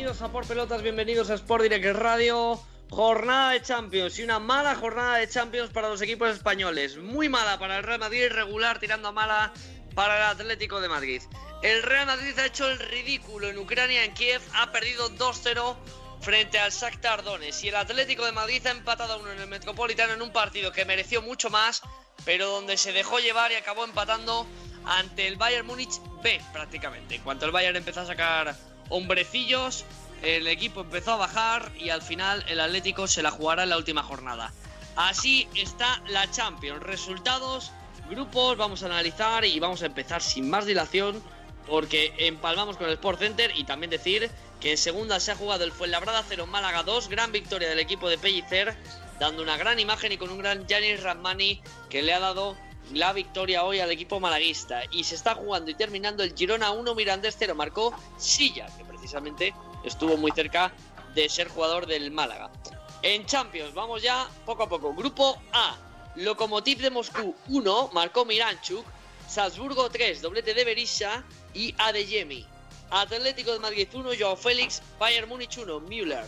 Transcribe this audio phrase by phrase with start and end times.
[0.00, 2.58] bienvenidos a Por Pelotas, bienvenidos a Sport Direct Radio.
[2.88, 6.96] Jornada de Champions y una mala jornada de Champions para los equipos españoles.
[6.96, 9.52] Muy mala para el Real Madrid, regular tirando a mala
[9.94, 11.20] para el Atlético de Madrid.
[11.62, 15.76] El Real Madrid ha hecho el ridículo en Ucrania, en Kiev, ha perdido 2-0
[16.22, 19.48] frente al Shakhtar Donetsk y el Atlético de Madrid ha empatado a uno en el
[19.48, 21.82] Metropolitano en un partido que mereció mucho más,
[22.24, 24.46] pero donde se dejó llevar y acabó empatando
[24.86, 27.16] ante el Bayern Múnich B prácticamente.
[27.16, 29.86] En cuanto el Bayern empezó a sacar hombrecillos,
[30.22, 33.78] el equipo empezó a bajar y al final el Atlético se la jugará en la
[33.78, 34.52] última jornada.
[34.96, 36.82] Así está la Champions.
[36.82, 37.72] Resultados,
[38.10, 41.22] grupos, vamos a analizar y vamos a empezar sin más dilación
[41.66, 44.30] porque empalmamos con el Sport Center y también decir
[44.60, 48.08] que en segunda se ha jugado el Fuenlabrada 0 Málaga 2, gran victoria del equipo
[48.08, 48.76] de Pellicer,
[49.18, 52.56] dando una gran imagen y con un gran Janis Ramani que le ha dado
[52.92, 54.82] la victoria hoy al equipo malaguista.
[54.90, 59.54] Y se está jugando y terminando el Girona 1 Mirandés 0, marcó Silla, que precisamente
[59.84, 60.72] estuvo muy cerca
[61.14, 62.50] de ser jugador del Málaga.
[63.02, 64.94] En Champions, vamos ya poco a poco.
[64.94, 65.76] Grupo A,
[66.16, 68.84] Lokomotiv de Moscú 1, marcó Miranchuk.
[69.26, 71.24] Salzburgo 3, doblete de Berisha
[71.54, 72.44] y Adeyemi.
[72.90, 74.82] Atlético de Madrid 1, Joao Félix.
[74.98, 76.26] Bayern Múnich 1, Müller.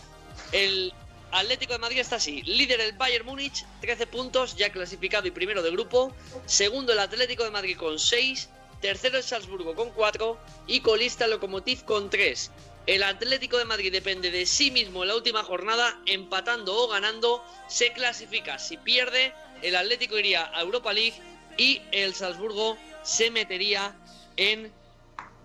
[0.51, 0.93] El
[1.33, 2.43] Atlético de Madrid está así.
[2.43, 6.13] Líder el Bayern Múnich, 13 puntos, ya clasificado y primero de grupo.
[6.45, 8.49] Segundo el Atlético de Madrid con 6.
[8.81, 10.37] Tercero el Salzburgo con 4.
[10.67, 12.51] Y colista el Lokomotiv con 3.
[12.85, 17.43] El Atlético de Madrid depende de sí mismo en la última jornada, empatando o ganando,
[17.67, 18.59] se clasifica.
[18.59, 21.19] Si pierde, el Atlético iría a Europa League
[21.57, 23.97] y el Salzburgo se metería
[24.35, 24.71] en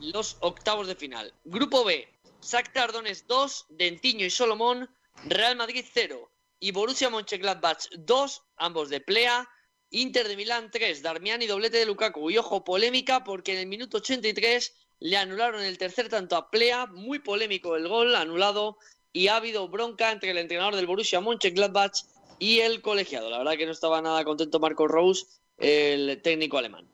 [0.00, 1.32] los octavos de final.
[1.44, 2.08] Grupo B,
[2.42, 4.90] Shakhtar Donetsk 2, Dentiño y Solomón,
[5.26, 6.30] Real Madrid 0
[6.60, 9.48] y Borussia Mönchengladbach 2, ambos de Plea,
[9.90, 12.30] Inter de Milán 3, Darmian y doblete de Lukaku.
[12.30, 16.86] Y ojo, polémica porque en el minuto 83 le anularon el tercer tanto a Plea,
[16.86, 18.78] muy polémico el gol anulado
[19.12, 22.04] y ha habido bronca entre el entrenador del Borussia Mönchengladbach
[22.38, 23.30] y el colegiado.
[23.30, 25.26] La verdad que no estaba nada contento Marco Rose,
[25.56, 26.88] el técnico alemán.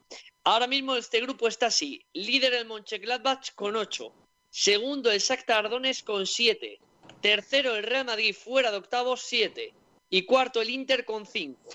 [0.45, 2.05] Ahora mismo este grupo está así.
[2.13, 4.13] Líder el Mönchengladbach con 8.
[4.51, 6.79] Segundo el Shakhtar Donetsk con 7.
[7.25, 9.73] Tercero el Real Madrid fuera de octavos 7.
[10.11, 11.71] Y cuarto el Inter con 5.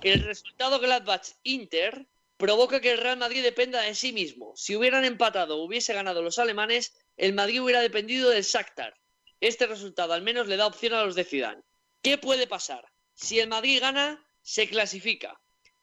[0.00, 4.52] El resultado Gladbach-Inter provoca que el Real Madrid dependa de sí mismo.
[4.54, 8.94] Si hubieran empatado o hubiese ganado los alemanes, el Madrid hubiera dependido del Shakhtar.
[9.40, 11.64] Este resultado al menos le da opción a los de Zidane.
[12.00, 12.86] ¿Qué puede pasar?
[13.12, 15.40] Si el Madrid gana, se clasifica.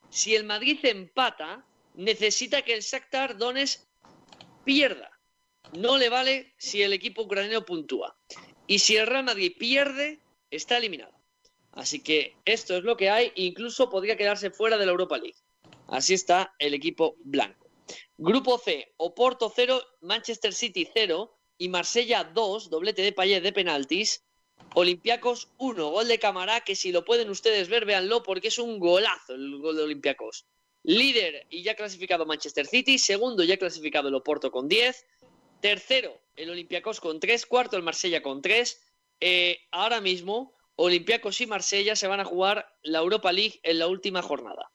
[0.09, 3.81] Si el Madrid empata, necesita que el Shakhtar Donetsk
[4.63, 5.11] pierda.
[5.73, 8.15] No le vale si el equipo ucraniano puntúa.
[8.69, 10.19] Y si el Real Madrid pierde,
[10.51, 11.11] está eliminado.
[11.71, 13.31] Así que esto es lo que hay.
[13.33, 15.39] Incluso podría quedarse fuera de la Europa League.
[15.87, 17.67] Así está el equipo blanco.
[18.15, 24.23] Grupo C, Oporto 0, Manchester City 0 y Marsella 2, doblete de Payet de penaltis.
[24.75, 28.77] Olympiacos 1, gol de Camará, que si lo pueden ustedes ver, véanlo porque es un
[28.77, 30.45] golazo el gol de Olympiacos.
[30.83, 35.07] Líder y ya clasificado Manchester City, segundo ya clasificado el Oporto con 10,
[35.61, 38.81] tercero el Olympiacos con 3, cuarto el Marsella con 3.
[39.19, 43.87] Eh, ahora mismo Olympiacos y Marsella se van a jugar la Europa League en la
[43.87, 44.71] última jornada.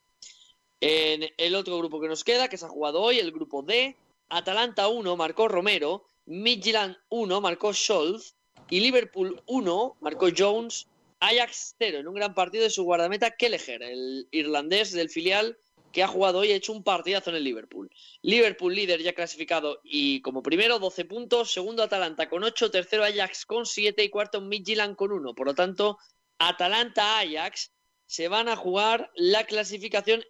[0.81, 3.97] En el otro grupo que nos queda, que se ha jugado hoy, el grupo D,
[4.29, 8.35] Atalanta 1 marcó Romero, Midtjylland 1 marcó Scholz
[8.69, 10.87] y Liverpool 1 marcó Jones,
[11.21, 15.57] Ajax 0 en un gran partido de su guardameta Kelleher, el irlandés del filial
[15.95, 17.89] que ha jugado hoy, ha hecho un partidazo en el Liverpool.
[18.21, 23.47] Liverpool líder ya clasificado y como primero 12 puntos, segundo Atalanta con 8, tercero Ajax
[23.47, 25.35] con 7 y cuarto Midtjylland con 1.
[25.35, 25.99] Por lo tanto,
[26.39, 27.73] Atalanta-Ajax
[28.07, 30.25] se van a jugar la clasificación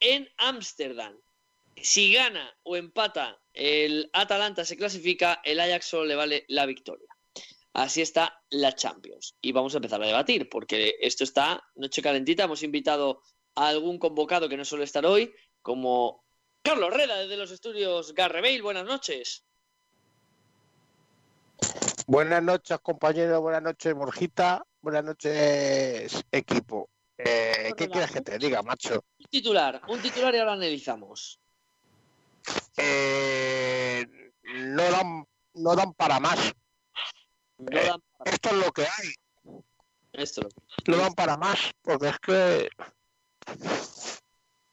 [0.00, 1.14] en Ámsterdam.
[1.76, 7.08] Si gana o empata el Atalanta se clasifica, el Ajax solo le vale la victoria.
[7.74, 9.36] Así está la Champions.
[9.42, 12.44] Y vamos a empezar a debatir, porque esto está noche calentita.
[12.44, 13.22] Hemos invitado
[13.54, 16.24] a algún convocado que no suele estar hoy, como
[16.62, 19.44] Carlos Reda, desde los estudios Garreveil, buenas noches.
[22.06, 23.40] Buenas noches, compañeros.
[23.40, 24.64] Buenas noches, Borjita.
[24.80, 26.88] Buenas noches, equipo.
[27.18, 29.04] Eh, ¿Qué quieres que te diga, macho?
[29.18, 31.38] Un titular, un titular y ahora analizamos.
[32.76, 34.06] Eh,
[34.54, 36.52] no, dan, no dan para más.
[37.58, 39.62] No Eh, dan para- Esto es lo que hay.
[40.14, 41.58] Esto es lo que- No dan para más.
[41.82, 42.70] Porque es que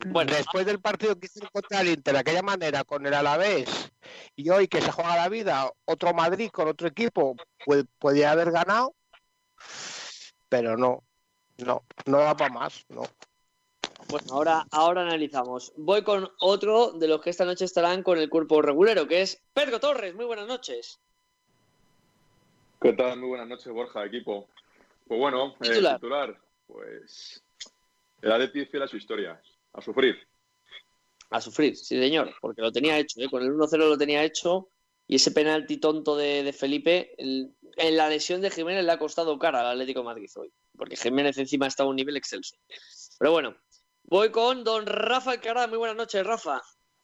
[0.06, 3.92] Bueno, después del partido que hicieron contra el Inter de aquella manera con el Alavés
[4.36, 7.36] y hoy que se juega la vida otro Madrid con otro equipo
[7.66, 8.96] pues, podía haber ganado
[10.50, 11.04] pero no
[11.58, 13.04] no no da para más no
[14.10, 15.74] Bueno, ahora, ahora analizamos.
[15.76, 19.42] Voy con otro de los que esta noche estarán con el cuerpo regulero, que es
[19.54, 20.16] Pedro Torres.
[20.16, 20.98] Muy buenas noches.
[22.80, 23.20] ¿Qué tal?
[23.20, 24.48] Muy buenas noches, Borja, equipo.
[25.08, 25.96] Pues bueno, eh, Titular.
[25.96, 27.44] titular, pues
[28.22, 29.42] el Atleti fiel a su historia,
[29.74, 30.18] a sufrir.
[31.30, 33.30] A sufrir, sí, señor, porque lo tenía hecho, ¿eh?
[33.30, 34.70] con el 1-0 lo tenía hecho.
[35.10, 39.00] Y ese penalti tonto de, de Felipe, el- en la lesión de Jiménez le ha
[39.00, 42.58] costado cara al Atlético de Madrid hoy, porque Jiménez encima está a un nivel excelso.
[43.20, 43.56] Pero bueno,
[44.04, 45.70] voy con don Rafa Alcaraz.
[45.70, 46.62] Muy buenas noches, Rafa.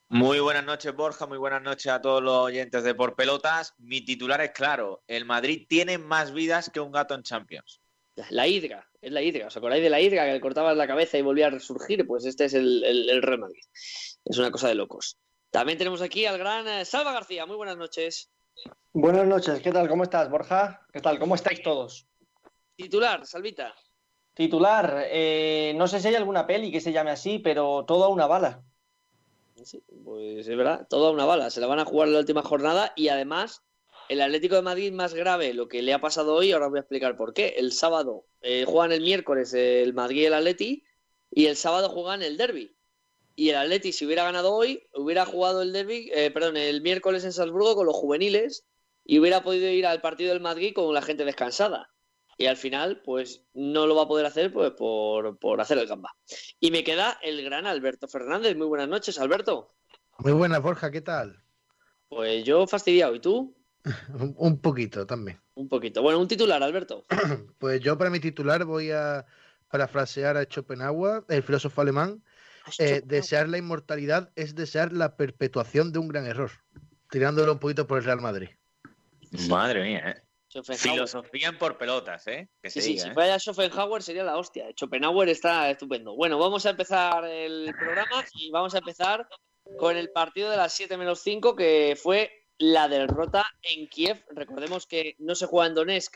[0.10, 1.26] Muy buenas noches, Borja.
[1.28, 3.74] Muy buenas noches a todos los oyentes de Por Pelotas.
[3.78, 5.04] Mi titular es claro.
[5.08, 7.82] El Madrid tiene más vidas que un gato en Champions.
[8.30, 9.48] La hidra, es la hidra.
[9.48, 12.06] ¿Os acordáis de la hidra que le cortabas la cabeza y volvía a resurgir?
[12.06, 13.64] Pues este es el, el, el Real Madrid.
[14.24, 15.18] Es una cosa de locos.
[15.50, 17.46] También tenemos aquí al gran eh, Salva García.
[17.46, 18.30] Muy buenas noches.
[18.92, 19.88] Buenas noches, ¿qué tal?
[19.88, 20.86] ¿Cómo estás, Borja?
[20.94, 21.18] ¿Qué tal?
[21.18, 22.08] ¿Cómo estáis todos?
[22.76, 23.74] Titular, Salvita.
[24.36, 28.28] Titular, eh, no sé si hay alguna peli que se llame así, pero toda una
[28.28, 28.64] bala.
[29.64, 31.50] Sí, pues es verdad, toda una bala.
[31.50, 33.64] Se la van a jugar la última jornada y además
[34.14, 36.78] el Atlético de Madrid más grave, lo que le ha pasado hoy, ahora os voy
[36.78, 37.56] a explicar por qué.
[37.58, 40.86] El sábado eh, juegan el miércoles el Madrid y el Atleti
[41.32, 42.78] y el sábado juegan el derby.
[43.36, 47.26] Y el Atleti, si hubiera ganado hoy, hubiera jugado el derby, eh, perdón, el miércoles
[47.26, 48.66] en Salzburgo con los juveniles
[49.04, 51.90] y hubiera podido ir al partido del Madrid con la gente descansada.
[52.38, 55.88] Y al final, pues no lo va a poder hacer pues, por, por hacer el
[55.88, 56.16] gamba.
[56.60, 58.56] Y me queda el gran Alberto Fernández.
[58.56, 59.74] Muy buenas noches, Alberto.
[60.20, 61.44] Muy buenas, Borja, ¿qué tal?
[62.10, 63.16] Pues yo fastidiado.
[63.16, 63.56] ¿Y tú?
[63.86, 65.40] Un, un poquito también.
[65.56, 66.02] Un poquito.
[66.02, 67.04] Bueno, un titular, Alberto.
[67.60, 69.26] Pues yo para mi titular voy a
[69.70, 72.24] parafrasear a Schopenhauer, el filósofo alemán.
[72.80, 76.52] Eh, desear la inmortalidad es desear la perpetuación de un gran error,
[77.10, 78.50] tirándolo un poquito por el Real Madrid.
[79.50, 80.24] Madre mía, ¿eh?
[80.48, 80.80] Schopenhauer.
[80.80, 82.48] Filosofía en Por Pelotas, ¿eh?
[82.62, 83.14] Que se Sí, sí, diga, si ¿eh?
[83.14, 84.68] fuera Schopenhauer sería la hostia.
[84.78, 86.16] Schopenhauer está estupendo.
[86.16, 89.28] Bueno, vamos a empezar el programa y vamos a empezar
[89.78, 92.32] con el partido de las 7 menos 5, que fue
[92.64, 94.24] la derrota en Kiev.
[94.30, 96.16] Recordemos que no se juega en Donetsk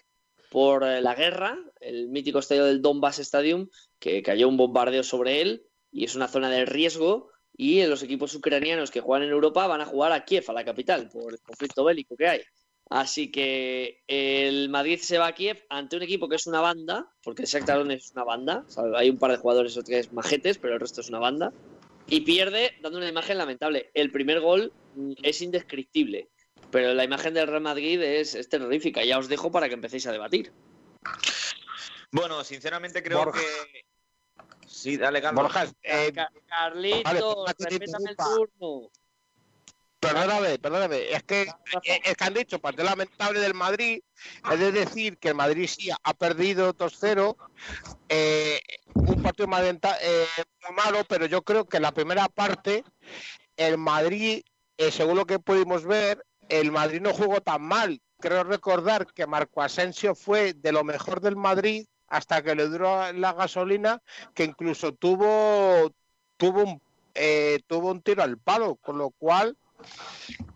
[0.49, 3.67] por eh, la guerra, el mítico estadio del Donbass Stadium,
[3.99, 7.31] que cayó un bombardeo sobre él y es una zona de riesgo.
[7.59, 10.63] Y los equipos ucranianos que juegan en Europa van a jugar a Kiev, a la
[10.63, 12.41] capital, por el conflicto bélico que hay.
[12.89, 17.11] Así que el Madrid se va a Kiev ante un equipo que es una banda,
[17.23, 18.65] porque Shakhtar es una banda.
[18.95, 21.51] hay un par de jugadores o tres majetes, pero el resto es una banda.
[22.07, 23.89] Y pierde dando una imagen lamentable.
[23.93, 26.29] El primer gol mm, es indescriptible,
[26.71, 29.03] pero la imagen del Real Madrid es, es terrorífica.
[29.03, 30.51] Ya os dejo para que empecéis a debatir.
[32.11, 33.39] Bueno, sinceramente creo Borja.
[33.39, 33.85] que.
[34.65, 35.43] Sí, dale, Carlos.
[35.43, 36.13] Borja eh,
[36.47, 37.21] Carlitos, vale,
[37.57, 38.89] respétame el turno.
[39.99, 41.41] perdóname perdóname es que
[41.83, 44.01] eh, es que han dicho parte lamentable del Madrid
[44.51, 47.35] es de decir que el Madrid sí ha perdido 2-0
[48.09, 48.59] eh,
[48.93, 50.27] un partido más lenta- eh,
[50.67, 52.83] muy malo pero yo creo que en la primera parte
[53.55, 54.43] el Madrid
[54.77, 59.27] eh, según lo que pudimos ver el Madrid no jugó tan mal creo recordar que
[59.27, 64.01] Marco Asensio fue de lo mejor del Madrid hasta que le duró la gasolina
[64.33, 65.91] que incluso tuvo
[67.13, 69.57] eh, un tiro al palo con lo cual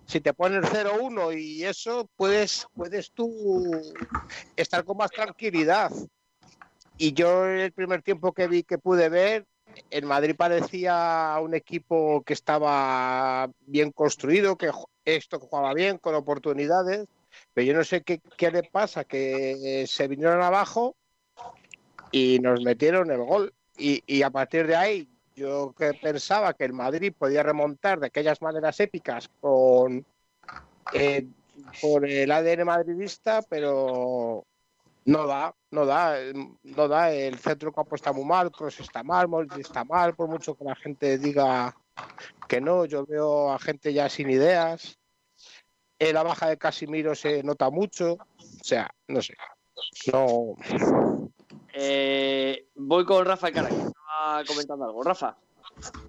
[0.05, 3.71] si te pones 0-1 y eso, puedes, puedes tú
[4.55, 5.89] estar con más tranquilidad.
[6.97, 9.47] Y yo el primer tiempo que vi que pude ver,
[9.89, 14.71] el Madrid parecía un equipo que estaba bien construido, que
[15.05, 17.07] esto jugaba bien, con oportunidades,
[17.53, 20.95] pero yo no sé qué, le pasa, que se vinieron abajo
[22.11, 23.53] y nos metieron el gol.
[23.77, 28.41] Y, a partir de ahí, yo que pensaba que el Madrid podía remontar de aquellas
[28.41, 30.05] maneras épicas con
[30.93, 31.25] eh,
[32.03, 34.45] el ADN madridista, pero
[35.05, 36.17] no da, no da,
[36.63, 37.11] no da.
[37.11, 40.63] El centro campo está muy mal, Kroos está mal, Modric está mal, por mucho que
[40.63, 41.75] la gente diga
[42.47, 44.97] que no, yo veo a gente ya sin ideas.
[45.99, 49.35] Eh, la baja de Casimiro se nota mucho, o sea, no sé.
[50.11, 50.55] No,
[51.73, 55.03] Eh, voy con Rafa Cara, que estaba comentando algo.
[55.03, 55.37] Rafa.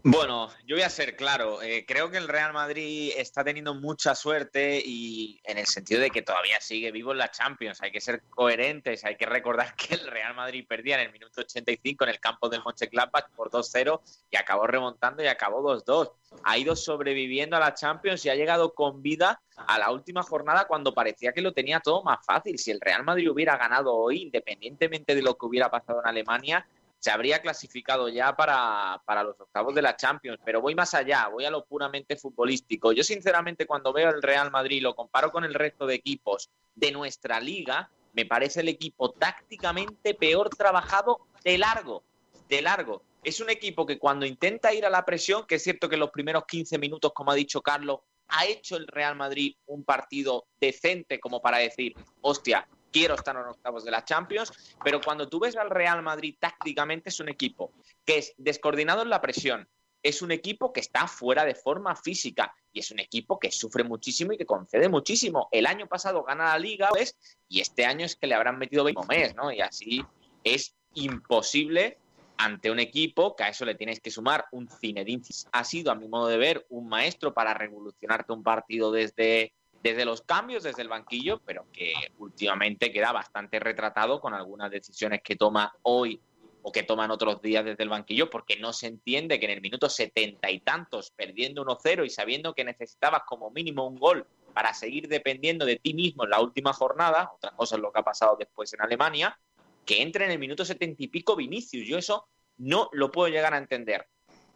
[0.03, 1.63] Bueno, yo voy a ser claro.
[1.63, 6.11] Eh, creo que el Real Madrid está teniendo mucha suerte y en el sentido de
[6.11, 7.81] que todavía sigue vivo en la Champions.
[7.83, 9.05] Hay que ser coherentes.
[9.05, 12.49] Hay que recordar que el Real Madrid perdía en el minuto 85 en el campo
[12.49, 14.01] del Mönchengladbach por 2-0
[14.31, 16.13] y acabó remontando y acabó 2-2.
[16.45, 20.67] Ha ido sobreviviendo a la Champions y ha llegado con vida a la última jornada
[20.67, 22.59] cuando parecía que lo tenía todo más fácil.
[22.59, 26.67] Si el Real Madrid hubiera ganado hoy, independientemente de lo que hubiera pasado en Alemania,
[27.03, 31.27] se habría clasificado ya para, para, los octavos de la Champions, pero voy más allá,
[31.27, 32.93] voy a lo puramente futbolístico.
[32.93, 36.93] Yo sinceramente cuando veo el Real Madrid lo comparo con el resto de equipos de
[36.93, 42.05] nuestra liga, me parece el equipo tácticamente peor trabajado de largo,
[42.49, 43.03] de largo.
[43.25, 46.01] Es un equipo que cuando intenta ir a la presión, que es cierto que en
[46.01, 50.47] los primeros 15 minutos, como ha dicho Carlos, ha hecho el Real Madrid un partido
[50.61, 54.53] decente como para decir, hostia, quiero estar en octavos de la Champions,
[54.85, 57.73] pero cuando tú ves al Real Madrid tácticamente es un equipo
[58.05, 59.69] que es descoordinado en la presión,
[60.03, 63.85] es un equipo que está fuera de forma física y es un equipo que sufre
[63.85, 65.49] muchísimo y que concede muchísimo.
[65.53, 67.17] El año pasado gana la liga pues,
[67.49, 69.53] y este año es que le habrán metido 20 mes, ¿no?
[69.53, 70.05] Y así
[70.43, 71.99] es imposible
[72.37, 75.23] ante un equipo que a eso le tienes que sumar un Zinedine.
[75.53, 80.05] Ha sido, a mi modo de ver, un maestro para revolucionarte un partido desde desde
[80.05, 85.37] los cambios, desde el banquillo, pero que últimamente queda bastante retratado con algunas decisiones que
[85.37, 86.21] toma hoy
[86.63, 89.61] o que toman otros días desde el banquillo, porque no se entiende que en el
[89.61, 94.25] minuto setenta y tantos, perdiendo 1-0 y sabiendo que necesitabas como mínimo un gol
[94.55, 97.99] para seguir dependiendo de ti mismo en la última jornada, otra cosa es lo que
[97.99, 99.37] ha pasado después en Alemania,
[99.85, 101.89] que entre en el minuto setenta y pico Vinicius.
[101.89, 104.07] Yo eso no lo puedo llegar a entender.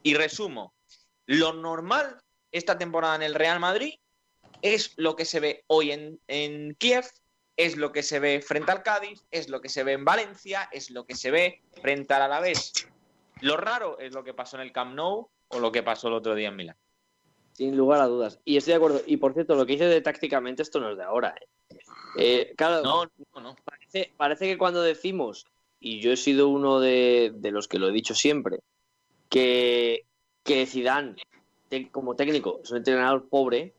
[0.05, 0.75] Y resumo,
[1.25, 2.21] lo normal
[2.53, 3.95] esta temporada en el Real Madrid
[4.63, 7.05] es lo que se ve hoy en, en, Kiev,
[7.57, 10.69] es lo que se ve frente al Cádiz, es lo que se ve en Valencia,
[10.73, 12.73] es lo que se ve frente al Alavés.
[13.41, 16.15] Lo raro es lo que pasó en el Camp Nou o lo que pasó el
[16.15, 16.77] otro día en Milán.
[17.53, 18.41] Sin lugar a dudas.
[18.45, 19.03] Y estoy de acuerdo.
[19.07, 21.35] Y por cierto, lo que dice de tácticamente, esto no es de ahora.
[21.41, 21.79] ¿eh?
[22.19, 23.57] Eh, claro, no, no, no.
[23.65, 25.47] Parece, parece, que cuando decimos,
[25.81, 28.61] y yo he sido uno de, de los que lo he dicho siempre,
[29.29, 30.05] que,
[30.43, 31.17] que Zidane,
[31.91, 33.75] como técnico, es un entrenador pobre,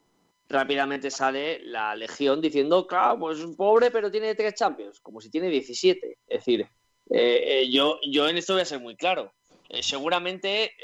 [0.49, 5.29] rápidamente sale la Legión diciendo, claro, pues es pobre, pero tiene tres Champions, como si
[5.29, 6.19] tiene 17.
[6.27, 9.33] Es decir, eh, eh, yo, yo en esto voy a ser muy claro.
[9.69, 10.77] Eh, seguramente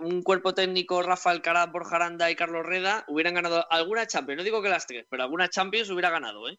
[0.00, 4.38] un cuerpo técnico, Rafa Alcaraz, Borja Aranda y Carlos Reda, hubieran ganado alguna Champions.
[4.38, 6.58] No digo que las tres, pero alguna Champions hubiera ganado, ¿eh?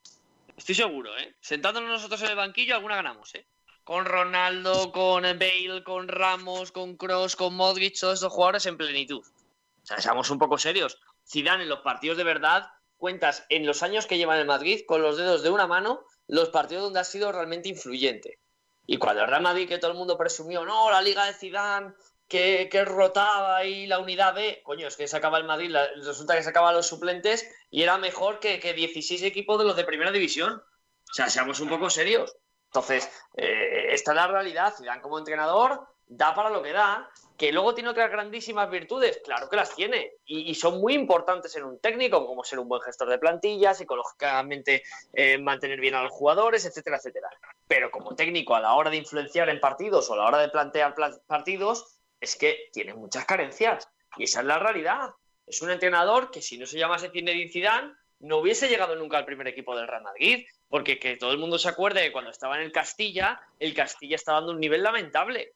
[0.58, 1.36] Estoy seguro, ¿eh?
[1.40, 3.46] Sentándonos nosotros en el banquillo, alguna ganamos, ¿eh?
[3.84, 9.24] Con Ronaldo, con Bale, con Ramos, con Cross, con Modric, todos estos jugadores en plenitud.
[9.24, 11.00] O sea, seamos un poco serios.
[11.28, 14.82] Zidane en los partidos de verdad cuentas en los años que lleva en el Madrid
[14.88, 18.40] con los dedos de una mano los partidos donde ha sido realmente influyente.
[18.86, 21.94] Y cuando el Real Madrid, que todo el mundo presumió, no, la liga de Zidane,
[22.28, 26.36] que, que rotaba y la unidad de, coño, es que sacaba el Madrid, la, resulta
[26.36, 30.12] que sacaba los suplentes y era mejor que, que 16 equipos de los de primera
[30.12, 30.54] división.
[30.54, 32.36] O sea, seamos un poco serios.
[32.68, 34.74] Entonces, eh, esta es la realidad.
[34.78, 39.50] Zidane como entrenador da para lo que da, que luego tiene otras grandísimas virtudes, claro
[39.50, 43.10] que las tiene, y, son muy importantes en un técnico, como ser un buen gestor
[43.10, 47.30] de plantillas, psicológicamente eh, mantener bien a los jugadores, etcétera, etcétera.
[47.66, 50.50] Pero como técnico a la hora de influenciar en partidos o a la hora de
[50.50, 50.94] plantear
[51.26, 53.88] partidos, es que tiene muchas carencias,
[54.18, 55.12] y esa es la realidad.
[55.48, 59.26] Es un entrenador que si no se llamase Zinedine Zidane, no hubiese llegado nunca al
[59.26, 62.58] primer equipo del Real Madrid, porque que todo el mundo se acuerde que cuando estaba
[62.58, 65.54] en el Castilla, el Castilla estaba dando un nivel lamentable.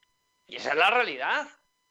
[0.47, 1.47] Y esa es la realidad.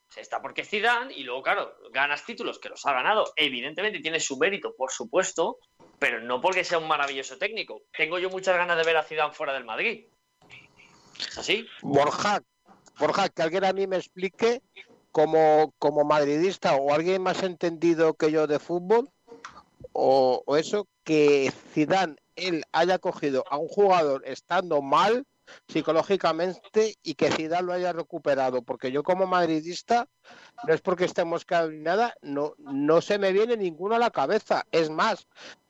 [0.09, 3.33] Se está porque Zidane y luego, claro, ganas títulos que los ha ganado.
[3.37, 5.59] Evidentemente tiene su mérito, por supuesto,
[5.99, 7.83] pero no porque sea un maravilloso técnico.
[7.97, 10.07] Tengo yo muchas ganas de ver a Zidane fuera del Madrid.
[11.19, 11.67] ¿Es así?
[11.83, 12.41] Borja,
[12.99, 14.63] Borja, que alguien a mí me explique
[15.11, 19.11] como, como madridista o alguien más entendido que yo de fútbol
[19.93, 25.27] o, o eso, que Zidane él haya cogido a un jugador estando mal
[25.69, 30.09] psicológicamente y que Zidane lo haya recuperado, porque yo como madridista,
[30.67, 34.67] no es porque estemos ni nada, no, no se me viene ninguno a la cabeza.
[34.71, 35.27] Es más,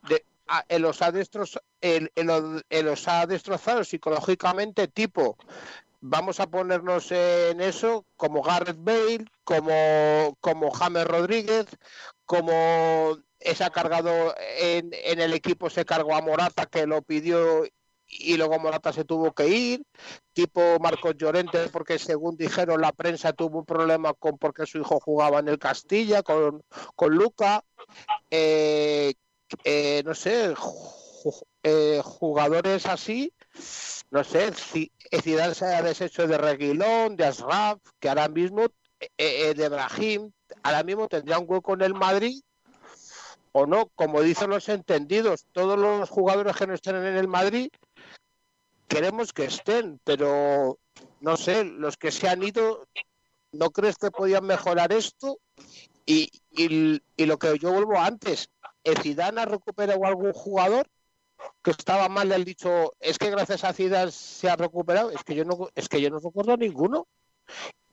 [0.07, 1.65] de, a, él, los ha destrozado,
[3.07, 5.37] ha destrozado psicológicamente, tipo,
[6.01, 11.65] vamos a ponernos en eso, como Gareth Bale, como, como James Rodríguez,
[12.25, 17.63] como se ha cargado en, en, el equipo, se cargó a Morata, que lo pidió
[18.19, 19.85] y luego Morata se tuvo que ir,
[20.33, 24.99] tipo Marcos Llorente, porque según dijeron la prensa tuvo un problema con porque su hijo
[24.99, 26.63] jugaba en el Castilla con,
[26.95, 27.63] con Luca,
[28.29, 29.13] eh,
[29.63, 30.53] eh, no sé,
[31.63, 33.33] eh, jugadores así,
[34.11, 34.91] no sé, si
[35.21, 38.67] Zidane se ha deshecho de Reguilón, de Asraf, que ahora mismo
[39.17, 40.31] eh, de Brahim
[40.63, 42.41] ahora mismo tendría un hueco en el Madrid
[43.51, 47.69] o no, como dicen los entendidos, todos los jugadores que no estén en el Madrid
[48.87, 50.79] queremos que estén, pero
[51.19, 52.87] no sé, los que se han ido,
[53.51, 55.39] ¿no crees que podían mejorar esto?
[56.05, 58.49] Y, y, y lo que yo vuelvo antes,
[58.83, 60.87] ¿el Zidane ha recuperado algún jugador
[61.63, 62.29] que estaba mal?
[62.29, 65.69] Le han dicho, es que gracias a Zidane se ha recuperado, es que yo no,
[65.73, 67.07] es que yo no recuerdo ninguno.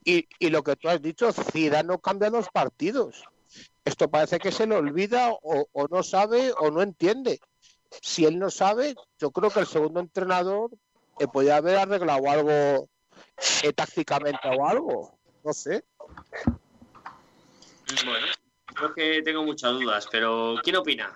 [0.05, 3.25] Y, y lo que tú has dicho, Zidane no cambia los partidos.
[3.85, 7.41] Esto parece que se le olvida o no sabe o no entiende.
[8.01, 10.71] Si él no sabe, yo creo que el segundo entrenador
[11.19, 12.89] eh, podía haber arreglado algo
[13.63, 15.19] eh, tácticamente o algo.
[15.45, 15.85] No sé.
[18.05, 18.27] Bueno,
[18.67, 21.15] creo que tengo muchas dudas, pero ¿quién opina?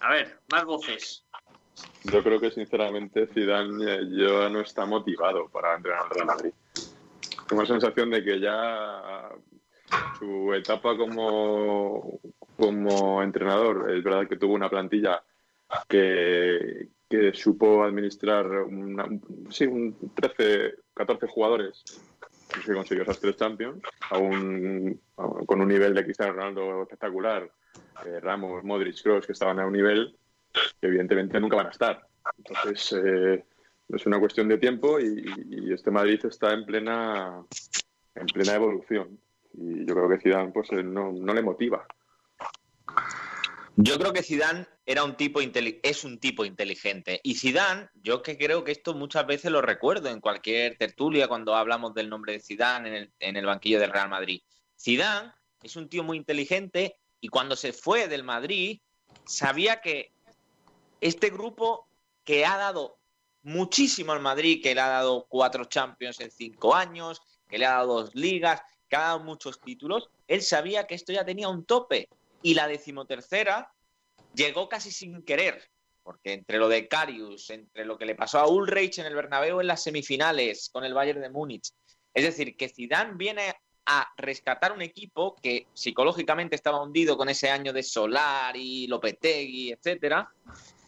[0.00, 1.24] A ver, más voces.
[2.04, 6.52] Yo creo que sinceramente Zidane eh, ya no está motivado para entrenar al Real Madrid.
[7.48, 9.30] Tengo la sensación de que ya
[10.18, 12.20] su etapa como,
[12.56, 15.22] como entrenador, es verdad que tuvo una plantilla
[15.88, 16.88] que,
[17.34, 19.06] supo administrar una,
[19.50, 21.84] sí, un 13, 14 jugadores
[22.64, 27.50] que consiguió esas tres Champions, con un nivel de Cristiano Ronaldo espectacular,
[28.06, 30.16] eh, Ramos, Modric, Kroos, que estaban a un nivel
[30.52, 32.06] que evidentemente nunca van a estar.
[32.38, 33.44] Entonces, eh,
[33.88, 37.42] es una cuestión de tiempo y, y, este Madrid está en plena,
[38.14, 39.18] en plena evolución.
[39.54, 41.86] Y yo creo que Zidane pues, eh, no, no le motiva.
[43.76, 48.36] Yo creo que Zidane era un tipo es un tipo inteligente y Zidane, yo que
[48.36, 52.40] creo que esto muchas veces lo recuerdo en cualquier tertulia cuando hablamos del nombre de
[52.40, 54.42] Zidane en el, en el banquillo del Real Madrid.
[54.76, 55.30] Zidane
[55.62, 58.80] es un tío muy inteligente y cuando se fue del Madrid
[59.24, 60.12] sabía que
[61.00, 61.86] este grupo
[62.24, 62.98] que ha dado
[63.42, 67.74] muchísimo al Madrid, que le ha dado cuatro Champions en cinco años, que le ha
[67.74, 71.64] dado dos ligas, que ha dado muchos títulos, él sabía que esto ya tenía un
[71.64, 72.08] tope
[72.42, 73.72] y la decimotercera
[74.34, 75.62] llegó casi sin querer,
[76.02, 79.60] porque entre lo de Carius, entre lo que le pasó a Ulreich en el Bernabéu
[79.60, 81.70] en las semifinales con el Bayern de Múnich,
[82.14, 83.54] es decir, que Zidane viene
[83.86, 90.28] a rescatar un equipo que psicológicamente estaba hundido con ese año de Solari, Lopetegui, etcétera,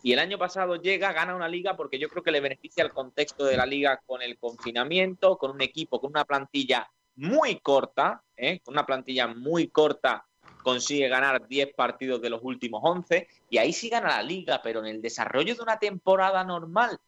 [0.03, 2.93] y el año pasado llega, gana una liga porque yo creo que le beneficia el
[2.93, 8.23] contexto de la liga con el confinamiento, con un equipo con una plantilla muy corta,
[8.37, 8.61] ¿eh?
[8.61, 10.27] con una plantilla muy corta
[10.63, 14.81] consigue ganar 10 partidos de los últimos 11 y ahí sí gana la liga, pero
[14.81, 16.99] en el desarrollo de una temporada normal,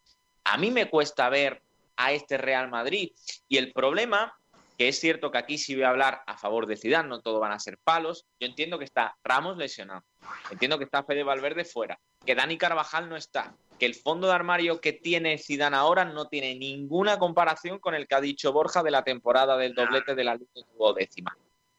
[0.44, 1.62] a mí me cuesta ver
[1.96, 3.12] a este Real Madrid.
[3.48, 4.36] Y el problema,
[4.76, 7.40] que es cierto que aquí sí voy a hablar a favor de Zidane, no todo
[7.40, 10.04] van a ser palos, yo entiendo que está Ramos lesionado,
[10.50, 14.34] entiendo que está Fede Valverde fuera, que Dani Carvajal no está, que el fondo de
[14.34, 18.82] armario que tiene Zidane ahora no tiene ninguna comparación con el que ha dicho Borja
[18.82, 20.62] de la temporada del doblete de la Liga
[20.96, 21.36] décima.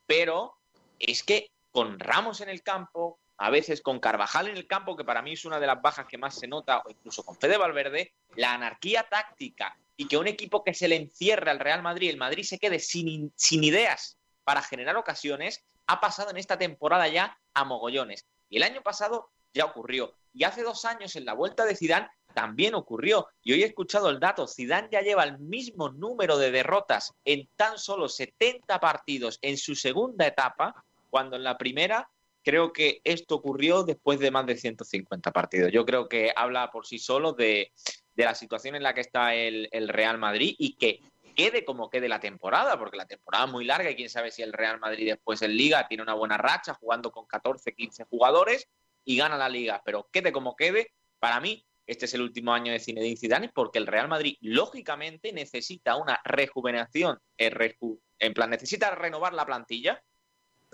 [0.08, 0.54] Pero
[1.00, 5.04] es que con Ramos en el campo, a veces con Carvajal en el campo, que
[5.04, 7.58] para mí es una de las bajas que más se nota, o incluso con Fede
[7.58, 12.10] Valverde, la anarquía táctica y que un equipo que se le encierre al Real Madrid,
[12.10, 17.10] el Madrid se quede sin, sin ideas para generar ocasiones, ha pasado en esta temporada
[17.10, 18.26] ya a mogollones.
[18.50, 20.14] Y el año pasado ya ocurrió.
[20.34, 23.28] Y hace dos años en la vuelta de Zidane también ocurrió.
[23.44, 27.50] Y hoy he escuchado el dato, Zidane ya lleva el mismo número de derrotas en
[27.58, 30.86] tan solo 70 partidos en su segunda etapa
[31.16, 32.10] cuando en la primera
[32.44, 35.72] creo que esto ocurrió después de más de 150 partidos.
[35.72, 37.72] Yo creo que habla por sí solo de,
[38.18, 41.00] la situación en la que está el, Real Madrid y que
[41.34, 44.42] quede como quede la temporada, porque la temporada es muy larga y quién sabe si
[44.42, 48.68] el Real Madrid después en Liga tiene una buena racha jugando con 14, 15 jugadores
[49.06, 52.74] y gana la Liga, pero quede como quede, para mí este es el último año
[52.74, 59.34] de Zinedine Zidane porque el Real Madrid lógicamente necesita una rejuvenación, en plan necesita renovar
[59.34, 60.04] la plantilla,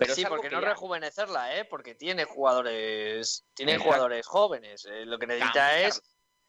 [0.02, 0.68] pero sí, porque no ya...
[0.68, 1.64] rejuvenecerla, ¿eh?
[1.64, 4.84] Porque tiene jugadores, tiene jugadores jóvenes.
[4.86, 5.88] Eh, lo que necesita Cambiar.
[5.88, 6.02] es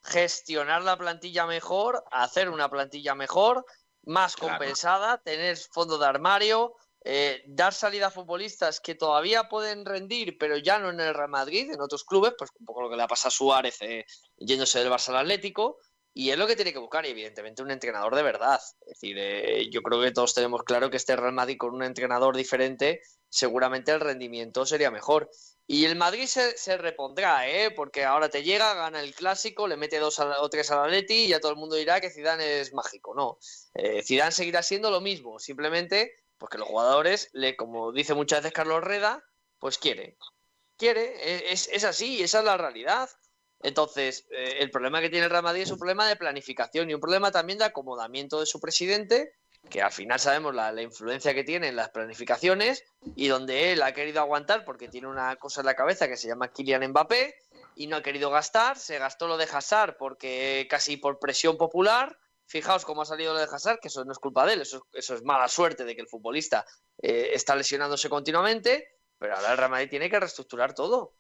[0.03, 3.65] gestionar la plantilla mejor, hacer una plantilla mejor,
[4.03, 4.57] más claro.
[4.57, 10.57] compensada, tener fondo de armario, eh, dar salida a futbolistas que todavía pueden rendir, pero
[10.57, 13.07] ya no en el Real Madrid, en otros clubes, pues un poco lo que le
[13.07, 14.05] pasa a Suárez eh,
[14.37, 15.79] yéndose del Barça al Atlético.
[16.15, 18.62] Y es lo que tiene que buscar, y evidentemente, un entrenador de verdad.
[18.82, 21.84] Es decir, eh, yo creo que todos tenemos claro que este Real Madrid con un
[21.84, 25.30] entrenador diferente, seguramente el rendimiento sería mejor.
[25.65, 27.71] Y el Madrid se, se repondrá, ¿eh?
[27.71, 31.23] porque ahora te llega, gana el clásico, le mete dos a, o tres al Atleti
[31.23, 33.15] y ya todo el mundo dirá que Zidane es mágico.
[33.15, 33.39] No,
[33.73, 38.54] eh, Zidane seguirá siendo lo mismo, simplemente porque los jugadores, le, como dice muchas veces
[38.54, 39.23] Carlos Reda,
[39.58, 40.17] pues quiere.
[40.78, 43.10] Quiere, es, es así, esa es la realidad.
[43.63, 46.93] Entonces, eh, el problema que tiene el Real Madrid es un problema de planificación y
[46.93, 49.34] un problema también de acomodamiento de su presidente
[49.69, 52.84] que al final sabemos la, influencia que tiene en las planificaciones
[53.15, 56.28] y donde él ha querido aguantar porque tiene una cosa en la cabeza que se
[56.28, 57.36] llama Kylian Mbappé
[57.76, 62.17] y no ha querido gastar, se gastó lo de Hazard porque casi por presión popular.
[62.45, 64.86] Fijaos cómo ha salido lo de Hazard, que eso no es culpa de él, eso,
[64.91, 66.65] eso es mala suerte de que el futbolista
[67.02, 71.13] eh, está lesionándose continuamente, pero ahora el Real Madrid tiene que reestructurar todo.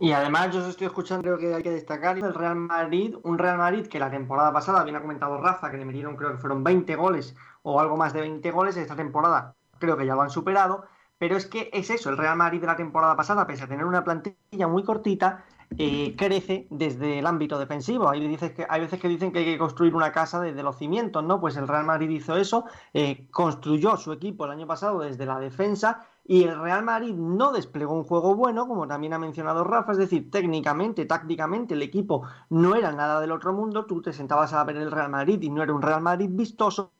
[0.00, 3.38] Y además yo os estoy escuchando, creo que hay que destacar el Real Madrid, un
[3.38, 6.38] Real Madrid que la temporada pasada, bien ha comentado Rafa, que le metieron creo que
[6.38, 10.22] fueron 20 goles o algo más de 20 goles, esta temporada creo que ya lo
[10.22, 10.84] han superado,
[11.18, 13.84] pero es que es eso, el Real Madrid de la temporada pasada, pese a tener
[13.84, 15.44] una plantilla muy cortita,
[15.78, 18.08] eh, crece desde el ámbito defensivo.
[18.08, 20.76] Hay, dices que, hay veces que dicen que hay que construir una casa desde los
[20.76, 21.40] cimientos, ¿no?
[21.40, 25.38] Pues el Real Madrid hizo eso, eh, construyó su equipo el año pasado desde la
[25.38, 29.92] defensa y el Real Madrid no desplegó un juego bueno, como también ha mencionado Rafa,
[29.92, 34.52] es decir, técnicamente, tácticamente, el equipo no era nada del otro mundo, tú te sentabas
[34.52, 36.92] a ver el Real Madrid y no era un Real Madrid vistoso,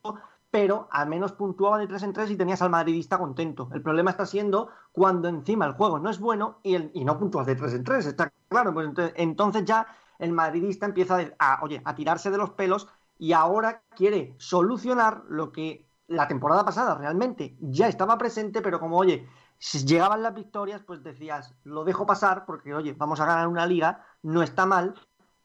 [0.51, 3.69] pero al menos puntuaba de 3 en 3 y tenías al madridista contento.
[3.73, 7.17] El problema está siendo cuando encima el juego no es bueno y, el, y no
[7.17, 9.87] puntúas de 3 en 3, está claro, pues entonces, ya
[10.19, 15.23] el madridista empieza a, a, oye, a tirarse de los pelos y ahora quiere solucionar
[15.27, 20.33] lo que la temporada pasada realmente ya estaba presente, pero como, oye, si llegaban las
[20.33, 24.65] victorias, pues decías, lo dejo pasar porque, oye, vamos a ganar una liga, no está
[24.65, 24.93] mal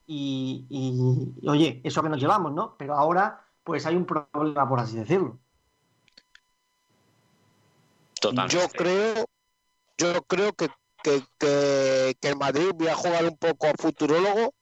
[0.06, 2.76] y, y, y oye, eso que nos llevamos, ¿no?
[2.76, 5.38] Pero ahora, pues hay un problema, por así decirlo.
[8.20, 8.56] Totalmente.
[8.56, 9.26] Yo creo,
[9.96, 10.68] yo creo que,
[11.02, 14.54] que, que, que el Madrid, voy a jugar un poco a futurólogo,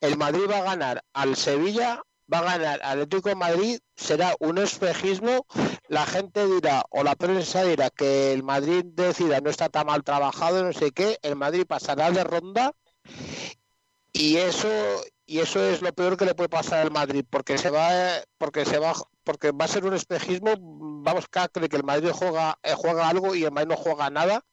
[0.00, 4.58] el Madrid va a ganar al Sevilla va a ganar Atlético de Madrid, será un
[4.58, 5.46] espejismo,
[5.88, 10.04] la gente dirá, o la prensa dirá que el Madrid decida no está tan mal
[10.04, 12.74] trabajado, no sé qué, el Madrid pasará de ronda.
[14.12, 14.68] Y eso
[15.30, 17.88] y eso es lo peor que le puede pasar al Madrid, porque se va
[18.36, 22.10] porque se va porque va a ser un espejismo, vamos a creer que el Madrid
[22.12, 24.44] juega eh, juega algo y el Madrid no juega nada.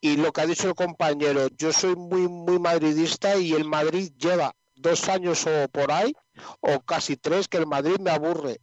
[0.00, 4.12] Y lo que ha dicho el compañero, yo soy muy muy madridista y el Madrid
[4.18, 6.14] lleva dos años o por ahí
[6.60, 8.60] o casi tres que el Madrid me aburre.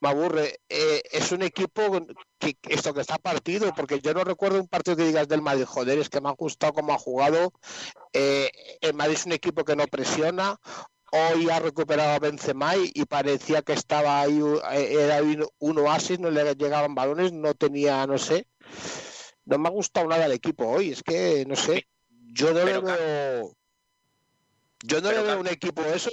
[0.00, 0.60] Me aburre.
[0.68, 2.06] Eh, es un equipo
[2.38, 5.64] que esto que está partido, porque yo no recuerdo un partido que digas del Madrid,
[5.64, 7.52] joder, es que me ha gustado cómo ha jugado.
[8.12, 10.58] Eh, el Madrid es un equipo que no presiona.
[11.14, 14.40] Hoy ha recuperado a Benzema y parecía que estaba ahí,
[14.72, 15.20] eh, era
[15.58, 18.46] un oasis, no le llegaban balones, no tenía, no sé.
[19.44, 21.86] No me ha gustado nada el equipo hoy, es que, no sé,
[22.32, 23.56] yo no le veo...
[24.82, 26.10] Yo no le veo un equipo eso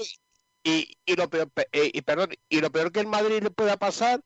[0.63, 3.77] y, y, lo peor, eh, y, perdón, y lo peor que el Madrid le pueda
[3.77, 4.21] pasar,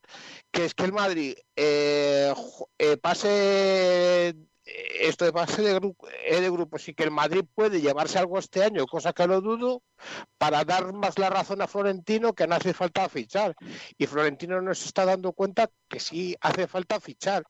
[0.52, 2.34] que es que el Madrid eh,
[2.78, 8.18] eh, pase esto de pase de, grupo, de grupos y que el Madrid puede llevarse
[8.18, 9.84] algo este año, cosa que lo dudo,
[10.38, 13.56] para dar más la razón a Florentino que no hace falta fichar.
[13.98, 17.44] Y Florentino nos está dando cuenta que sí hace falta fichar.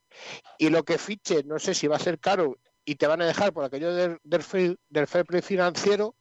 [0.57, 3.25] Y lo que fiche, no sé si va a ser caro y te van a
[3.25, 6.15] dejar por aquello del, del, del fair play financiero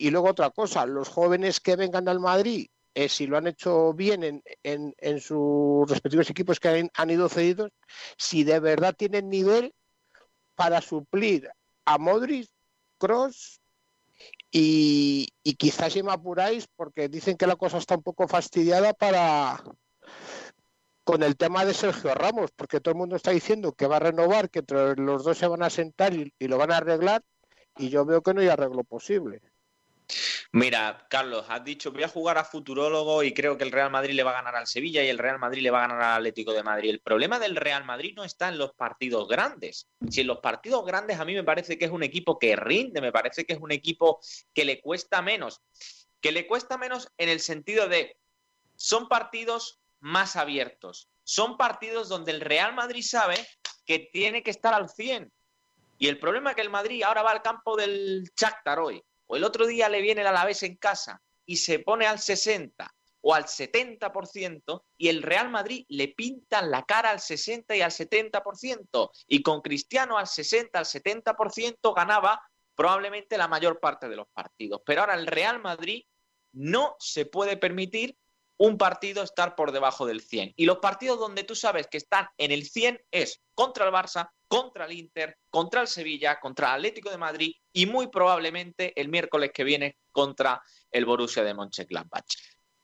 [0.00, 3.92] y luego otra cosa, los jóvenes que vengan al Madrid, eh, si lo han hecho
[3.92, 7.70] bien en, en, en sus respectivos equipos que han, han, ido cedidos,
[8.16, 9.74] si de verdad tienen nivel
[10.54, 11.50] para suplir
[11.84, 12.48] a Modric,
[12.96, 13.60] Cross
[14.50, 18.94] y, y quizás si me apuráis, porque dicen que la cosa está un poco fastidiada
[18.94, 19.62] para
[21.04, 24.00] con el tema de Sergio Ramos, porque todo el mundo está diciendo que va a
[24.00, 27.22] renovar, que entre los dos se van a sentar y, y lo van a arreglar,
[27.76, 29.42] y yo veo que no hay arreglo posible.
[30.52, 34.14] Mira, Carlos, has dicho voy a jugar a futurólogo y creo que el Real Madrid
[34.14, 36.16] le va a ganar al Sevilla y el Real Madrid le va a ganar al
[36.18, 36.90] Atlético de Madrid.
[36.90, 39.88] El problema del Real Madrid no está en los partidos grandes.
[40.08, 43.00] Si en los partidos grandes a mí me parece que es un equipo que rinde,
[43.00, 44.20] me parece que es un equipo
[44.54, 45.60] que le cuesta menos.
[46.20, 48.16] Que le cuesta menos en el sentido de
[48.76, 51.08] son partidos más abiertos.
[51.22, 53.36] Son partidos donde el Real Madrid sabe
[53.86, 55.30] que tiene que estar al 100.
[55.98, 59.36] Y el problema es que el Madrid ahora va al campo del Shakhtar hoy o
[59.36, 63.32] el otro día le viene el Alavés en casa y se pone al 60 o
[63.32, 69.10] al 70% y el Real Madrid le pintan la cara al 60 y al 70%
[69.28, 72.42] y con Cristiano al 60, al 70% ganaba
[72.74, 74.80] probablemente la mayor parte de los partidos.
[74.84, 76.02] Pero ahora el Real Madrid
[76.52, 78.16] no se puede permitir
[78.60, 80.52] un partido estar por debajo del 100.
[80.54, 84.30] Y los partidos donde tú sabes que están en el 100 es contra el Barça,
[84.48, 89.08] contra el Inter, contra el Sevilla, contra el Atlético de Madrid y muy probablemente el
[89.08, 92.26] miércoles que viene contra el Borussia de Mönchengladbach.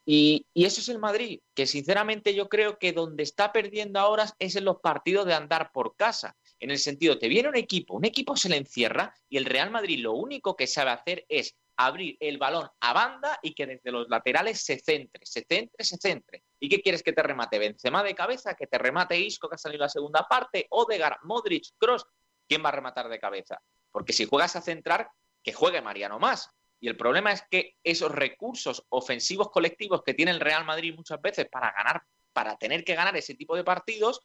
[0.07, 4.33] Y, y, eso es el Madrid, que sinceramente yo creo que donde está perdiendo ahora
[4.39, 6.37] es en los partidos de andar por casa.
[6.59, 9.71] En el sentido, te viene un equipo, un equipo se le encierra y el Real
[9.71, 13.91] Madrid lo único que sabe hacer es abrir el balón a banda y que desde
[13.91, 16.43] los laterales se centre, se centre, se centre.
[16.59, 17.59] ¿Y qué quieres que te remate?
[17.59, 18.55] ¿Benzema de cabeza?
[18.55, 20.67] ¿Que te remate Isco, que ha salido la segunda parte?
[20.71, 22.07] ¿Odegar, Modric, Cross?
[22.49, 23.61] ¿Quién va a rematar de cabeza?
[23.91, 25.11] Porque si juegas a centrar,
[25.43, 26.51] que juegue Mariano más.
[26.81, 31.21] Y el problema es que esos recursos ofensivos colectivos que tiene el Real Madrid muchas
[31.21, 34.21] veces para ganar, para tener que ganar ese tipo de partidos,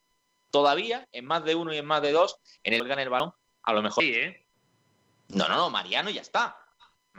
[0.51, 3.33] todavía en más de uno y en más de dos, en el gana el balón,
[3.63, 4.03] a lo mejor.
[4.03, 4.45] Sí, ¿eh?
[5.29, 6.57] No, no, no, Mariano ya está.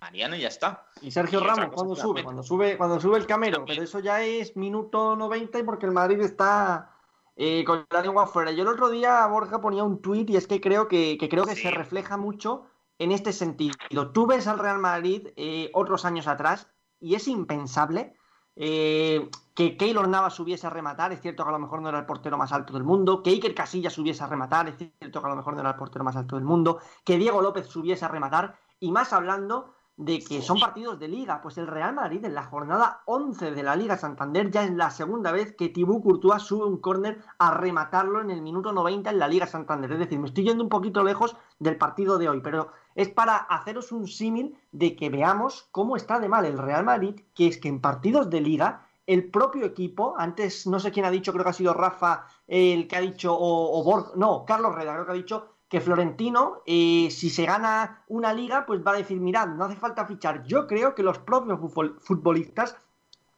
[0.01, 0.87] Mariano ya está.
[1.01, 3.77] Y Sergio Y Ramos, cuando sube, cuando sube, cuando sube el camero, También.
[3.77, 6.91] pero eso ya es minuto 90 y porque el Madrid está
[7.37, 8.51] eh, con la lengua afuera.
[8.53, 11.45] Yo el otro día Borja ponía un tuit y es que creo que, que creo
[11.45, 11.63] que Sí.
[11.63, 12.67] se refleja mucho
[12.99, 13.75] en este sentido.
[14.13, 16.69] Tú ves al Real Madrid eh, otros años atrás
[17.01, 18.15] y es impensable
[18.55, 21.13] eh, que Keylor Navas subiese a rematar.
[21.13, 23.23] Es cierto que a lo mejor no era el portero más alto del mundo.
[23.23, 24.69] Que Iker Casillas subiese a rematar.
[24.69, 26.79] Es cierto que a lo mejor no era el portero más alto del mundo.
[27.05, 28.59] Que Diego López subiese a rematar.
[28.79, 31.41] Y más hablando de que son partidos de liga.
[31.41, 34.91] Pues el Real Madrid en la jornada 11 de la Liga Santander ya es la
[34.91, 39.19] segunda vez que Thibaut Courtois sube un córner a rematarlo en el minuto 90 en
[39.19, 39.93] la Liga Santander.
[39.93, 43.37] Es decir, me estoy yendo un poquito lejos del partido de hoy, pero es para
[43.37, 47.59] haceros un símil de que veamos cómo está de mal el Real Madrid, que es
[47.59, 51.45] que en partidos de liga el propio equipo, antes no sé quién ha dicho, creo
[51.45, 55.07] que ha sido Rafa el que ha dicho, o, o Borg, no, Carlos Reda creo
[55.07, 59.19] que ha dicho que Florentino, eh, si se gana una liga, pues va a decir,
[59.19, 60.43] mirad, no hace falta fichar.
[60.45, 62.77] Yo creo que los propios futbol- futbolistas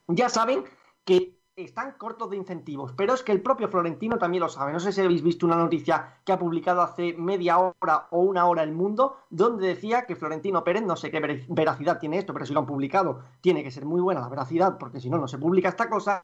[0.09, 0.65] ya saben
[1.05, 4.73] que están cortos de incentivos, pero es que el propio Florentino también lo sabe.
[4.73, 8.45] No sé si habéis visto una noticia que ha publicado hace media hora o una
[8.47, 12.33] hora El Mundo, donde decía que Florentino Pérez, no sé qué ver- veracidad tiene esto,
[12.33, 15.17] pero si lo han publicado, tiene que ser muy buena la veracidad, porque si no,
[15.19, 16.21] no se publica esta cosa.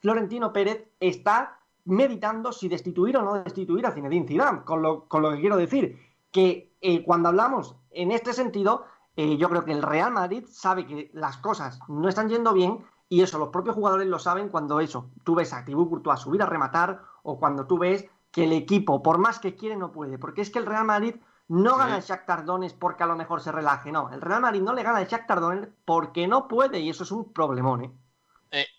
[0.00, 5.22] Florentino Pérez está meditando si destituir o no destituir a Zinedine Zidane, con lo, con
[5.22, 5.98] lo que quiero decir
[6.30, 8.84] que eh, cuando hablamos en este sentido,
[9.16, 12.84] eh, yo creo que el Real Madrid sabe que las cosas no están yendo bien
[13.08, 16.42] y eso los propios jugadores lo saben cuando eso, tú ves a Thibaut Courtois subir
[16.42, 20.18] a rematar o cuando tú ves que el equipo, por más que quiere, no puede,
[20.18, 21.16] porque es que el Real Madrid
[21.48, 24.62] no gana el Shakhtar Donetsk porque a lo mejor se relaje, no, el Real Madrid
[24.62, 27.92] no le gana el Shakhtar Donetsk porque no puede y eso es un problemón, ¿eh?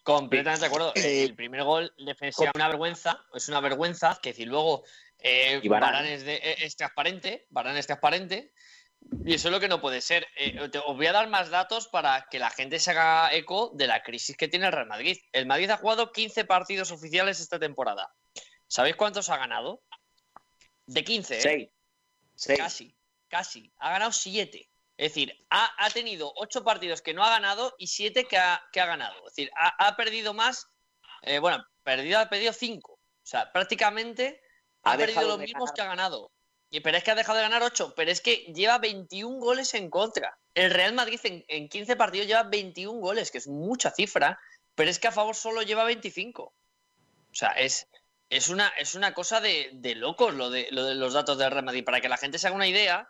[0.03, 0.91] Completamente de acuerdo.
[0.95, 4.83] Eh, el primer gol defensivo es una vergüenza, es una vergüenza, que decir luego
[5.19, 5.67] eh, Y.
[5.69, 8.51] Varane es, de- eh, es transparente, Varane es transparente,
[9.25, 10.27] y eso es lo que no puede ser.
[10.35, 13.71] Eh, te- os voy a dar más datos para que la gente se haga eco
[13.75, 15.17] de la crisis que tiene el Real Madrid.
[15.31, 18.13] El Madrid ha jugado 15 partidos oficiales esta temporada.
[18.67, 19.83] ¿Sabéis cuántos ha ganado?
[20.85, 21.41] De 15, ¿eh?
[22.57, 22.93] Casi,
[23.29, 23.71] casi.
[23.77, 24.69] Ha ganado siete.
[25.03, 28.63] Es decir, ha, ha tenido ocho partidos que no ha ganado y siete que ha,
[28.71, 29.17] que ha ganado.
[29.27, 30.67] Es decir, ha, ha perdido más.
[31.23, 32.93] eh, bueno, perdido, ha perdido cinco.
[32.93, 34.41] O sea, prácticamente
[34.83, 35.75] ha, Ha perdido los mismos ganar.
[35.75, 36.31] que ha ganado.
[36.69, 37.93] Y, pero es que ha dejado de ganar ocho.
[37.95, 40.37] Pero es que lleva 21 goles en contra.
[40.53, 44.39] El Real Madrid en, en 15 partidos lleva 21 goles, que es mucha cifra.
[44.75, 46.43] Pero es que a favor solo lleva 25.
[46.43, 46.55] O
[47.35, 47.87] sea, es,
[48.29, 51.51] es, una, es una cosa de, de locos lo de, lo de los datos del
[51.51, 51.83] Real Madrid.
[51.83, 53.09] Para que la gente se haga una idea,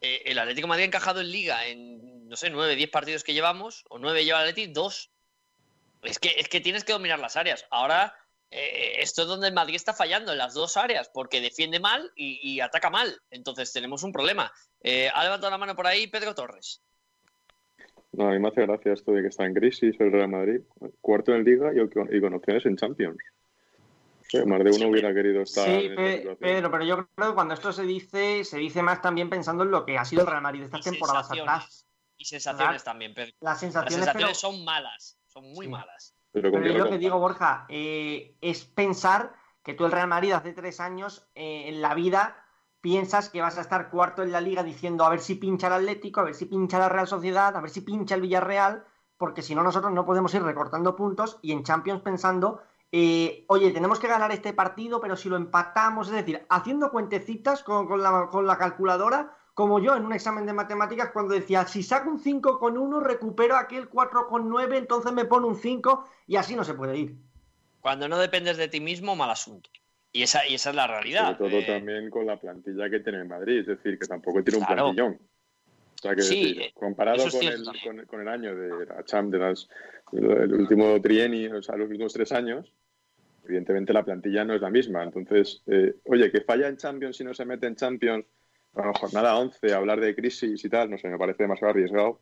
[0.00, 3.24] eh, el Atlético de Madrid ha encajado en Liga en, no sé, 9, 10 partidos
[3.24, 5.10] que llevamos, o 9 lleva el Atlético, 2.
[6.02, 7.66] Es que, es que tienes que dominar las áreas.
[7.70, 8.14] Ahora,
[8.50, 12.12] eh, esto es donde el Madrid está fallando, en las dos áreas, porque defiende mal
[12.14, 13.20] y, ataca mal.
[13.30, 14.52] Entonces tenemos un problema.
[14.82, 16.82] Eh, ha levantado la mano por ahí Pedro Torres.
[18.12, 20.60] No, a mí me hace gracia esto de que está en crisis el Real Madrid.
[21.00, 23.18] Cuarto en Liga y con opciones en Champions.
[24.30, 26.36] Sí, más de uno Sí, hubiera querido estar Sí, en Pe-.
[26.38, 29.70] Pedro, pero yo creo que cuando esto se dice, se dice más también pensando en
[29.70, 31.86] lo que ha sido el Real Madrid estas temporadas atrás.
[32.16, 33.32] Y sensaciones también, Pedro.
[33.40, 35.72] Las Las sensaciones, pero- son malas, son muy Sí.
[35.72, 36.14] malas.
[36.32, 40.52] Pero yo lo que digo, Borja, eh, es pensar que tú el Real Madrid hace
[40.52, 42.44] tres años eh, en la vida
[42.80, 45.72] piensas que vas a estar cuarto en la liga diciendo a ver si pincha el
[45.74, 48.84] Atlético, a ver si pincha la Real Sociedad, a ver si pincha el Villarreal,
[49.16, 52.62] porque si no nosotros no podemos ir recortando puntos y en Champions pensando,
[52.92, 57.62] eh, oye, tenemos que ganar este partido, pero si lo empatamos, es decir, haciendo cuentecitas
[57.62, 61.66] con, con la, con la calculadora, como yo en un examen de matemáticas cuando decía,
[61.66, 65.56] si saco un 5 con 1, recupero aquel 4 con 9, entonces me pone un
[65.56, 67.16] 5 y así no se puede ir.
[67.80, 69.68] Cuando no dependes de ti mismo, mal asunto.
[70.12, 71.36] Y esa, y esa es la realidad.
[71.36, 74.42] Sobre todo Eh, también con la plantilla que tiene el Madrid, es decir, que tampoco
[74.42, 74.82] tiene un Claro.
[74.84, 75.18] plantillón.
[75.20, 79.04] O sea, que Sí, decir, comparado con, cierto el, con, con el año de la
[79.04, 79.68] Champ, de las,
[80.12, 82.72] el último trienio, o sea, los últimos tres años,
[83.44, 85.02] evidentemente la plantilla no es la misma.
[85.02, 88.26] Entonces, eh, oye, que falla en Champions si no se mete en Champions,
[88.72, 92.20] bueno, jornada 11, hablar de crisis y tal, no sé, me parece demasiado arriesgado,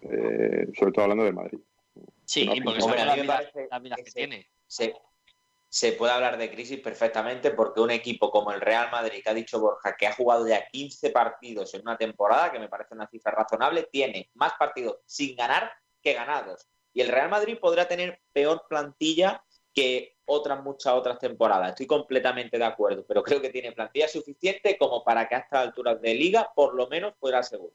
[0.00, 1.58] eh, sobre todo hablando de Madrid.
[2.24, 4.46] sí, no, porque hombre, sabemos a las mí me vidas, parece las vidas que tiene.
[4.66, 4.94] se,
[5.68, 9.34] se puede hablar de crisis perfectamente porque un equipo como el Real Madrid, que ha
[9.34, 13.06] dicho Borja, que ha jugado ya 15 partidos en una temporada, que me parece una
[13.06, 15.70] cifra razonable, tiene más partidos sin ganar
[16.02, 16.66] que ganados.
[16.98, 21.68] Y el Real Madrid podrá tener peor plantilla que otras muchas otras temporadas.
[21.68, 25.68] Estoy completamente de acuerdo, pero creo que tiene plantilla suficiente como para que a estas
[25.68, 27.72] alturas de liga por lo menos fuera segundo.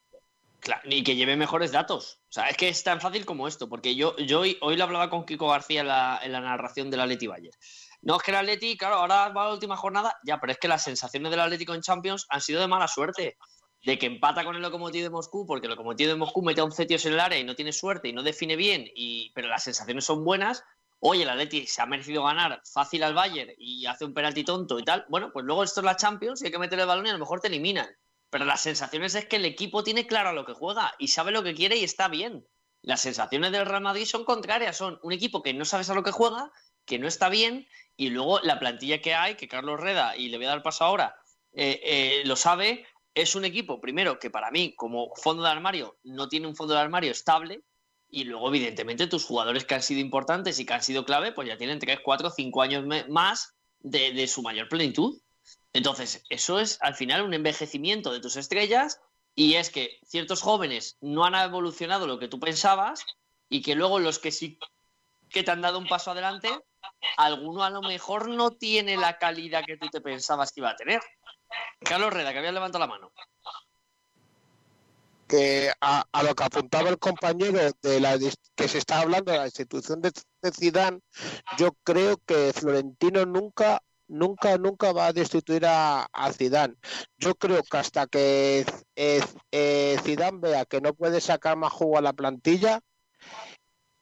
[0.60, 2.20] Claro, y que lleve mejores datos.
[2.28, 5.08] O sea, es que es tan fácil como esto, porque yo, hoy, hoy lo hablaba
[5.08, 7.56] con Kiko García en la, en la narración del Atleti Bayern.
[8.02, 10.68] No, es que el Atleti, claro, ahora va la última jornada, ya, pero es que
[10.68, 13.38] las sensaciones del Atlético en Champions han sido de mala suerte.
[13.84, 16.64] De que empata con el Lokomotiv de Moscú, porque el Lokomotiv de Moscú mete a
[16.64, 19.48] un Cetios en el área y no tiene suerte y no define bien, y, pero
[19.48, 20.64] las sensaciones son buenas.
[21.00, 24.78] Oye, el Atleti se ha merecido ganar fácil al Bayern y hace un penalti tonto
[24.78, 25.04] y tal.
[25.10, 27.12] Bueno, pues luego esto es la Champions y hay que meter el balón y a
[27.12, 27.88] lo mejor te eliminan.
[28.30, 31.30] Pero las sensaciones es que el equipo tiene claro a lo que juega y sabe
[31.30, 32.46] lo que quiere y está bien.
[32.80, 36.02] Las sensaciones del Real Madrid son contrarias, son un equipo que no sabes a lo
[36.02, 36.50] que juega,
[36.84, 37.66] que no está bien,
[37.96, 40.84] y luego la plantilla que hay, que Carlos Reda, y le voy a dar paso
[40.84, 41.16] ahora,
[41.52, 45.96] eh, eh, lo sabe, es un equipo, primero, que para mí, como fondo de armario,
[46.02, 47.62] no tiene un fondo de armario estable,
[48.10, 51.48] y luego, evidentemente, tus jugadores que han sido importantes y que han sido clave, pues
[51.48, 55.20] ya tienen 3, 4, 5 años más de su mayor plenitud.
[55.72, 59.00] Entonces, eso es al final un envejecimiento de tus estrellas
[59.34, 63.04] y es que ciertos jóvenes no han evolucionado lo que tú pensabas
[63.48, 64.58] y que luego los que sí
[65.30, 66.48] que te han dado un paso adelante,
[67.16, 70.76] alguno a lo mejor no tiene la calidad que tú te pensabas que iba a
[70.76, 71.02] tener.
[71.80, 73.12] Carlos Reda, que había levantado la mano.
[75.28, 78.18] que a, lo que apuntaba el compañero de la
[78.54, 80.12] que se está hablando de la institución de,
[80.42, 81.00] de Zidane,
[81.58, 86.74] yo creo que Florentino nunca nunca nunca va a destituir a, a Zidane.
[87.18, 91.98] Yo creo que hasta que eh, eh, Zidane vea que no puede sacar más jugo
[91.98, 92.80] a la plantilla,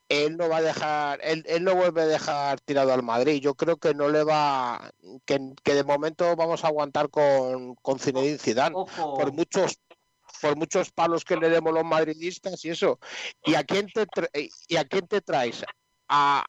[0.09, 3.41] él no va a dejar, él, él no vuelve a dejar tirado al Madrid.
[3.41, 4.91] Yo creo que no le va,
[5.25, 9.15] que, que de momento vamos a aguantar con, con Zinedine Zidane Ojo.
[9.15, 9.79] por muchos
[10.41, 12.99] por muchos palos que le demos los madridistas y eso.
[13.45, 14.29] ¿Y a quién te, tra-
[14.67, 15.63] y a quién te traes?
[16.09, 16.43] A,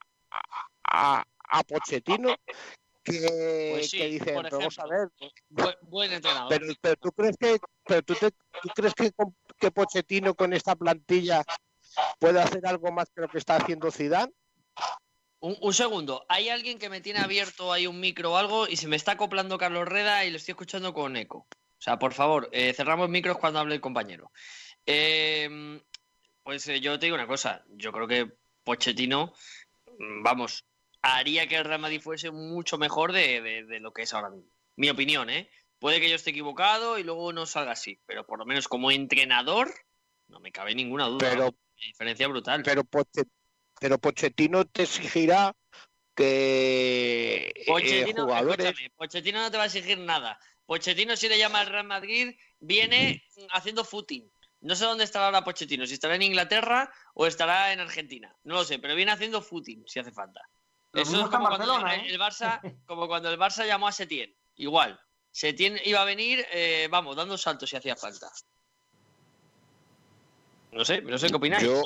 [0.84, 2.34] a, a Pochettino,
[3.04, 5.10] que, Pues sí, que dice, por vamos a ejemplo.
[5.20, 6.48] ver, Buen, buen entrenador.
[6.48, 9.10] pero, pero tú crees que, pero tú, te- tú crees que,
[9.58, 11.44] que Pochettino con esta plantilla
[12.18, 14.32] puede hacer algo más que lo que está haciendo Zidane?
[15.40, 18.76] Un, un segundo, hay alguien que me tiene abierto ahí un micro o algo y
[18.76, 21.46] se me está acoplando Carlos Reda y lo estoy escuchando con eco.
[21.48, 24.32] O sea, por favor, eh, cerramos micros cuando hable el compañero.
[24.86, 25.80] Eh,
[26.42, 28.32] pues eh, yo te digo una cosa, yo creo que
[28.64, 29.34] Pochettino,
[29.98, 30.64] mm, vamos,
[31.02, 34.30] haría que el Real Madrid fuese mucho mejor de, de- de lo que es ahora
[34.30, 34.50] mismo.
[34.76, 35.50] Mi opinión, ¿eh?
[35.78, 38.90] Puede que yo esté equivocado y luego no salga así, pero por lo menos como
[38.90, 39.74] entrenador,
[40.28, 41.28] no me cabe ninguna duda.
[41.30, 42.62] Pero- diferencia brutal.
[42.62, 43.26] Pero, Poche-
[43.80, 45.54] pero Pochettino te exigirá
[46.14, 48.66] que eh, Pochettino, jugadores...
[48.66, 50.38] escúchame, Pochettino no te va a exigir nada.
[50.66, 54.30] Pochettino, si le llama al Real Madrid, viene haciendo footing.
[54.60, 58.34] No sé dónde estará ahora Pochettino, si estará en Inglaterra o estará en Argentina.
[58.44, 60.40] No lo sé, pero viene haciendo footing si hace falta.
[60.92, 62.18] Lo Eso es como cuando el ¿eh?
[62.18, 64.34] Barça, como cuando el Barça llamó a Setién.
[64.56, 64.98] Igual.
[65.30, 68.30] Setién iba a venir, eh, vamos, dando saltos si hacía falta.
[70.74, 71.62] No sé, no sé qué opináis.
[71.62, 71.82] Yo,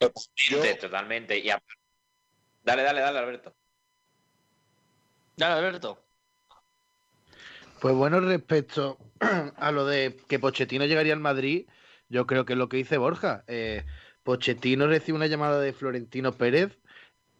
[0.00, 1.38] yo- Totalmente.
[1.38, 1.62] Y a-
[2.62, 3.54] Dale, dale, dale, Alberto.
[5.36, 6.04] Dale, Alberto.
[7.80, 8.98] Pues bueno, respecto
[9.56, 11.66] a lo de que Pochettino llegaría al Madrid,
[12.10, 13.44] yo creo que es lo que dice Borja.
[13.46, 13.86] Eh,
[14.24, 16.78] Pochettino recibe una llamada de Florentino Pérez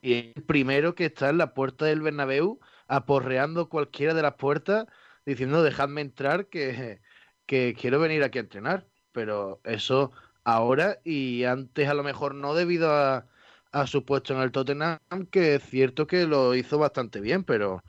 [0.01, 4.35] y es el primero que está en la puerta del Bernabéu aporreando cualquiera de las
[4.35, 4.87] puertas
[5.27, 7.01] diciendo dejadme entrar que,
[7.44, 8.87] que quiero venir aquí a entrenar.
[9.12, 10.12] Pero eso
[10.54, 13.28] ahora y antes a lo mejor no debido a,
[13.72, 14.98] a su puesto en el Tottenham,
[15.30, 17.82] que es cierto que lo hizo bastante bien, pero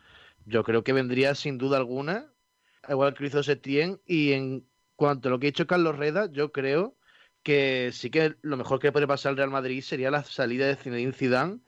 [0.46, 2.34] yo creo que vendría sin duda alguna,
[2.90, 6.30] igual que lo hizo Setién, y en cuanto a lo que ha dicho Carlos Reda,
[6.32, 6.98] yo creo
[7.44, 10.76] que sí que lo mejor que puede pasar al Real Madrid sería la salida de
[10.76, 11.60] Zinedine Zidane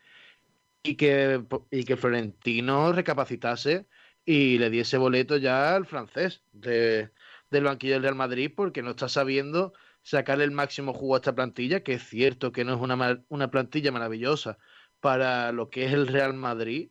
[0.83, 3.87] y que, y que Florentino recapacitase
[4.25, 7.11] y le diese boleto ya al francés de,
[7.49, 9.73] del banquillo del Real Madrid porque no está sabiendo
[10.03, 13.21] sacarle el máximo jugo a esta plantilla, que es cierto que no es una, mar-
[13.29, 14.57] una plantilla maravillosa
[14.99, 16.89] para lo que es el Real Madrid,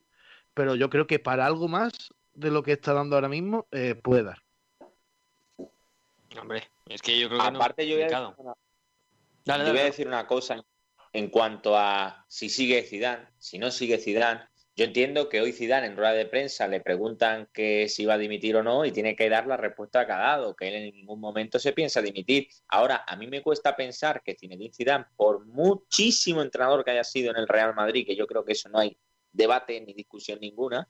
[0.55, 1.93] pero yo creo que para algo más
[2.35, 4.43] de lo que está dando ahora mismo eh, puede dar.
[6.41, 7.89] Hombre, es que yo creo que Aparte, no.
[7.89, 8.29] yo voy a complicado.
[8.31, 8.55] decir una-
[9.45, 9.71] Dale, Yo dale.
[9.71, 10.65] voy a decir una cosa
[11.13, 14.43] en cuanto a si sigue Zidane, si no sigue Zidane.
[14.81, 18.17] Yo entiendo que hoy Zidane en rueda de prensa le preguntan que si va a
[18.17, 20.95] dimitir o no y tiene que dar la respuesta que ha dado, que él en
[20.95, 22.49] ningún momento se piensa dimitir.
[22.67, 27.31] Ahora, a mí me cuesta pensar que Zinedine Zidane, por muchísimo entrenador que haya sido
[27.31, 28.97] en el Real Madrid, que yo creo que eso no hay
[29.31, 30.89] debate ni discusión ninguna,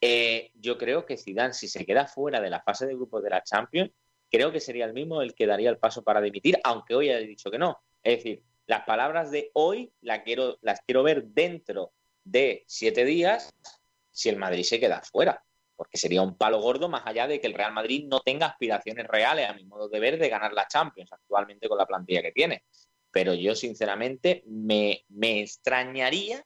[0.00, 3.30] eh, yo creo que Zidane, si se queda fuera de la fase de grupos de
[3.30, 3.92] la Champions,
[4.32, 7.24] creo que sería el mismo el que daría el paso para dimitir, aunque hoy haya
[7.24, 7.84] dicho que no.
[8.02, 11.92] Es decir, las palabras de hoy las quiero, las quiero ver dentro
[12.24, 13.52] de siete días
[14.10, 15.42] si el Madrid se queda fuera.
[15.74, 19.06] Porque sería un palo gordo más allá de que el Real Madrid no tenga aspiraciones
[19.08, 22.30] reales, a mi modo de ver, de ganar la Champions actualmente con la plantilla que
[22.30, 22.62] tiene.
[23.10, 26.44] Pero yo, sinceramente, me, me extrañaría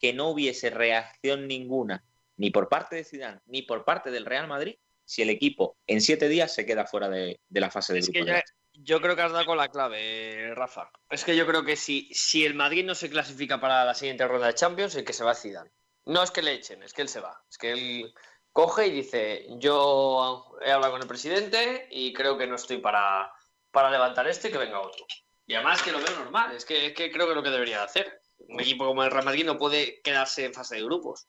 [0.00, 2.04] que no hubiese reacción ninguna,
[2.36, 6.00] ni por parte de Zidane, ni por parte del Real Madrid, si el equipo en
[6.00, 8.42] siete días se queda fuera de, de la fase de Es que ya-
[8.82, 10.90] yo creo que has dado con la clave, Rafa.
[11.10, 14.26] Es que yo creo que si, si el Madrid no se clasifica para la siguiente
[14.26, 15.70] ronda de Champions, el que se va es Zidane.
[16.06, 17.42] No es que le echen, es que él se va.
[17.50, 18.14] Es que él
[18.52, 23.32] coge y dice, yo he hablado con el presidente y creo que no estoy para,
[23.70, 25.04] para levantar esto y que venga otro.
[25.46, 27.50] Y además que lo veo normal, es que, es que creo que es lo que
[27.50, 28.20] debería de hacer.
[28.48, 31.26] Un equipo como el Real Madrid no puede quedarse en fase de grupos.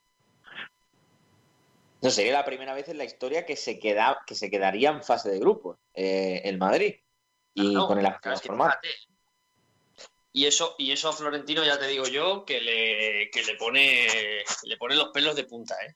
[2.02, 5.04] No sería la primera vez en la historia que se, queda, que se quedaría en
[5.04, 6.96] fase de grupos eh, el Madrid.
[7.62, 8.50] Y No, con el claro, es que.
[10.32, 14.08] Y eso, y eso a Florentino ya te digo yo que le, que le pone
[14.64, 15.96] le pone los pelos de punta, ¿eh?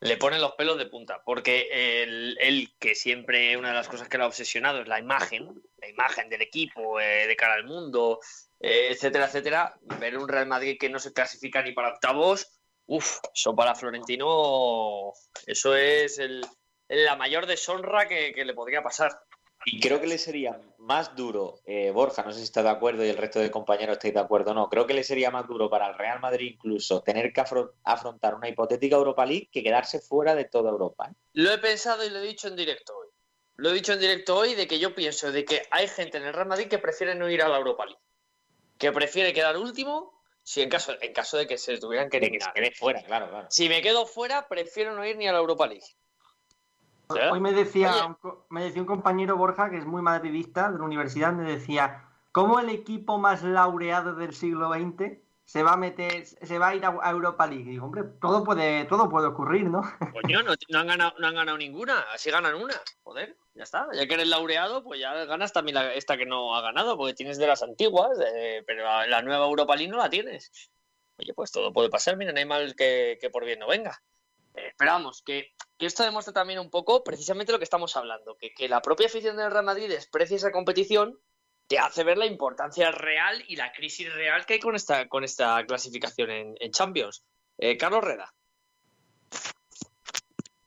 [0.00, 1.22] Le pone los pelos de punta.
[1.24, 1.68] Porque
[2.02, 5.62] él, él, que siempre una de las cosas que lo ha obsesionado es la imagen,
[5.78, 8.20] la imagen del equipo, eh, de cara al mundo,
[8.60, 9.74] eh, etcétera, etcétera.
[10.00, 12.48] Ver un Real Madrid que no se clasifica ni para octavos,
[12.86, 15.12] uff, eso para Florentino,
[15.46, 16.44] eso es el-
[16.88, 19.18] la mayor deshonra que, que le podría pasar.
[19.64, 23.04] Y creo que le sería más duro, eh, Borja, no sé si está de acuerdo
[23.04, 25.46] y el resto de compañeros estáis de acuerdo o no, creo que le sería más
[25.46, 29.62] duro para el Real Madrid incluso tener que afro- afrontar una hipotética Europa League que
[29.62, 31.08] quedarse fuera de toda Europa.
[31.10, 31.14] ¿eh?
[31.34, 33.08] Lo he pensado y lo he dicho en directo hoy.
[33.56, 36.24] Lo he dicho en directo hoy de que yo pienso de que hay gente en
[36.24, 38.00] el Real Madrid que prefiere no ir a la Europa League.
[38.78, 42.22] Que prefiere quedar último si en caso, en caso de que se tuvieran que De
[42.32, 42.54] que se eliminar.
[42.54, 43.46] quede fuera, claro, claro.
[43.50, 45.84] Si me quedo fuera, prefiero no ir ni a la Europa League.
[47.16, 47.30] ¿Eh?
[47.30, 48.16] Hoy me decía, un,
[48.50, 52.60] me decía un compañero Borja, que es muy madridista de la universidad, me decía, ¿cómo
[52.60, 56.84] el equipo más laureado del siglo XX se va a meter, se va a ir
[56.84, 57.64] a, Europa League?
[57.70, 59.82] Digo, hombre, todo puede, todo puede ocurrir, ¿no?
[60.12, 62.74] Coño, no, no han ganado, no han ganado ninguna, así ganan una.
[63.02, 63.88] Joder, ya está.
[63.92, 67.14] Ya que eres laureado, pues ya ganas también la- esta que no ha ganado, porque
[67.14, 70.70] tienes de las antiguas, eh, pero la, la nueva Europa League no la tienes.
[71.16, 74.02] Oye, pues todo puede pasar, mira, no hay mal que, que por bien no venga.
[74.54, 78.36] Eh, pero vamos, que, que esto demuestra también un poco precisamente lo que estamos hablando,
[78.36, 81.18] que, que la propia afición del Real Madrid desprecia esa competición,
[81.66, 85.24] te hace ver la importancia real y la crisis real que hay con esta, con
[85.24, 87.24] esta clasificación en, en Champions.
[87.56, 88.34] Eh, Carlos Reda.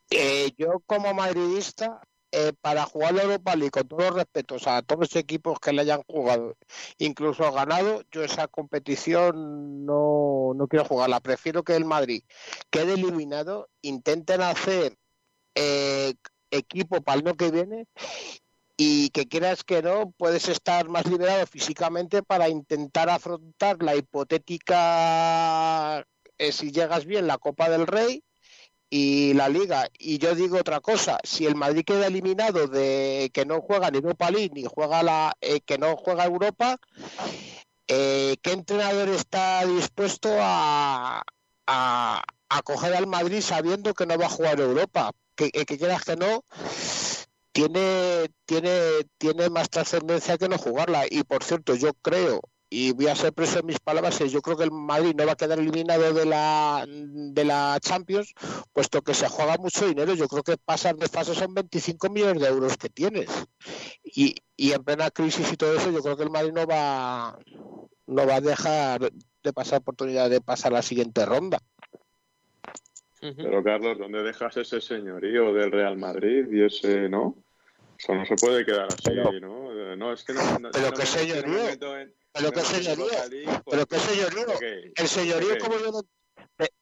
[0.09, 1.99] Eh, yo como madridista,
[2.37, 5.71] eh, para jugar la Europa League, con todos los respetos a todos los equipos que
[5.71, 6.57] le hayan jugado,
[6.97, 11.21] incluso ganado, yo esa competición no, no quiero jugarla.
[11.21, 12.23] Prefiero que el Madrid
[12.69, 14.97] quede eliminado, intenten hacer
[15.55, 16.15] eh,
[16.51, 17.87] equipo para el año que viene
[18.75, 25.99] y que quieras que no, puedes estar más liberado físicamente para intentar afrontar la hipotética,
[26.37, 28.25] eh, si llegas bien, la Copa del Rey
[28.89, 29.87] y la Liga.
[29.97, 33.97] Y yo digo otra cosa, si el Madrid queda eliminado de que no juega ni
[33.97, 36.77] Europa League ni juega la eh, que no juega Europa,
[37.87, 41.23] eh, ¿qué entrenador está dispuesto a,
[41.67, 45.11] a, a coger al Madrid sabiendo que no va a jugar Europa?
[45.35, 46.45] Que, eh, que quieras que no,
[47.55, 51.05] tiene, tiene, tiene más trascendencia que no jugarla.
[51.09, 54.41] Y por cierto, yo creo, y voy a ser preso en mis palabras, es yo
[54.41, 58.33] creo que el Madrid no va a quedar eliminado de la, de la Champions,
[58.73, 60.13] puesto que se juega mucho dinero.
[60.15, 63.29] Yo creo que pasar de fase son 25 millones de euros que tienes.
[64.03, 67.37] Y, y en plena crisis y todo eso, yo creo que el Madrid no va,
[68.07, 69.11] no va a dejar
[69.43, 71.59] de pasar oportunidad de pasar la siguiente ronda.
[73.19, 77.35] Pero Carlos, ¿dónde dejas ese señorío del Real Madrid y ese, no?
[77.97, 79.71] Eso no se puede quedar así, Pero- ¿no?
[79.71, 80.59] Eh, No, es que no.
[80.59, 81.57] no- pero no qué señorío,
[82.41, 83.07] no pero no qué señorío,
[83.69, 84.45] pero qué porque- señorío.
[84.45, 86.01] porque- El señorío porque- como yo no...
[86.57, 86.73] Pe-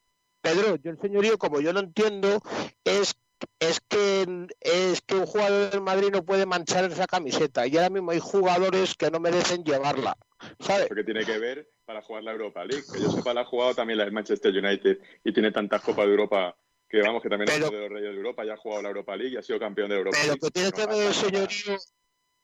[0.41, 2.41] Pedro, yo el señorío como yo lo entiendo
[2.83, 3.15] es
[3.59, 4.25] es que
[4.61, 8.19] es que un jugador del Madrid no puede manchar esa camiseta y ahora mismo hay
[8.19, 10.15] jugadores que no merecen llevarla,
[10.61, 10.85] ¿sabes?
[10.85, 12.85] ¿Eso qué tiene que ver para jugar la Europa League?
[12.93, 16.05] Que yo sepa, la ha jugado también la del Manchester United y tiene tantas Copas
[16.05, 16.55] de Europa
[16.87, 18.81] que vamos, que también Pero- es uno de los reyes de Europa, ya ha jugado
[18.81, 20.39] la Europa League y ha sido campeón de Europa Pero League.
[20.41, 21.77] que tiene No que ver el señorío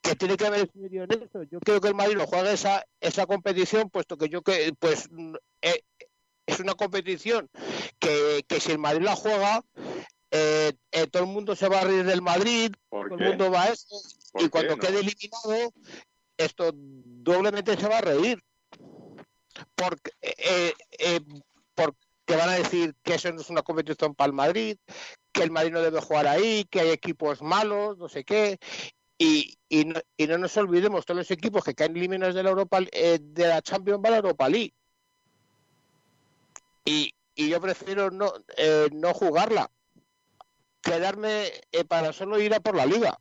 [0.02, 1.44] que tiene que el señorío en eso.
[1.44, 5.10] Yo creo que el Madrid no juega esa esa competición puesto que yo que pues
[5.12, 5.84] mm, eh,
[6.46, 7.50] es una competición
[8.00, 9.64] que, que si el Madrid la juega
[10.32, 13.24] eh, eh, todo el mundo se va a reír del Madrid, ¿Por todo qué?
[13.24, 14.82] el mundo va a eso ¿Por y cuando no?
[14.82, 15.74] quede eliminado
[16.38, 18.42] esto doblemente se va a reír
[19.76, 21.20] porque eh, eh,
[21.76, 24.78] porque van a decir que eso no es una competición para el Madrid
[25.32, 28.58] que el Madrid no debe jugar ahí que hay equipos malos no sé qué
[29.20, 32.50] y, y, no, y no nos olvidemos todos los equipos que caen eliminados de la
[32.50, 34.74] Europa eh, de la Champions van a la Europa League
[36.86, 39.70] y, y yo prefiero no, eh, no jugarla.
[40.82, 43.18] Quedarme eh, para solo ir a por la liga.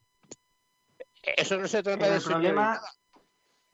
[1.22, 2.80] Eso no se trata Pero de el problema,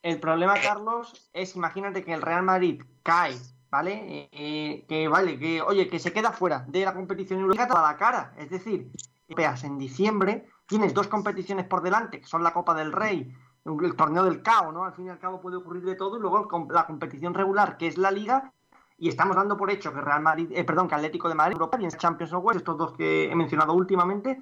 [0.02, 3.38] el problema, Carlos, es imagínate que el Real Madrid cae,
[3.70, 3.92] ¿vale?
[3.92, 7.92] Eh, eh, que vale, que oye, que se queda fuera de la competición europea a
[7.92, 8.34] la cara.
[8.38, 8.90] Es decir,
[9.28, 13.34] en diciembre, tienes dos competiciones por delante, que son la Copa del Rey,
[13.64, 14.84] el torneo del CAO, ¿no?
[14.84, 17.86] Al fin y al cabo puede ocurrir de todo, y luego la competición regular, que
[17.86, 18.52] es la Liga,
[18.96, 21.78] y estamos dando por hecho que Real Madrid, eh, perdón, que Atlético de Madrid, Europa,
[21.80, 24.40] y en Champions o West, estos dos que he mencionado últimamente,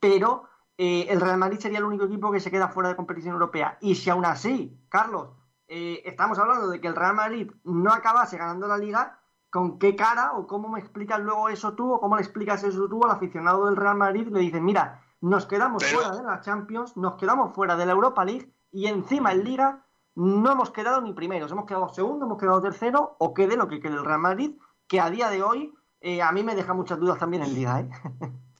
[0.00, 0.44] pero
[0.76, 3.78] eh, el Real Madrid sería el único equipo que se queda fuera de competición europea.
[3.80, 5.30] Y si aún así, Carlos,
[5.68, 9.20] eh, estamos hablando de que el Real Madrid no acabase ganando la liga,
[9.50, 12.88] ¿con qué cara o cómo me explicas luego eso tú o cómo le explicas eso
[12.88, 14.28] tú al aficionado del Real Madrid?
[14.28, 17.92] Le dices, mira, nos quedamos Pero- fuera de la Champions, nos quedamos fuera de la
[17.92, 22.38] Europa League y encima en liga no hemos quedado ni primeros, hemos quedado segundo, hemos
[22.38, 25.72] quedado tercero o quede lo que quede el Real Madrid, que a día de hoy
[26.00, 27.88] eh, a mí me deja muchas dudas también en liga, ¿eh?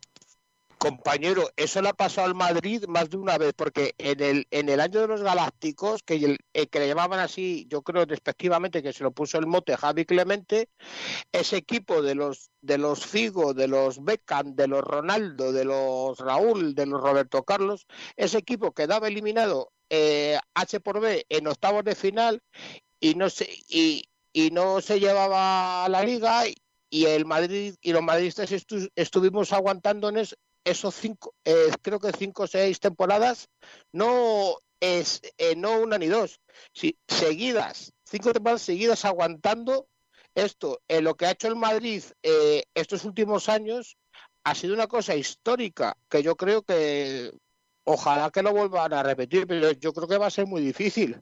[0.83, 4.69] Compañero, eso le ha pasado al Madrid más de una vez, porque en el, en
[4.69, 9.05] el año de los Galácticos, que, que le llamaban así, yo creo respectivamente que se
[9.05, 10.69] lo puso el mote Javi Clemente,
[11.31, 16.19] ese equipo de los de los Figo, de los Beckham, de los Ronaldo, de los
[16.19, 21.85] Raúl, de los Roberto Carlos, ese equipo quedaba eliminado eh, H por B en octavos
[21.85, 22.43] de final
[23.01, 24.09] y no se y,
[24.51, 26.45] no se llevaba a la liga
[26.91, 29.53] y el Madrid y los madridistas estu- estuvimos
[30.17, 33.49] es- esos cinco, eh, creo que cinco o seis temporadas,
[33.93, 36.41] no es eh, no una ni dos,
[36.73, 39.87] si, seguidas, cinco temporadas seguidas aguantando
[40.35, 40.81] esto.
[40.89, 43.97] Eh, lo que ha hecho el Madrid eh, estos últimos años
[44.45, 47.33] ha sido una cosa histórica que yo creo que
[47.85, 51.21] ojalá que lo vuelvan a repetir, pero yo creo que va a ser muy difícil.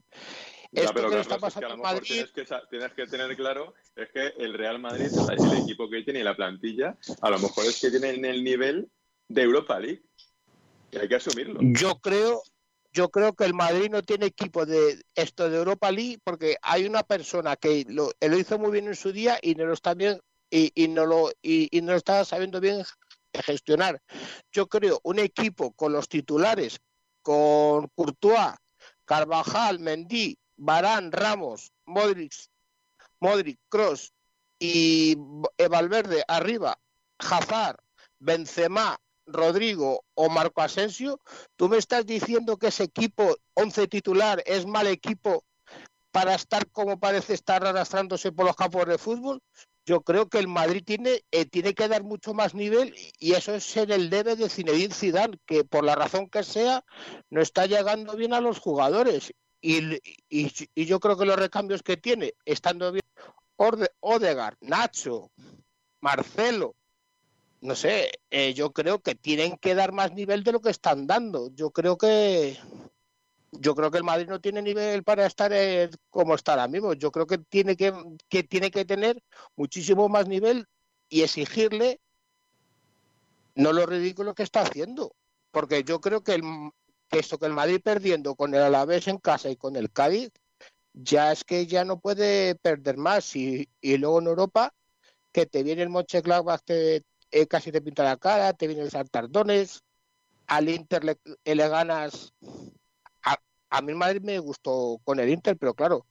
[0.71, 2.45] Ya, Esto pero que Carlos, está es que a pasando lo mejor Madrid, tienes que,
[2.69, 6.35] tienes que tener claro es que el Real Madrid, el equipo que tiene y la
[6.35, 8.89] plantilla, a lo mejor es que tienen el nivel
[9.33, 10.03] de Europa League.
[10.91, 11.59] Y hay que asumirlo.
[11.61, 12.41] Yo creo,
[12.91, 16.85] yo creo que el Madrid no tiene equipo de esto de Europa League porque hay
[16.85, 19.93] una persona que lo, lo hizo muy bien en su día y no lo está
[19.93, 20.19] bien
[20.49, 22.83] y, no lo y, y no lo está sabiendo bien
[23.33, 24.01] gestionar.
[24.51, 26.79] Yo creo un equipo con los titulares,
[27.21, 28.55] con Courtois,
[29.05, 32.33] Carvajal, Mendy, Barán, Ramos, Modric,
[33.19, 34.13] Modric, Cross
[34.59, 35.17] y
[35.57, 36.77] eh, Valverde arriba,
[37.19, 37.77] Hazard,
[38.19, 38.99] Benzema,
[39.33, 41.19] Rodrigo o Marco Asensio,
[41.55, 45.43] ¿tú me estás diciendo que ese equipo 11 titular es mal equipo
[46.11, 49.41] para estar como parece estar arrastrándose por los campos de fútbol?
[49.85, 53.53] Yo creo que el Madrid tiene, eh, tiene que dar mucho más nivel y eso
[53.55, 56.85] es ser el debe de Zinedine Zidane, que por la razón que sea
[57.29, 59.33] no está llegando bien a los jugadores.
[59.59, 63.03] Y, y, yo creo que los recambios que tiene, estando bien
[63.99, 65.31] Odegaard, Nacho,
[65.99, 66.75] Marcelo,
[67.61, 71.07] no sé, eh, yo creo que tienen que dar más nivel de lo que están
[71.07, 71.49] dando.
[71.53, 72.57] Yo creo que
[73.51, 76.93] yo creo que el Madrid no tiene nivel para estar eh, como está ahora mismo.
[76.93, 77.93] Yo creo que tiene que,
[78.29, 79.21] que tiene que tener
[79.55, 80.67] muchísimo más nivel
[81.09, 81.99] y exigirle
[83.55, 85.13] no lo ridículo que está haciendo.
[85.51, 86.43] Porque yo creo que, el,
[87.09, 90.31] que esto que el Madrid perdiendo con el Alavés en casa y con el Cádiz,
[90.93, 93.35] ya es que ya no puede perder más.
[93.35, 94.73] Y, y luego en Europa,
[95.33, 98.91] que te viene el Mönchengladbach, te, eh, casi te pinta la cara, te viene el
[98.91, 99.83] Santardones,
[100.47, 102.33] al Inter le, eh, le ganas.
[103.23, 103.37] A,
[103.69, 106.05] a mí el Madrid me gustó con el Inter, pero claro,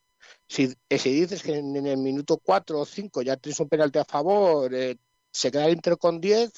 [0.49, 3.68] si, eh, si dices que en, en el minuto 4 o 5 ya tienes un
[3.68, 4.97] penalti a favor, eh,
[5.33, 6.53] se queda el Inter con 10,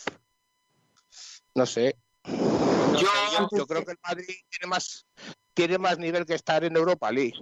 [1.54, 1.96] no sé.
[2.24, 5.06] No yo, sé, yo- yo creo que el Madrid tiene más,
[5.54, 7.34] tiene más nivel que estar en Europa League.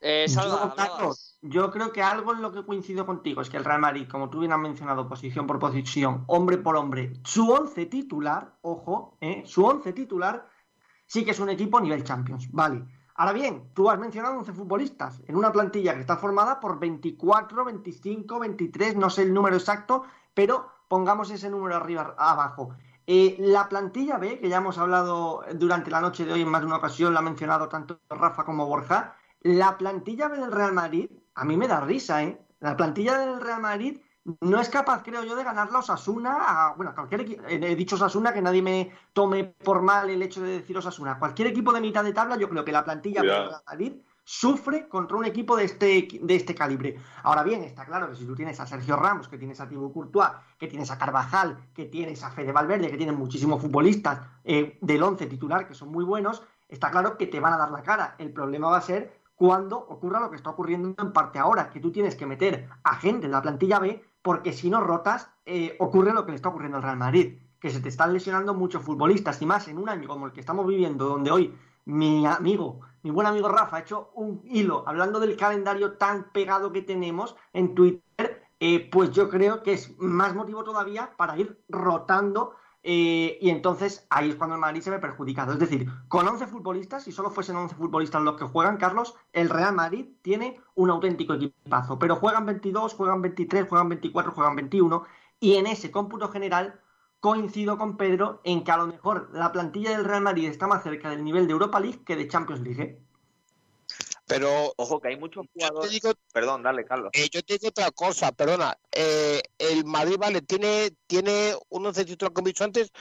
[0.00, 0.90] Eh, Salva, Yo, hablabas.
[0.90, 4.08] Carlos, yo creo que algo en lo que coincido contigo es que el Real Madrid,
[4.08, 9.16] como tú bien has mencionado, posición por posición, hombre por hombre, su once titular, ojo,
[9.20, 9.42] ¿eh?
[9.46, 10.48] su once titular
[11.06, 12.84] sí que es un equipo a nivel Champions, vale.
[13.16, 17.64] Ahora bien, tú has mencionado 11 futbolistas en una plantilla que está formada por 24,
[17.66, 22.70] 25, 23, no sé el número exacto, pero pongamos ese número arriba abajo.
[23.06, 26.62] Eh, la plantilla B, que ya hemos hablado durante la noche de hoy en más
[26.62, 30.72] de una ocasión, la ha mencionado tanto Rafa como Borja, la plantilla B del Real
[30.72, 32.40] Madrid, a mí me da risa, ¿eh?
[32.60, 33.98] La plantilla del Real Madrid
[34.40, 37.74] no es capaz, creo yo, de ganar la Osasuna a, bueno, a cualquier equipo, he
[37.74, 41.72] dicho Osasuna, que nadie me tome por mal el hecho de decir Osasuna, cualquier equipo
[41.72, 43.40] de mitad de tabla, yo creo que la plantilla Cuidado.
[43.40, 46.96] del Real Madrid sufre contra un equipo de este, de este calibre.
[47.24, 49.92] Ahora bien, está claro que si tú tienes a Sergio Ramos, que tienes a Thibaut
[49.92, 54.78] Courtois, que tienes a Carvajal, que tienes a Fede Valverde, que tienen muchísimos futbolistas eh,
[54.82, 57.82] del 11 titular que son muy buenos, está claro que te van a dar la
[57.82, 58.14] cara.
[58.18, 61.80] El problema va a ser cuando ocurra lo que está ocurriendo en parte ahora, que
[61.80, 65.76] tú tienes que meter a gente en la plantilla B porque si no rotas, eh,
[65.78, 68.82] ocurre lo que le está ocurriendo al Real Madrid, que se te están lesionando muchos
[68.82, 72.80] futbolistas, y más en un año como el que estamos viviendo, donde hoy mi amigo,
[73.02, 77.34] mi buen amigo Rafa ha hecho un hilo hablando del calendario tan pegado que tenemos
[77.54, 83.38] en Twitter, eh, pues yo creo que es más motivo todavía para ir rotando eh,
[83.40, 85.52] y entonces ahí es cuando el Madrid se ve perjudicado.
[85.52, 89.50] Es decir, con 11 futbolistas, si solo fuesen 11 futbolistas los que juegan, Carlos, el
[89.50, 91.98] Real Madrid tiene un auténtico equipazo.
[91.98, 95.04] Pero juegan 22, juegan 23, juegan 24, juegan 21.
[95.40, 96.80] Y en ese cómputo general
[97.20, 100.82] coincido con Pedro en que a lo mejor la plantilla del Real Madrid está más
[100.82, 102.82] cerca del nivel de Europa League que de Champions League.
[102.82, 102.98] ¿eh?
[104.30, 105.90] Pero Ojo que hay muchos jugadores.
[105.90, 107.10] digo, Perdón, dale, Carlos.
[107.12, 108.78] eh, yo te digo otra cosa, perdona.
[108.92, 112.92] Eh, el Madrid, vale, tiene, tiene un once titular, como he dicho antes,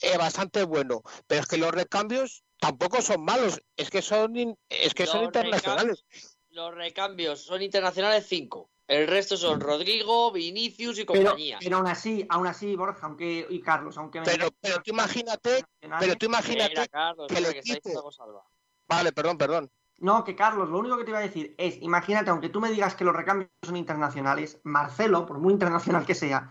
[0.00, 1.02] eh, bastante bueno.
[1.26, 3.60] Pero es que los recambios tampoco son malos.
[3.76, 6.04] Es que son, in- es que son Los internacionales.
[6.50, 8.70] Los recambios son internacionales 5.
[8.86, 11.58] El resto son Rodrigo, Vinicius y Pero, compañía.
[11.60, 15.64] pero aún así, aún así, Borja, aunque, y Carlos, aunque me Pero, pero tú imagínate,
[15.98, 18.12] pero tú imagínate Mira, Carlos, que el que equipo-.
[18.86, 19.70] Vale, perdón, perdón.
[20.00, 22.70] No, que Carlos, lo único que te iba a decir es, imagínate, aunque tú me
[22.70, 26.48] digas que los recambios son internacionales, Marcelo, por muy internacional que sea,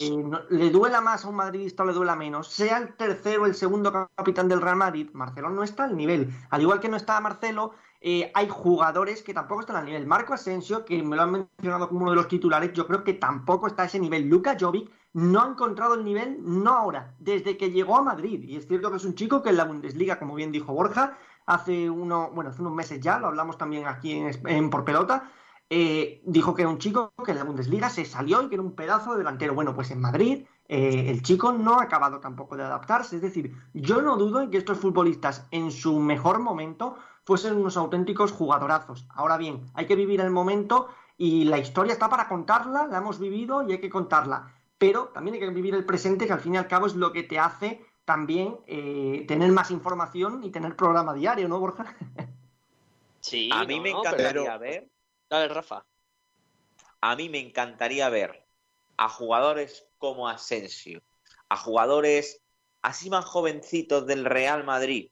[0.00, 3.42] eh, no- le duela más a un madridista o le duela menos, sea el tercero
[3.42, 6.32] o el segundo capitán del Real Madrid, Marcelo no está al nivel.
[6.50, 10.06] Al igual que no está Marcelo, eh, hay jugadores que tampoco están al nivel.
[10.06, 13.14] Marco Asensio, que me lo han mencionado como uno de los titulares, yo creo que
[13.14, 14.28] tampoco está a ese nivel.
[14.28, 18.42] Luka Jovic no ha encontrado el nivel, no ahora, desde que llegó a Madrid.
[18.44, 21.16] Y es cierto que es un chico que en la Bundesliga, como bien dijo Borja,
[21.46, 25.30] hace uno, bueno, hace unos meses ya, lo hablamos también aquí en, Por Pelota,
[25.70, 28.62] eh, dijo que era un chico que en la Bundesliga se salió y que era
[28.62, 29.54] un pedazo de delantero.
[29.54, 33.16] Bueno, pues en Madrid eh, el chico no ha acabado tampoco de adaptarse.
[33.16, 37.76] Es decir, yo no dudo en que estos futbolistas en su mejor momento fuesen unos
[37.76, 39.06] auténticos jugadorazos.
[39.10, 43.18] Ahora bien, hay que vivir el momento y la historia está para contarla, la hemos
[43.18, 44.52] vivido y hay que contarla.
[44.78, 47.12] Pero también hay que vivir el presente, que al fin y al cabo es lo
[47.12, 51.96] que te hace también eh, tener más información y tener programa diario, ¿no, Borja?
[53.20, 54.88] sí, a mí no, me encantaría pero- ver,
[55.30, 55.84] Dale, Rafa.
[57.00, 58.44] a mí me encantaría ver
[58.96, 61.02] a jugadores como Asensio,
[61.48, 62.40] a jugadores
[62.82, 65.10] así más jovencitos del Real Madrid,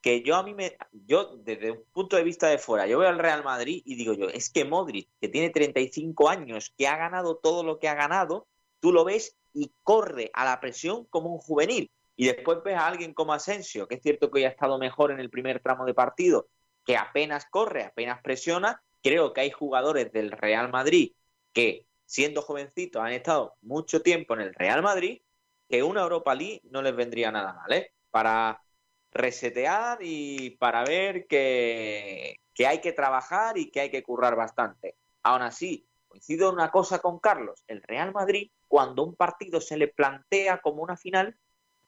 [0.00, 3.10] que yo a mí me, yo desde un punto de vista de fuera, yo veo
[3.10, 6.96] al Real Madrid y digo yo, es que Modric, que tiene 35 años, que ha
[6.96, 8.46] ganado todo lo que ha ganado,
[8.80, 11.90] tú lo ves y corre a la presión como un juvenil.
[12.20, 15.10] Y después ves a alguien como Asensio, que es cierto que hoy ha estado mejor
[15.10, 16.50] en el primer tramo de partido,
[16.84, 18.82] que apenas corre, apenas presiona.
[19.02, 21.14] Creo que hay jugadores del Real Madrid
[21.54, 25.22] que, siendo jovencitos, han estado mucho tiempo en el Real Madrid,
[25.66, 27.94] que una Europa League no les vendría nada mal, ¿eh?
[28.10, 28.60] Para
[29.12, 34.94] resetear y para ver que, que hay que trabajar y que hay que currar bastante.
[35.22, 39.88] Aún así, coincido una cosa con Carlos, el Real Madrid, cuando un partido se le
[39.88, 41.34] plantea como una final,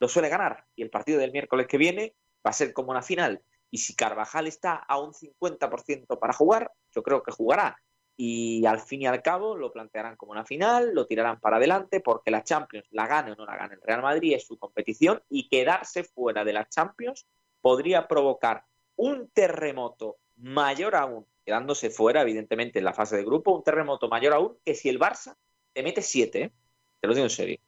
[0.03, 0.65] lo suele ganar.
[0.75, 2.13] Y el partido del miércoles que viene
[2.45, 3.41] va a ser como una final.
[3.71, 7.77] Y si Carvajal está a un 50% para jugar, yo creo que jugará.
[8.17, 12.01] Y al fin y al cabo lo plantearán como una final, lo tirarán para adelante,
[12.01, 15.23] porque la Champions, la gane o no la gane el Real Madrid, es su competición.
[15.29, 17.25] Y quedarse fuera de la Champions
[17.61, 18.65] podría provocar
[18.97, 24.33] un terremoto mayor aún, quedándose fuera, evidentemente, en la fase de grupo, un terremoto mayor
[24.33, 25.37] aún que si el Barça
[25.71, 26.53] te mete siete, ¿eh?
[26.99, 27.59] te lo digo en serio.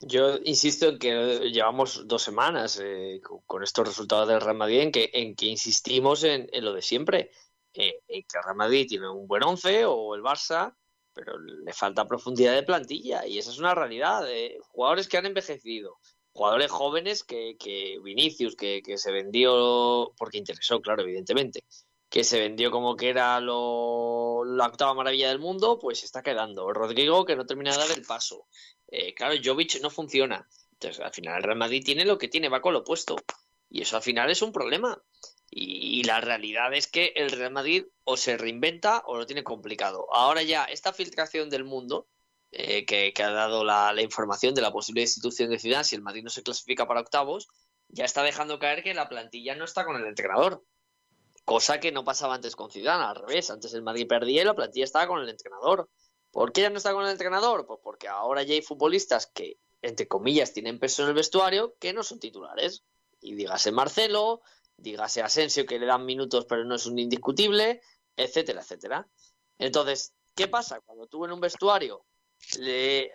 [0.00, 4.92] Yo insisto en que llevamos dos semanas eh, con, estos resultados del Real Madrid en
[4.92, 7.30] que, en que insistimos en, lo de siempre,
[7.72, 10.74] eh, en que el Real Madrid tiene un buen once o el Barça,
[11.14, 14.30] pero le falta profundidad de plantilla y esa es una realidad.
[14.30, 14.58] eh.
[14.68, 15.96] Jugadores que han envejecido,
[16.36, 21.64] jugadores jóvenes que, que Vinicius, que, se vendió, porque interesó, claro, evidentemente,
[22.10, 26.70] que se vendió como que era lo, la octava maravilla del mundo, pues está quedando.
[26.72, 28.46] Rodrigo, que no termina de dar el paso.
[28.88, 30.48] Eh, claro, Jovic no funciona.
[30.72, 33.16] Entonces, al final el Real Madrid tiene lo que tiene, va con lo opuesto.
[33.68, 35.02] Y eso al final es un problema.
[35.50, 40.06] Y, la realidad es que el Real Madrid o se reinventa o lo tiene complicado.
[40.12, 42.08] Ahora ya, esta filtración del mundo,
[42.52, 46.24] eh, que, ha dado la, información de la posible destitución de Zidane si el Madrid
[46.24, 47.48] no se clasifica para octavos,
[47.88, 50.64] ya está dejando caer que la plantilla no está con el entrenador.
[51.44, 53.50] Cosa que no pasaba antes con Zidane, al revés.
[53.50, 55.88] Antes el Madrid perdía y la plantilla estaba con el entrenador.
[56.36, 57.66] ¿Por qué ya no está con el entrenador?
[57.66, 61.94] Pues porque ahora ya hay futbolistas que, entre comillas, tienen peso en el vestuario que
[61.94, 62.84] no son titulares.
[63.22, 64.42] Y dígase Marcelo,
[64.76, 67.80] dígase Asensio que le dan minutos pero no es un indiscutible,
[68.16, 69.08] etcétera, etcétera.
[69.56, 70.82] Entonces, ¿qué pasa?
[70.84, 72.04] Cuando tú en un vestuario
[72.58, 73.12] le-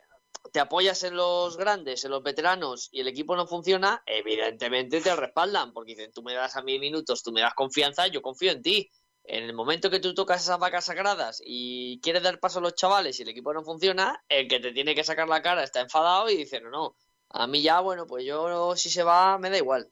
[0.52, 5.16] te apoyas en los grandes, en los veteranos y el equipo no funciona, evidentemente te
[5.16, 8.52] respaldan porque dicen, tú me das a mí minutos, tú me das confianza, yo confío
[8.52, 8.90] en ti.
[9.24, 12.76] En el momento que tú tocas esas vacas sagradas y quieres dar paso a los
[12.76, 15.80] chavales y el equipo no funciona, el que te tiene que sacar la cara está
[15.82, 16.96] enfadado y dice, no, no,
[17.30, 19.90] a mí ya, bueno, pues yo si se va me da igual.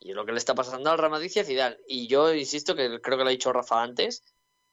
[0.00, 1.76] Y es lo que le está pasando al Real Madrid y a Zidane.
[1.86, 4.24] Y yo insisto, que creo que lo ha dicho Rafa antes,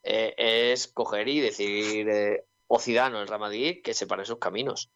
[0.01, 0.33] eh,
[0.73, 4.89] es coger y decir, eh, o Zidane o el Real Madrid, que separen sus caminos.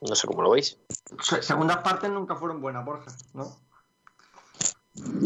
[0.00, 0.78] No sé cómo lo veis.
[1.22, 3.54] Se- Segundas partes nunca fueron buenas, Borja, ¿no?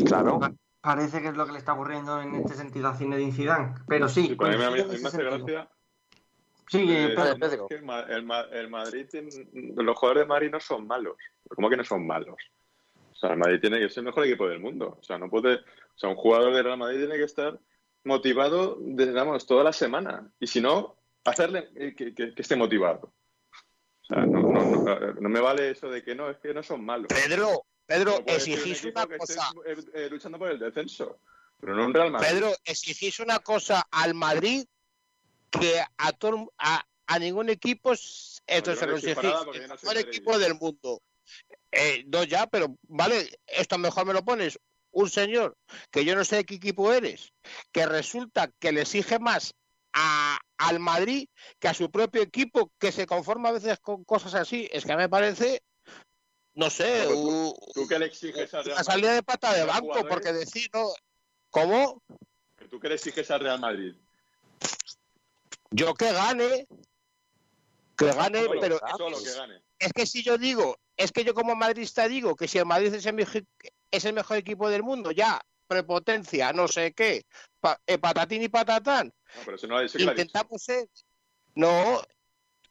[0.05, 0.41] Claro.
[0.83, 3.75] Pa- Parece que es lo que le está ocurriendo en este sentido a Zinedine Zidane.
[3.89, 5.45] Pero sí, Sí, pero a mí, a mí- coincido a en mí me hace sentido.
[5.47, 5.71] gracia.
[6.69, 10.51] Sí, eh, es que el, Ma- el Ma- el Madrid, tiene- los jugadores de Madrid
[10.51, 11.17] no son malos.
[11.55, 12.37] ¿Cómo que no son malos?
[13.13, 14.97] O sea, el Madrid tiene que ser el mejor equipo del mundo.
[15.01, 15.55] O sea, no puede.
[15.57, 17.59] O sea, un jugador de Real Madrid tiene que estar
[18.05, 20.33] motivado, digamos, toda la semana.
[20.41, 23.13] Y si no, hacerle eh, que, que- que esté motivado.
[24.03, 26.63] O sea, no, no, no, no me vale eso de que no, es que no
[26.63, 27.07] son malos.
[27.09, 29.53] Pedro, Pedro, No un exigís una cosa.
[29.67, 31.19] eh, eh, luchando por el descenso.
[31.61, 32.29] Pero no un Real Madrid.
[32.29, 34.65] Pedro, exigís una cosa al Madrid
[35.51, 39.17] que a, todo- a, a ningún equipo esto se lo exigís.
[39.55, 41.03] El mejor equipo del mundo.
[41.71, 44.59] Eh, no ya, pero vale, esto mejor me lo pones.
[44.91, 45.57] Un señor
[45.91, 47.33] que yo no sé de qué equipo eres,
[47.73, 49.55] que resulta que le exige más
[49.95, 51.29] a, al Madrid
[51.59, 54.69] que a su propio equipo, que se conforma a veces con cosas así.
[54.71, 55.63] Es que me parece,
[56.55, 58.93] no sé, u- ¿Tú qué le exiges al Real Madrid?
[58.93, 60.89] salida de pata de banco, jugadores- porque decir, no,
[61.51, 62.03] ¿cómo?
[62.71, 63.95] ¿Tú qué le exiges al Real Madrid?
[65.71, 66.67] Yo que gane,
[67.97, 69.63] que gane, Solo, pero solo que gane.
[69.79, 72.93] es que si yo digo, es que yo como madridista digo que si el Madrid
[72.95, 73.41] es el, mejo-
[73.91, 77.25] es el mejor equipo del mundo, ya, prepotencia, no sé qué,
[77.61, 80.23] pa- eh, patatín y patatán, No, pero eso no eso que lo ha dicho.
[80.23, 80.87] intentamos ser.
[81.55, 82.03] No,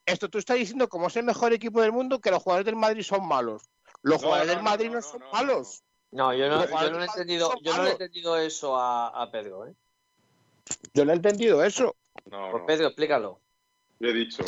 [0.06, 2.76] esto tú estás diciendo como es el mejor equipo del mundo que los jugadores del
[2.76, 3.64] Madrid son malos.
[4.02, 5.84] Los No, jugadores no, del Madrid no, no, no, son no, no, malos.
[6.12, 9.32] No, yo no, yo le he entendido, yo no le he entendido eso a, a
[9.32, 9.76] Pedro, ¿eh?
[10.94, 11.96] Yo no he entendido eso.
[12.26, 12.64] No, Pues.
[12.68, 13.40] Pedro, explícalo.
[14.00, 14.44] Yo he dicho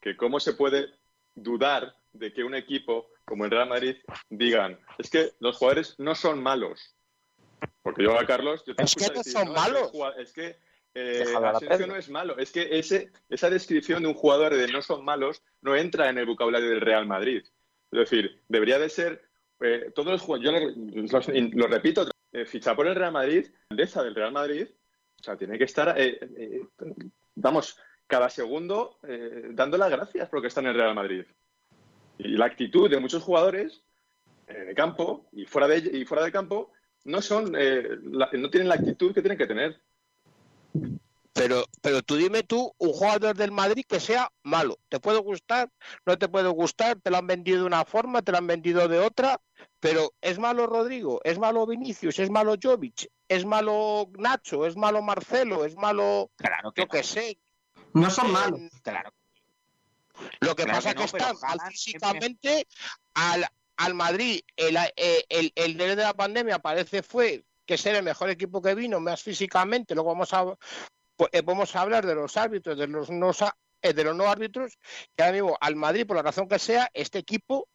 [0.00, 0.94] que cómo se puede
[1.34, 3.96] dudar de que un equipo como el Real Madrid
[4.30, 6.94] digan, es que los jugadores no son malos.
[7.82, 9.92] Porque yo a Carlos, yo te Es que no decir, son es que malos".
[10.18, 10.58] Es que
[10.94, 11.24] eh,
[11.56, 12.38] Asensio no es malo.
[12.38, 16.18] Es que ese, esa descripción de un jugador de no son malos no entra en
[16.18, 17.42] el vocabulario del Real Madrid.
[17.90, 19.22] Es decir, debería de ser
[19.60, 24.02] eh, todos los jugadores, yo lo, lo repito, eh, fichar por el Real Madrid, grandeza
[24.02, 24.66] del Real Madrid,
[25.20, 26.62] o sea, tiene que estar, eh, eh,
[27.36, 28.98] vamos, cada segundo
[29.50, 31.24] dando las gracias porque está en el Real Madrid.
[32.18, 33.82] Y la actitud de muchos jugadores
[34.46, 36.72] eh, de campo y fuera de, y fuera de campo
[37.04, 39.80] no son, eh, la- no tienen la actitud que tienen que tener.
[41.34, 44.78] Pero, pero tú dime tú, un jugador del Madrid que sea malo.
[44.90, 45.70] ¿Te puede gustar?
[46.04, 47.00] ¿No te puede gustar?
[47.00, 48.20] ¿Te lo han vendido de una forma?
[48.20, 49.40] ¿Te lo han vendido de otra?
[49.80, 51.20] Pero ¿es malo Rodrigo?
[51.24, 52.18] ¿Es malo Vinicius?
[52.18, 53.10] ¿Es malo Jovic?
[53.28, 54.66] ¿Es malo Nacho?
[54.66, 55.64] ¿Es malo Marcelo?
[55.64, 57.38] ¿Es malo, Claro que yo qué sé?
[57.94, 58.60] No son malos.
[58.60, 59.12] Eh, Claro.
[60.40, 62.66] Lo que Claro pasa que no, es que pero está mal Haaland físicamente
[63.14, 63.46] al,
[63.78, 64.42] al Madrid.
[64.54, 67.42] El, eh, el, el de la pandemia parece fue
[67.72, 69.94] que ser el mejor equipo que vino, más físicamente.
[69.94, 70.44] Luego vamos a,
[71.16, 73.30] pues, eh, vamos a hablar de los árbitros, de los no,
[73.80, 74.78] eh, de los no árbitros.
[75.16, 77.66] Que ahora mismo al Madrid, por la razón que sea, este equipo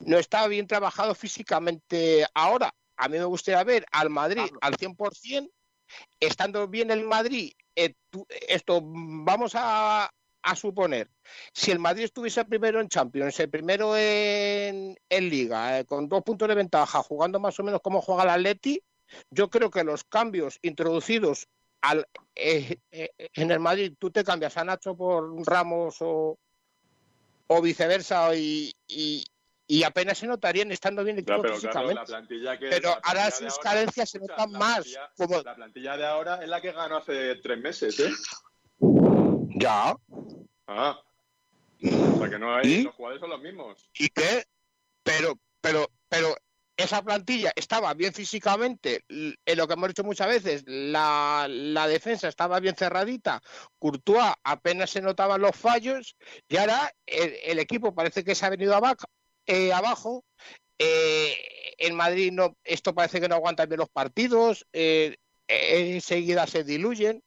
[0.00, 2.72] no está bien trabajado físicamente ahora.
[2.96, 4.58] A mí me gustaría ver al Madrid Pablo.
[4.62, 5.50] al 100%,
[6.20, 7.52] estando bien el Madrid.
[7.76, 10.08] eh, tú- esto vamos a,
[10.42, 11.10] a suponer,
[11.52, 16.22] si el Madrid estuviese primero en Champions, el primero en, en Liga, eh, con dos
[16.22, 18.80] puntos de ventaja, jugando más o menos como juega el Atleti,
[19.30, 21.48] yo creo que los cambios introducidos
[21.80, 26.38] al, eh, eh, en el Madrid, tú te cambias a Nacho por Ramos o,
[27.46, 29.24] o viceversa y, y-
[29.66, 31.94] y apenas se notarían estando bien el Ya, equipo pero claro, físicamente.
[31.94, 32.68] la plantilla que.
[32.68, 34.78] Pero la ahora plantilla sus carencias se notan la más.
[34.86, 38.10] plantilla- Como, La plantilla de ahora es la que ganó hace tres meses, ¿eh?
[39.56, 39.94] ya,
[40.66, 40.98] Ah.
[41.82, 42.66] O sea que no hay.
[42.72, 42.82] ¿Y?
[42.84, 43.90] Los jugadores son los mismos.
[43.98, 44.44] ¿Y qué?
[45.02, 46.34] Pero, pero, pero
[46.76, 52.28] esa plantilla estaba bien físicamente, en lo que hemos dicho muchas veces, la, la defensa
[52.28, 53.40] estaba bien cerradita,
[53.78, 56.16] Courtois apenas se notaban los fallos,
[56.48, 59.06] y ahora el, equipo parece que se ha venido abajo,
[59.46, 60.24] eh, abajo.
[60.78, 61.34] eh,
[61.78, 65.16] en Madrid no, esto parece que no aguantan bien los partidos, eh,
[65.48, 67.22] eh, enseguida se diluyen.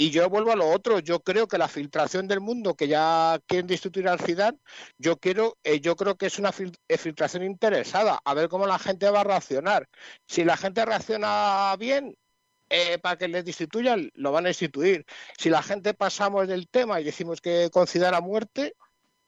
[0.00, 3.38] Y yo vuelvo a lo otro, yo creo que la filtración del mundo que ya
[3.46, 4.56] quieren destituir al Zidane
[4.96, 8.66] yo quiero, eh, yo creo que es una fil- eh, filtración interesada, a ver cómo
[8.66, 9.86] la gente va a reaccionar.
[10.26, 12.16] Si la gente reacciona bien,
[12.70, 15.04] eh, para que les destituyan, lo van a destituir.
[15.36, 18.74] Si la gente pasamos del tema y decimos que con Zidane a muerte,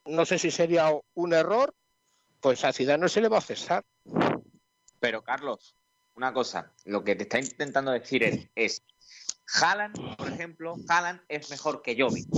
[0.07, 1.75] no sé si sería un error,
[2.41, 3.85] pues a Zidane no se le va a cesar.
[5.01, 5.77] Pero, Carlos,
[6.15, 6.73] una cosa.
[6.87, 8.83] Lo que te está intentando decir es
[9.61, 12.29] Haaland, por ejemplo, Haaland es mejor que Jovic.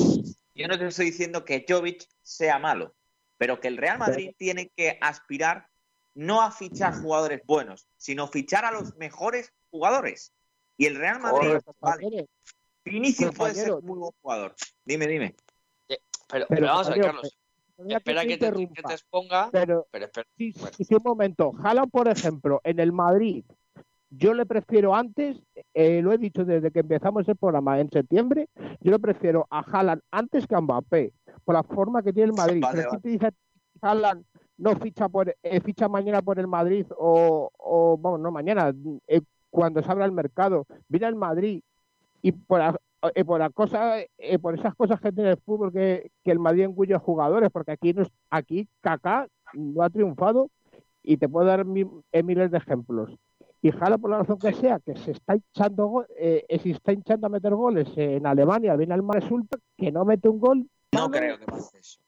[0.55, 2.95] Yo no te estoy diciendo que Jovic sea malo,
[3.37, 5.69] pero que el Real Madrid tiene que aspirar
[6.15, 10.33] no a fichar jugadores buenos, sino fichar a los mejores jugadores.
[10.77, 12.29] Y el Real Madrid, vale.
[12.85, 14.55] Vinicius puede ser muy buen jugador.
[14.85, 15.35] Dime, dime.
[15.87, 17.39] Pero, Pero, pero vamos a ver, Carlos.
[17.77, 19.51] Espera que te, que interrumpa, te exponga.
[19.51, 20.29] Pero Pero espera.
[20.37, 20.77] sí, Bueno.
[20.77, 21.53] sí, sí, un momento.
[21.63, 23.45] Haaland, por ejemplo, en el Madrid,
[24.17, 25.41] yo le prefiero antes,
[25.75, 28.49] eh, lo he dicho desde que empezamos el programa en septiembre,
[28.81, 31.13] yo le prefiero a Haaland antes que a Mbappé,
[31.45, 32.61] por la forma que tiene el Madrid.
[32.63, 32.99] Vale, Pero vale.
[32.99, 33.31] si te dice
[33.81, 34.25] Haaland
[34.57, 38.73] no ficha por eh, ficha mañana por el Madrid o, o vamos, no mañana,
[39.09, 41.61] eh, cuando se abra el mercado, viene al Madrid
[42.23, 42.61] y por
[43.15, 46.39] eh, por la cosa, eh, por esas cosas que tiene el fútbol que, que el
[46.39, 50.49] Madrid engulle a jugadores, porque aquí no es- aquí Kaká no ha triunfado
[51.03, 53.15] y te puedo dar mi- eh, miles de ejemplos.
[53.65, 56.93] Y Jala, por la razón que sea, que se está hinchando, eh, eh, se está
[56.93, 60.69] hinchando a meter goles en Alemania, viene al mal resulta que no mete un gol.
[60.93, 61.99] No creo que pase eso.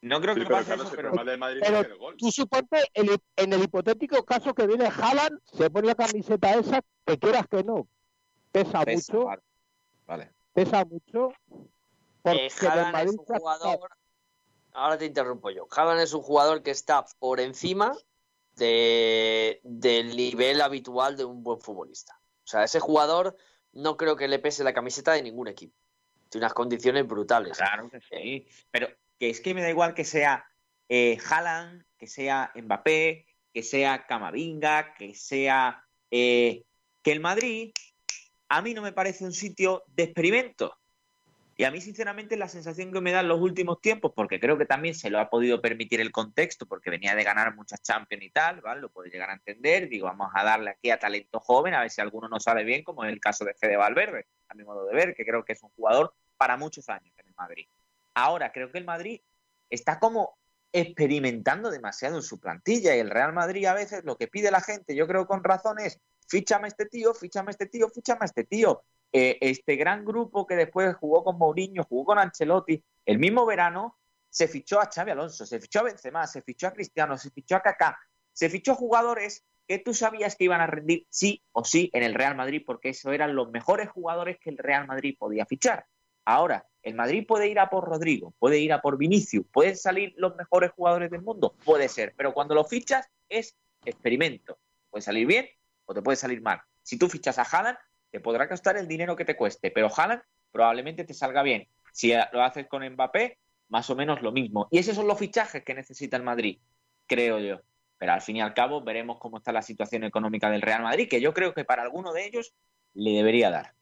[0.00, 2.16] No creo Sí, que pero pase Carlos, eso, el pero el gol.
[2.16, 6.80] Tú suponte, el- en el hipotético caso que viene Haaland, se pone la camiseta esa,
[7.04, 7.86] que quieras que no,
[8.50, 9.42] pesa, pesa, mucho, vale.
[10.06, 10.30] Vale.
[10.54, 11.34] pesa mucho.
[12.22, 13.90] Porque Eh, el Haaland es un jugador.
[14.72, 15.66] Ahora te interrumpo yo.
[15.70, 17.92] Haaland es un jugador que está por encima
[18.56, 22.18] de, del nivel habitual de un buen futbolista.
[22.44, 23.36] O sea, ese jugador
[23.72, 25.76] no creo que le pese la camiseta de ningún equipo.
[26.28, 27.58] Tiene unas condiciones brutales.
[27.58, 28.46] Claro que sí.
[28.70, 28.88] Pero
[29.18, 30.44] que es que me da igual que sea
[30.88, 36.64] eh, Haaland, que sea Mbappé, que sea Camavinga, que sea eh,
[37.02, 37.72] que el Madrid
[38.48, 40.76] a mí no me parece un sitio de experimento.
[41.62, 44.58] Y a mí, sinceramente, la sensación que me da en los últimos tiempos, porque creo
[44.58, 48.24] que también se lo ha podido permitir el contexto, porque venía de ganar muchas Champions
[48.24, 48.80] y tal, ¿vale?
[48.80, 49.88] Lo puedo llegar a entender.
[49.88, 52.82] Digo, vamos a darle aquí a talento joven, a ver si alguno nos sale bien,
[52.82, 55.52] como es el caso de Fede Valverde, a mi modo de ver, que creo que
[55.52, 57.68] es un jugador para muchos años en el Madrid.
[58.14, 59.20] Ahora, creo que el Madrid
[59.70, 60.36] está como
[60.72, 64.62] experimentando demasiado en su plantilla y el Real Madrid a veces lo que pide la
[64.62, 68.22] gente, yo creo con razón, es fíchame a este tío, fíchame a este tío, fíchame
[68.22, 68.82] a este tío.
[69.12, 73.98] Eh, este gran grupo que después jugó con Mourinho, jugó con Ancelotti, el mismo verano
[74.30, 77.56] se fichó a Xavi Alonso, se fichó a Benzema, se fichó a Cristiano, se fichó
[77.56, 77.98] a Kaká,
[78.32, 82.14] se fichó jugadores que tú sabías que iban a rendir sí o sí en el
[82.14, 85.86] Real Madrid porque esos eran los mejores jugadores que el Real Madrid podía fichar.
[86.24, 90.14] Ahora, el Madrid puede ir a por Rodrigo, puede ir a por Vinicius, pueden salir
[90.16, 94.58] los mejores jugadores del mundo, puede ser, pero cuando lo fichas es experimento.
[94.90, 95.46] Puede salir bien
[95.84, 96.60] o te puede salir mal.
[96.82, 97.78] Si tú fichas a Haaland,
[98.12, 101.66] te podrá costar el dinero que te cueste, pero Haaland probablemente te salga bien.
[101.92, 103.38] Si lo haces con Mbappé,
[103.68, 104.68] más o menos lo mismo.
[104.70, 106.58] Y esos son los fichajes que necesita el Madrid,
[107.06, 107.60] creo yo.
[107.98, 111.08] Pero al fin y al cabo veremos cómo está la situación económica del Real Madrid,
[111.08, 112.52] que yo creo que para alguno de ellos
[112.94, 113.72] le debería dar.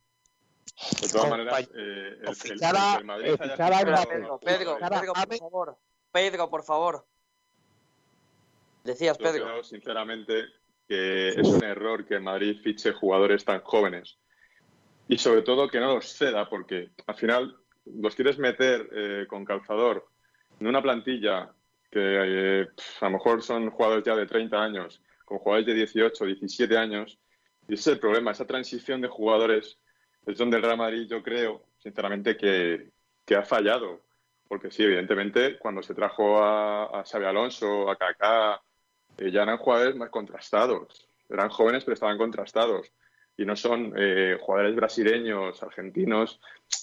[1.02, 1.68] De todas maneras, eh,
[2.22, 3.34] el, el- fichar a- el Madrid.
[3.36, 4.78] Pedro, Pedro.
[4.78, 5.78] Pedro, por favor.
[6.12, 7.06] Pedro, por favor.
[8.84, 9.44] Decías, Yo Pedro.
[9.44, 10.44] creo, sinceramente,
[10.90, 14.18] que es un error que Madrid fiche jugadores tan jóvenes.
[15.06, 19.44] Y sobre todo que no los ceda, porque al final los quieres meter eh, con
[19.44, 20.08] calzador
[20.58, 21.52] en una plantilla
[21.92, 22.68] que eh,
[23.00, 27.20] a lo mejor son jugadores ya de 30 años, con jugadores de 18, 17 años.
[27.68, 29.78] Y ese es el problema, esa transición de jugadores
[30.26, 32.90] es donde el Real Madrid yo creo, sinceramente, que,
[33.24, 34.02] que ha fallado.
[34.48, 38.60] Porque sí, evidentemente, cuando se trajo a, a Alonso, a Kaká,
[39.18, 41.08] eh, ya eran jugadores más contrastados.
[41.28, 42.92] Eran jóvenes, pero estaban contrastados.
[43.36, 46.40] Y no son eh, jugadores brasileños, argentinos,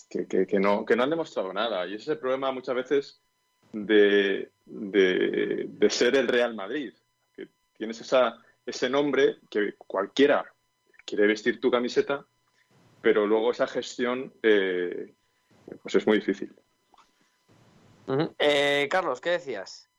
[0.10, 1.86] que, que- que no, que no han demostrado nada.
[1.86, 3.22] Y ese es el problema muchas veces
[3.74, 6.94] de, de- de ser el Real Madrid.
[7.34, 10.52] Que tienes esa, ese nombre que cualquiera
[11.06, 12.26] quiere vestir tu camiseta,
[13.02, 15.14] pero luego esa gestión eh,
[15.82, 16.54] pues es muy difícil.
[18.40, 19.90] Eh, Carlos, ¿qué decías?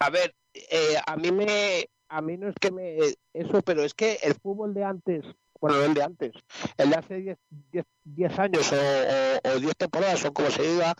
[0.00, 0.34] A ver,
[0.70, 2.96] eh, a mí me, a mí no es que me
[3.32, 5.24] eso, pero es que el fútbol de antes,
[5.60, 6.32] bueno, el de antes,
[6.76, 7.38] el de hace 10,
[7.72, 10.94] 10, 10 años o, o, o 10 temporadas o como se diga,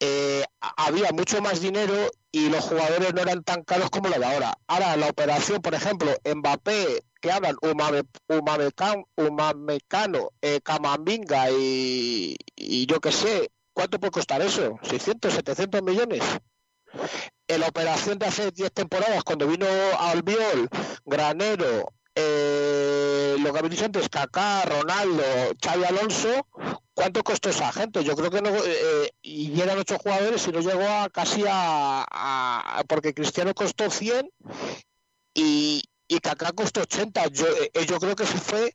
[0.00, 0.44] eh,
[0.76, 1.94] había mucho más dinero
[2.32, 4.54] y los jugadores no eran tan caros como lo de ahora.
[4.66, 12.86] Ahora, la operación, por ejemplo, Mbappé, que hablan Umame, Umamecan- Umamecano, eh, Camavinga y, y
[12.86, 14.78] yo qué sé, ¿cuánto puede costar eso?
[14.82, 16.22] ¿600, 700 millones?
[17.52, 19.66] En la operación de hace 10 temporadas, cuando vino
[19.98, 20.70] Albiol,
[21.04, 25.22] Granero, eh, lo que habéis dicho antes, Kaká, Ronaldo,
[25.62, 26.48] Xavi Alonso,
[26.94, 28.04] ¿cuánto costó esa gente?
[28.04, 32.82] Yo creo que no, eh, y eran ocho jugadores y no llegó a casi a,
[32.88, 34.30] porque Cristiano costó 100
[35.34, 37.26] y, y Kaká costó 80.
[37.26, 38.74] Yo, eh, yo creo que se fue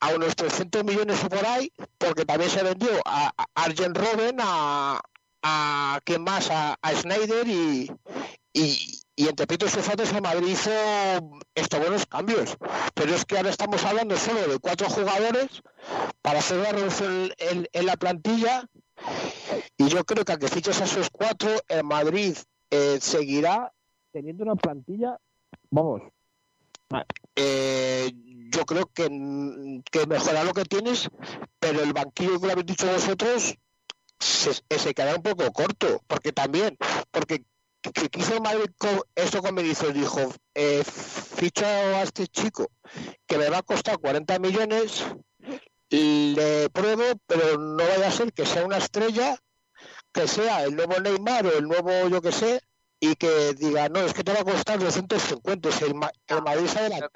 [0.00, 3.92] a unos 300 millones por ahí, porque también se vendió a, a Arjen
[4.40, 5.02] a,
[5.42, 6.50] a ¿quién más?
[6.50, 7.90] A, a Snyder y,
[8.52, 10.70] y, entre pitos y fotos el Madrid hizo
[11.54, 12.56] estos buenos cambios.
[12.94, 15.62] Pero es que ahora estamos hablando solo de cuatro jugadores
[16.22, 18.68] para hacer una reducción en, la plantilla
[19.76, 22.36] y yo creo que al que fiches a esos cuatro, el Madrid
[22.70, 23.72] eh, seguirá
[24.12, 25.18] teniendo una plantilla,
[25.70, 26.02] vamos,
[27.36, 28.10] eh,
[28.52, 31.08] yo creo que, que mejora lo que tienes,
[31.58, 33.56] pero el banquillo que lo habéis dicho vosotros
[34.20, 36.76] se, se queda un poco corto, porque también,
[37.10, 37.44] porque
[37.82, 40.20] que quiso el Madrid con esto con Benítez dijo
[40.54, 42.70] eh, ficho a este chico
[43.26, 45.02] que me va a costar 40 millones
[45.88, 49.38] le pruebo pero no vaya a ser que sea una estrella
[50.12, 52.60] que sea el nuevo Neymar o el nuevo yo que sé
[53.00, 56.42] y que diga no es que te va a costar 250 si el, Ma- el
[56.42, 57.08] Madrid se adelantó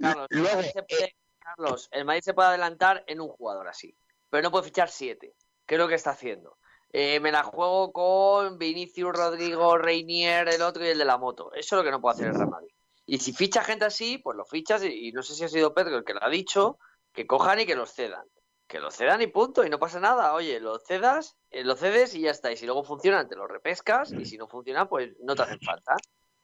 [0.00, 3.68] Carlos, el luego Madrid se puede- Carlos, el Madrid se puede adelantar en un jugador
[3.68, 3.96] así,
[4.30, 5.32] pero no puede fichar siete,
[5.66, 6.58] que es lo que está haciendo.
[6.92, 11.52] Eh, me la juego con Vinicius, Rodrigo, Reinier, el otro y el de la moto.
[11.52, 12.70] Eso es lo que no puede hacer el Real Madrid.
[13.04, 15.74] Y si ficha gente así, pues lo fichas y, y no sé si ha sido
[15.74, 16.78] Pedro el que lo ha dicho,
[17.12, 18.24] que cojan y que los cedan.
[18.66, 20.32] Que los cedan y punto, y no pasa nada.
[20.34, 22.50] Oye, los cedas, eh, lo cedes y ya está.
[22.50, 25.60] Y si luego funcionan, te lo repescas, y si no funciona, pues no te hacen
[25.60, 25.94] falta.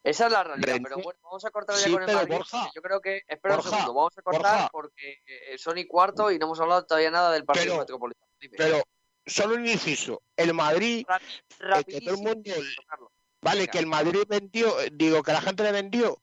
[0.05, 2.35] Esa es la realidad, pero bueno, vamos a cortar ya Sí, con el Madrid.
[2.35, 4.69] Borja, Yo creo que, espera Borja, un segundo, vamos a cortar Borja.
[4.73, 8.27] porque eh, son y cuarto y no hemos hablado todavía nada del partido Pero- metropolitano.
[8.41, 8.57] Dime.
[8.59, 8.83] pero
[9.27, 12.51] solo un inciso el Madrid Ra- eh, que todo el rapidísimo, mundo
[12.87, 13.11] Carlos.
[13.45, 16.23] Vale, que el Madrid vendió, digo que la gente le vendió,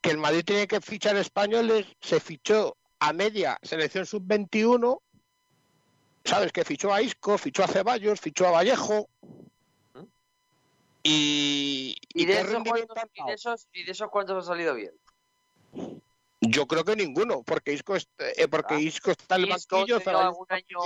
[0.00, 5.00] que el Madrid tenía que fichar españoles, se fichó a media selección sub-21,
[6.24, 6.50] ¿sabes?
[6.50, 9.08] Que fichó a Isco, fichó a Ceballos, fichó a Vallejo.
[11.04, 14.74] Y, ¿Y y de, esos cuántos, y, de esos, ¿Y de esos cuántos ha salido
[14.74, 14.92] bien?
[16.48, 18.80] Yo creo que ninguno, porque Isco, est- eh, porque Ah.
[18.80, 20.80] Isco está en el banquillo, algún año-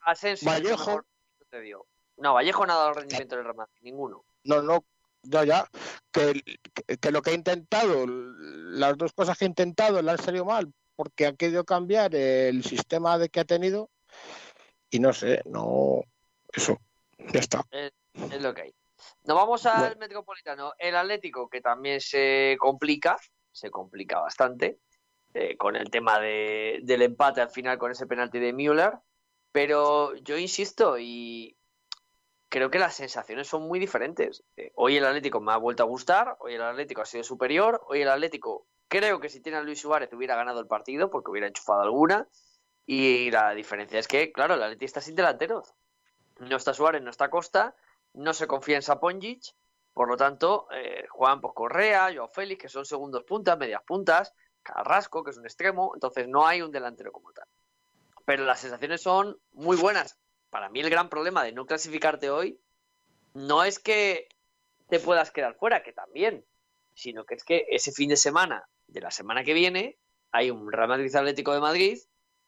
[0.00, 1.02] Asensio es Vallejo.
[1.50, 1.86] te dio.
[2.16, 4.24] No, Vallejo no ha dado rendimiento en el Real ninguno.
[4.44, 4.84] No, no,
[5.22, 5.68] ya, ya,
[6.12, 6.40] que,
[7.10, 11.26] lo que ha intentado, las dos cosas que ha intentado le han salido mal, porque
[11.26, 13.90] ha querido cambiar el sistema de que ha tenido,
[14.90, 16.02] y no sé, no,
[16.52, 16.78] eso,
[17.32, 17.64] ya está.
[17.72, 18.74] Es lo que hay.
[19.24, 19.96] Nos vamos al Bueno.
[19.98, 20.72] Metropolitano.
[20.78, 23.16] El Atlético, que también se complica,
[23.52, 24.78] se complica bastante,
[25.34, 28.94] eh, con el tema de- del empate al final con ese penalti de Müller.
[29.52, 31.56] Pero yo insisto y
[32.48, 34.44] creo que las sensaciones son muy diferentes.
[34.56, 37.80] Eh, hoy el Atlético me ha vuelto a gustar, hoy el Atlético ha sido superior,
[37.88, 41.30] hoy el Atlético creo que si tiene a Luis Suárez hubiera ganado el partido porque
[41.30, 42.28] hubiera enchufado alguna.
[42.86, 45.74] Y la diferencia es que, claro, el Atlético está sin delanteros.
[46.40, 47.76] No está Suárez, no está Costa,
[48.14, 49.42] no se confía en Saponjic,
[49.92, 54.34] por lo tanto, eh, juegan pues Correa, Joao Félix, que son segundos puntas, medias puntas,
[54.62, 57.46] Carrasco, que es un extremo, entonces no hay un delantero como tal.
[58.24, 60.18] Pero las sensaciones son muy buenas.
[60.50, 62.60] Para mí el gran problema de no clasificarte hoy
[63.34, 64.28] no es que
[64.88, 66.44] te puedas quedar fuera, que también,
[66.94, 69.98] sino que es que ese fin de semana de la semana que viene
[70.32, 71.98] hay un Real Madrid Atlético de Madrid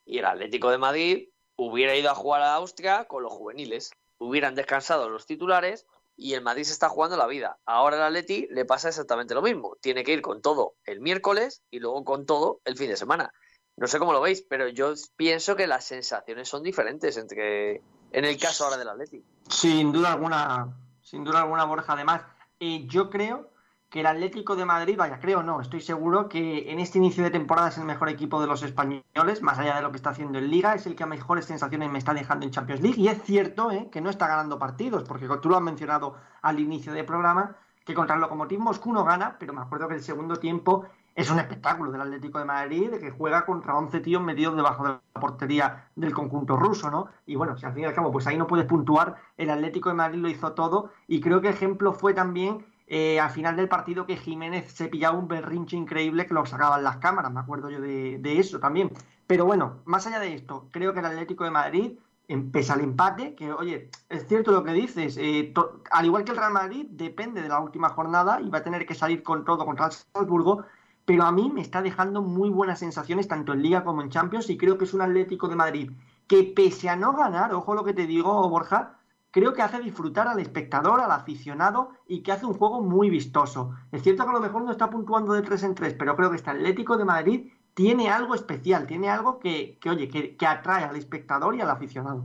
[0.05, 4.55] y el Atlético de Madrid hubiera ido a jugar a Austria con los juveniles, hubieran
[4.55, 5.87] descansado los titulares
[6.17, 7.59] y el Madrid se está jugando la vida.
[7.65, 11.63] Ahora el Atleti le pasa exactamente lo mismo, tiene que ir con todo el miércoles
[11.71, 13.33] y luego con todo el fin de semana.
[13.77, 17.83] No sé cómo lo veis, pero yo pienso que las sensaciones son diferentes entre
[18.13, 19.25] en el caso ahora del Atleti.
[19.49, 21.95] Sin duda alguna, sin duda alguna, Borja.
[21.95, 22.23] Además,
[22.61, 23.52] eh, yo creo
[23.93, 27.31] que el Atlético de Madrid, vaya, creo no, estoy seguro que en este inicio de
[27.31, 30.39] temporada es el mejor equipo de los españoles, más allá de lo que está haciendo
[30.39, 32.99] en Liga, es el que mejores sensaciones me está dejando en Champions League.
[32.99, 36.59] Y es cierto eh, que no está ganando partidos, porque tú lo has mencionado al
[36.59, 40.03] inicio del programa, que contra el Lokomotiv Moscú no gana, pero me acuerdo que el
[40.03, 44.57] segundo tiempo es un espectáculo del Atlético de Madrid, que juega contra 11 tíos metidos
[44.57, 47.09] debajo de la portería del conjunto ruso, ¿no?
[47.27, 49.91] Y bueno, si al fin y al cabo, pues ahí no puedes puntuar, el Atlético
[49.91, 52.65] de Madrid lo hizo todo, y creo que ejemplo fue también
[52.95, 56.85] eh, al final del partido que Jiménez se pillaba un berrinche increíble que lo sacaban
[56.85, 58.91] las cámaras, me acuerdo yo de, eso también.
[59.27, 61.93] Pero bueno, más allá de esto, creo que el Atlético de Madrid,
[62.29, 65.55] em, pese al empate, que oye, es cierto lo que dices, eh,
[65.91, 68.85] al igual que el Real Madrid, depende de la última jornada y va a tener
[68.85, 70.67] que salir con todo contra el Salzburgo,
[71.07, 74.51] pero a mí me está dejando muy buenas sensaciones tanto en Liga como en Champions
[74.51, 75.93] y creo que es un Atlético de Madrid
[76.27, 78.99] que pese a no ganar, ojo lo que te digo, Borja,
[79.33, 83.75] creo que hace disfrutar al espectador, al aficionado y que hace un juego muy vistoso.
[83.91, 86.31] Es cierto que a lo mejor no está puntuando de 3 en 3, pero creo
[86.31, 90.47] que este Atlético de Madrid tiene algo especial, tiene algo que, que oye, que, que
[90.47, 92.25] atrae al espectador y al aficionado.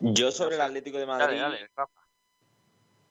[0.00, 1.70] Yo sobre el Atlético de Madrid, Dale, dale.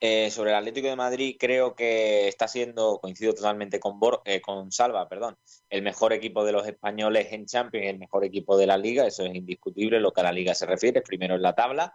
[0.04, 4.42] Eh, sobre el Atlético de Madrid, creo que está siendo, coincido totalmente con, Bor- eh,
[4.42, 5.38] con Salva, perdón,
[5.70, 9.24] el mejor equipo de los españoles en Champions, el mejor equipo de la liga, eso
[9.24, 11.94] es indiscutible lo que a la liga se refiere, primero en la tabla.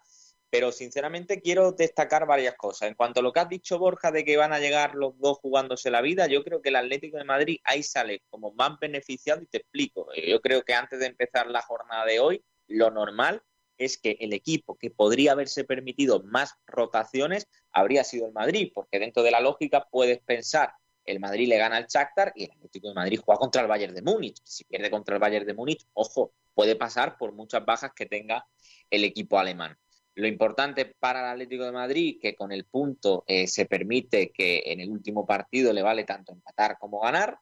[0.57, 2.89] Pero sinceramente quiero destacar varias cosas.
[2.89, 5.37] En cuanto a lo que has dicho, Borja, de que van a llegar los dos
[5.37, 9.43] jugándose la vida, yo creo que el Atlético de Madrid ahí sale como más beneficiado
[9.43, 10.09] y te explico.
[10.15, 13.43] Eh, Yo creo que antes de empezar la jornada de hoy, lo normal
[13.77, 18.99] es que el equipo que podría haberse permitido más rotaciones habría sido el Madrid, porque
[18.99, 20.73] dentro de la lógica puedes pensar
[21.05, 23.95] el Madrid le gana al Shakhtar y el Atlético de Madrid juega contra el Bayern
[23.95, 24.41] de Múnich.
[24.43, 28.47] Si pierde contra el Bayern de Múnich, ojo, puede pasar por muchas bajas que tenga
[28.91, 29.79] el equipo alemán.
[30.17, 34.63] Lo importante para el Atlético de Madrid, que con el punto eh, se permite que
[34.65, 37.39] en el último partido le vale tanto empatar como ganar.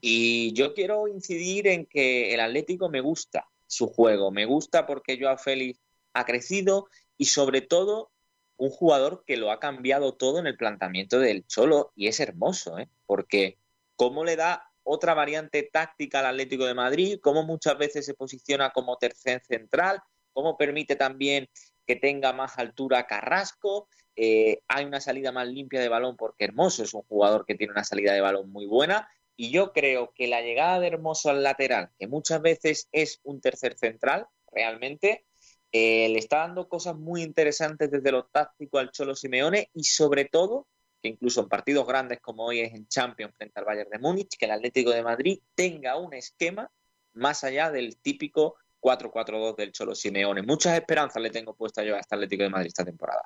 [0.00, 5.18] Y yo quiero incidir en que el Atlético me gusta su juego, me gusta porque
[5.20, 5.80] Joao Félix
[6.12, 6.86] ha crecido
[7.18, 8.12] y sobre todo
[8.56, 12.78] un jugador que lo ha cambiado todo en el planteamiento del Cholo y es hermoso,
[12.78, 12.88] ¿eh?
[13.04, 13.58] porque
[13.96, 18.70] cómo le da otra variante táctica al Atlético de Madrid, cómo muchas veces se posiciona
[18.70, 20.00] como tercer central,
[20.32, 21.48] cómo permite también
[21.96, 26.94] tenga más altura Carrasco, eh, hay una salida más limpia de balón porque Hermoso es
[26.94, 29.08] un jugador que tiene una salida de balón muy buena.
[29.36, 33.40] Y yo creo que la llegada de Hermoso al lateral, que muchas veces es un
[33.40, 35.24] tercer central, realmente,
[35.72, 40.26] eh, le está dando cosas muy interesantes desde lo táctico al Cholo Simeone y sobre
[40.26, 40.66] todo
[41.02, 44.36] que incluso en partidos grandes como hoy es en Champions frente al Bayern de Múnich,
[44.38, 46.70] que el Atlético de Madrid tenga un esquema
[47.14, 50.42] más allá del típico 4-4-2 del Cholo Simeone.
[50.42, 53.22] Muchas esperanzas le tengo puesta yo a este Atlético de Madrid esta temporada.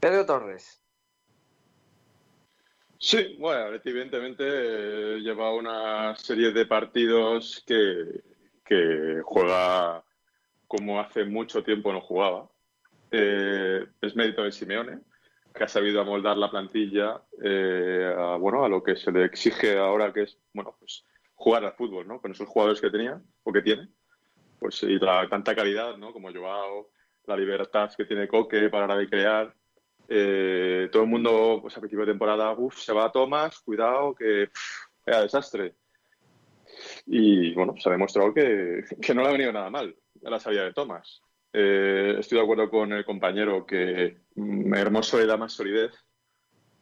[0.00, 0.82] Pedro Torres.
[2.98, 8.22] Sí, bueno, evidentemente eh, lleva una serie de partidos que,
[8.64, 10.04] que juega
[10.68, 12.48] como hace mucho tiempo no jugaba.
[13.10, 15.00] Eh, es mérito de Simeone,
[15.52, 19.76] que ha sabido amoldar la plantilla eh, a, bueno, a lo que se le exige
[19.76, 21.04] ahora, que es bueno, pues,
[21.42, 22.20] jugar al fútbol, ¿no?
[22.20, 23.88] Con esos jugadores que tenía o que tiene.
[24.60, 26.12] Pues, y la, tanta calidad, ¿no?
[26.12, 26.90] Como Joao,
[27.26, 29.52] la libertad que tiene Coque para de crear.
[30.08, 34.14] Eh, todo el mundo, pues a principio de temporada, uff, se va a Tomás, cuidado,
[34.14, 35.74] que pff, era desastre.
[37.06, 40.38] Y bueno, se ha demostrado que, que no le ha venido nada mal a la
[40.38, 41.22] salida de Tomás.
[41.52, 45.92] Eh, estoy de acuerdo con el compañero que mm, Hermoso le da más solidez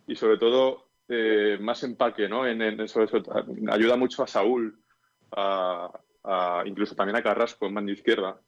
[0.07, 2.47] y sobre todo eh, más empaque, ¿no?
[2.47, 4.79] En, en- sobre- sobre- ayuda mucho a Saúl,
[5.33, 5.91] a,
[6.25, 8.41] a- incluso también a Carrasco en banda izquierda.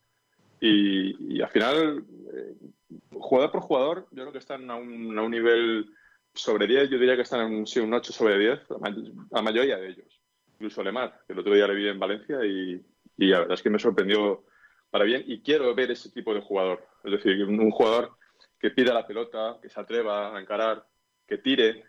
[0.61, 2.05] Y, y al final,
[2.35, 2.55] eh,
[3.11, 5.87] jugador por jugador, yo creo que están a un, a un nivel
[6.35, 9.43] sobre 10, yo diría que están en sí, un 8 sobre 10, la may- la
[9.43, 10.21] mayoría de ellos.
[10.55, 12.81] Incluso Lemar, que el otro día le vi en Valencia y,
[13.17, 14.45] y la verdad es que me sorprendió
[14.91, 16.87] para bien y quiero ver ese tipo de jugador.
[17.03, 18.13] Es decir, un, un jugador
[18.61, 20.87] que pida la pelota, que se atreva a encarar,
[21.27, 21.85] que tire,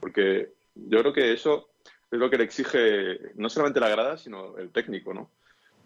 [0.00, 1.70] porque yo creo que eso
[2.10, 5.30] es lo que le exige no solamente la grada, sino el técnico, ¿no?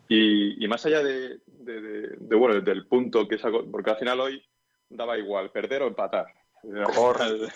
[0.08, 3.96] Y, y más allá de, de- de- de, bueno, del punto que sacó, porque al
[3.98, 4.42] final hoy
[4.88, 6.26] daba igual perder o empatar.
[6.62, 7.48] El,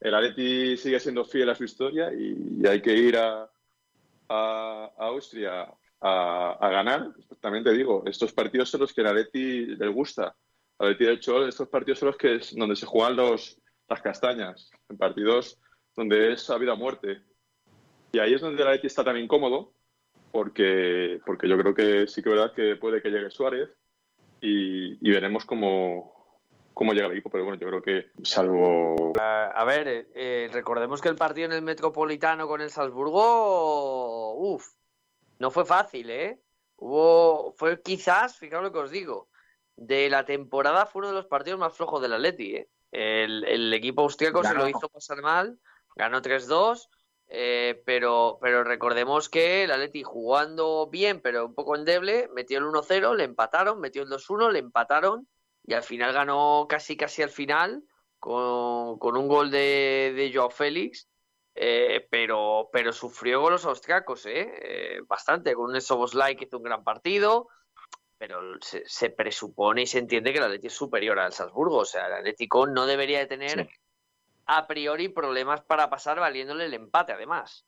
[0.00, 3.48] el Atleti sigue siendo fiel a su historia y, y hay que ir a,
[4.28, 7.12] a- a Austria a, a ganar.
[7.40, 10.36] También te digo, estos partidos son los que el Atleti le gusta.
[10.78, 13.58] Atleti, de hecho, estos partidos son los que es donde se juegan los,
[13.88, 15.58] las castañas, en partidos
[15.96, 17.22] donde es a vida o muerte.
[18.12, 19.72] Y ahí es donde el Atleti está también cómodo,
[20.30, 23.70] porque, porque yo creo que sí que es verdad que puede que llegue Suárez
[24.40, 26.40] y, y veremos cómo,
[26.74, 27.30] cómo llega el equipo.
[27.30, 31.52] Pero bueno, yo creo que salvo A ver, eh, eh, recordemos que el partido en
[31.52, 34.66] el Metropolitano con el Salzburgo, uff,
[35.38, 36.40] no fue fácil, ¿eh?
[36.76, 39.28] Hubo, fue quizás, fijaos lo que os digo,
[39.76, 42.68] de la temporada fue uno de los partidos más flojos del Atleti, ¿eh?
[42.92, 45.58] El, el equipo austriaco se lo hizo pasar mal,
[45.96, 46.88] ganó 3-2,
[47.28, 52.64] eh, pero, pero recordemos que el Atleti jugando bien, pero un poco endeble, metió el
[52.64, 55.26] 1-0, le empataron, metió el 2-1, le empataron
[55.64, 57.82] y al final ganó casi casi al final
[58.20, 61.08] con, con un gol de, de Joao Félix,
[61.54, 64.52] eh, pero, pero sufrió con los austriacos, ¿eh?
[64.62, 67.48] Eh, bastante, con un Soboslai que hizo un gran partido,
[68.18, 71.84] pero se, se presupone y se entiende que el Atleti es superior al Salzburgo, o
[71.84, 73.68] sea, el Atlético no debería de tener.
[74.46, 77.66] A priori problemas para pasar valiéndole el empate, además.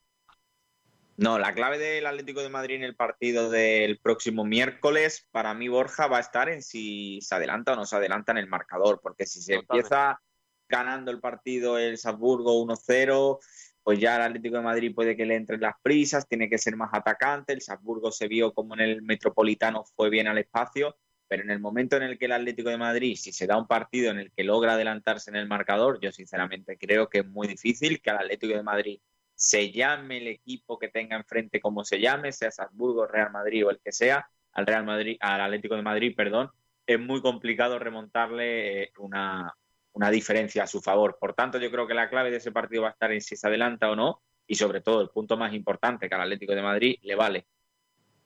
[1.16, 5.66] No, la clave del Atlético de Madrid en el partido del próximo miércoles, para mí,
[5.66, 9.00] Borja, va a estar en si se adelanta o no se adelanta en el marcador,
[9.02, 9.74] porque si se Totalmente.
[9.74, 10.22] empieza
[10.68, 13.38] ganando el partido el Salzburgo 1-0,
[13.82, 16.76] pues ya el Atlético de Madrid puede que le entren las prisas, tiene que ser
[16.76, 20.96] más atacante, el Salzburgo se vio como en el Metropolitano fue bien al espacio,
[21.28, 23.66] pero en el momento en el que el Atlético de Madrid, si se da un
[23.66, 27.46] partido en el que logra adelantarse en el marcador, yo sinceramente creo que es muy
[27.46, 29.00] difícil que al Atlético de Madrid
[29.34, 33.70] se llame el equipo que tenga enfrente como se llame, sea Salzburgo, Real Madrid o
[33.70, 36.50] el que sea, al Real Madrid, al Atlético de Madrid, perdón,
[36.86, 39.54] es muy complicado remontarle eh, una,
[39.92, 41.18] una diferencia a su favor.
[41.20, 43.36] Por tanto, yo creo que la clave de ese partido va a estar en si
[43.36, 46.62] se adelanta o no, y sobre todo el punto más importante que al Atlético de
[46.62, 47.46] Madrid le vale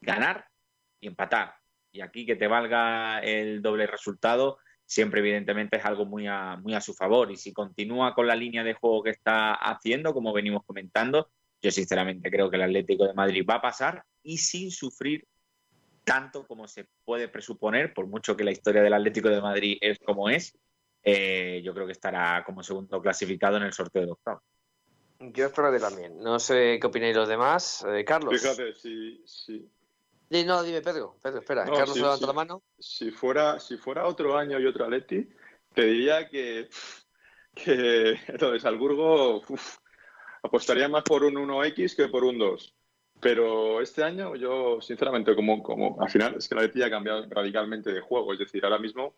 [0.01, 0.47] ganar
[1.01, 1.61] y empatar.
[1.93, 6.74] Y aquí que te valga el doble resultado, siempre evidentemente es algo muy a, muy
[6.74, 7.31] a su favor.
[7.31, 11.70] Y si continúa con la línea de juego que está haciendo, como venimos comentando, yo
[11.70, 15.27] sinceramente creo que el Atlético de Madrid va a pasar y sin sufrir
[16.05, 19.98] tanto como se puede presuponer, por mucho que la historia del Atlético de Madrid es
[20.01, 20.59] como es,
[21.05, 24.43] eh, yo creo que estará como segundo clasificado en el sorteo de octavo.
[25.20, 26.19] Yo espero que también.
[26.19, 27.85] No sé qué opináis los demás.
[27.89, 28.40] Eh, Carlos.
[28.40, 29.70] Fíjate, si, si,
[30.47, 31.17] No, dime, Pedro.
[31.23, 31.65] Pedro, espera.
[31.67, 32.63] No, Carlos sí, levanta la mano.
[32.79, 35.29] si fuera, si fuera otro año y otro Atleti,
[35.75, 36.69] te diría que,
[37.55, 39.77] que lo de Salzburgo uf,
[40.43, 42.75] apostaría más por un 1X que por un 2.
[43.21, 47.27] Pero este año yo, sinceramente, como, como al final es que la Atleti ha cambiado
[47.29, 48.33] radicalmente de juego.
[48.33, 49.17] Es decir, ahora mismo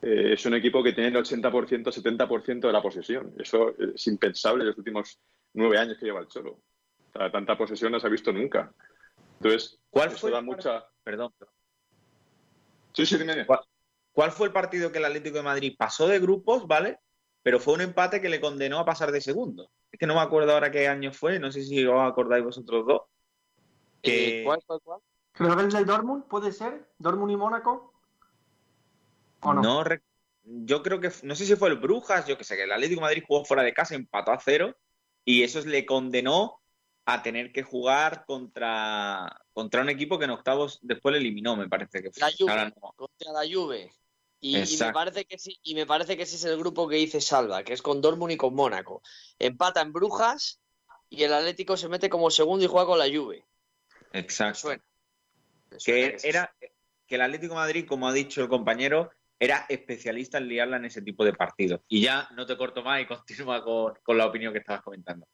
[0.00, 3.34] eh, es un equipo que tiene el 80%, 70% de la posesión.
[3.38, 5.18] Eso es impensable en los últimos
[5.52, 6.52] nueve años que lleva el Cholo.
[6.52, 8.72] O sea, tanta posesión no se ha visto nunca.
[9.44, 10.86] Entonces, ¿Cuál eso fue da el mucha...
[11.02, 11.34] Perdón.
[12.94, 13.44] Sí, sí, dime.
[13.44, 13.60] ¿Cuál,
[14.12, 16.98] cuál fue el partido que el Atlético de Madrid pasó de grupos, ¿vale?
[17.42, 19.70] Pero fue un empate que le condenó a pasar de segundo.
[19.92, 22.86] Es que no me acuerdo ahora qué año fue, no sé si os acordáis vosotros
[22.86, 23.02] dos.
[24.02, 25.00] Que- Eh, ¿Cuál, cuál, cuál?
[25.34, 26.88] Que el del Dortmund puede ser.
[26.98, 27.92] Dortmund y Mónaco.
[29.40, 29.62] ¿O no?
[29.62, 30.02] No, rec-
[30.44, 33.00] yo creo que, no sé si fue el Brujas, yo que sé, que el Atlético
[33.00, 34.74] de Madrid jugó fuera de casa, empató a cero
[35.24, 36.60] y eso le condenó
[37.06, 41.68] a tener que jugar contra, contra un equipo que en octavos después le eliminó, me
[41.68, 42.20] parece que fue.
[42.20, 42.72] La Juve.
[42.80, 42.92] No.
[42.96, 43.92] Contra la Juve.
[44.40, 46.96] Y, y me parece que sí, y me parece que ese es el grupo que
[46.96, 49.02] dice Salva, que es con Dortmund y con Mónaco.
[49.38, 50.60] Empata en Brujas
[51.08, 53.44] y el Atlético se mete como segundo y juega con la Juve.
[54.12, 54.60] Me Exacto.
[54.60, 54.84] suena.
[55.70, 56.54] Me suena que era
[57.06, 60.86] que el Atlético de Madrid, como ha dicho el compañero, era especialista en liarla en
[60.86, 61.80] ese tipo de partidos.
[61.88, 65.26] Y ya no te corto más y continúa con, con la opinión que estabas comentando.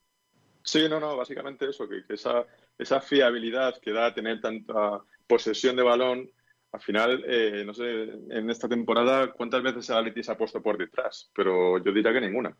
[0.63, 2.45] Sí, no, no, básicamente eso, que, esa,
[2.79, 6.31] esa fiabilidad que da tener tanta posesión de balón,
[6.73, 10.63] al final, eh, no sé, en esta temporada, ¿cuántas veces el Atleti se ha puesto
[10.63, 11.31] por detrás?
[11.35, 12.57] Pero yo diría que ninguna.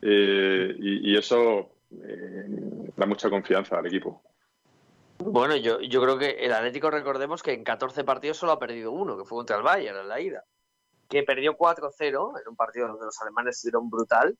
[0.00, 2.46] Eh, y, y eso eh,
[2.96, 4.22] da mucha confianza al equipo.
[5.18, 8.92] Bueno, yo, yo creo que el Atlético, recordemos que en 14 partidos solo ha perdido
[8.92, 10.44] uno, que fue contra el Bayern en la ida.
[11.08, 14.36] Que perdió 4-0 en un partido donde los alemanes estuvieron brutal.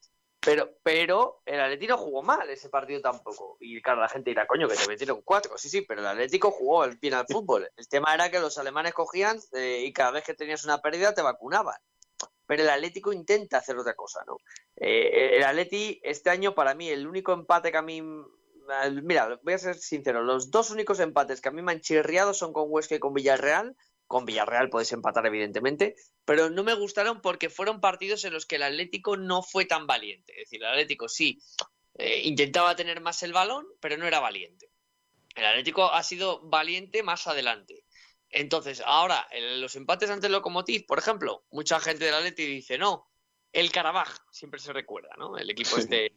[0.46, 3.56] Pero, pero el Atlético jugó mal ese partido tampoco.
[3.58, 5.58] Y claro, la gente dirá, coño, que te metieron cuatro.
[5.58, 7.68] Sí, sí, pero el Atlético jugó bien al fútbol.
[7.76, 11.12] El tema era que los alemanes cogían eh, y cada vez que tenías una pérdida
[11.12, 11.74] te vacunaban.
[12.46, 14.36] Pero el Atlético intenta hacer otra cosa, ¿no?
[14.76, 18.00] Eh, el Atleti, este año, para mí, el único empate que a mí.
[19.02, 22.34] Mira, voy a ser sincero, los dos únicos empates que a mí me han chirriado
[22.34, 23.76] son con Huesca y con Villarreal.
[24.06, 28.56] Con Villarreal podéis empatar, evidentemente, pero no me gustaron porque fueron partidos en los que
[28.56, 30.32] el Atlético no fue tan valiente.
[30.32, 31.40] Es decir, el Atlético sí
[31.94, 34.70] eh, intentaba tener más el balón, pero no era valiente.
[35.34, 37.84] El Atlético ha sido valiente más adelante.
[38.30, 42.78] Entonces, ahora, en los empates ante el Lokomotiv, por ejemplo, mucha gente del Atlético dice,
[42.78, 43.08] no,
[43.52, 45.36] el Carabaj, siempre se recuerda, ¿no?
[45.36, 46.12] El equipo este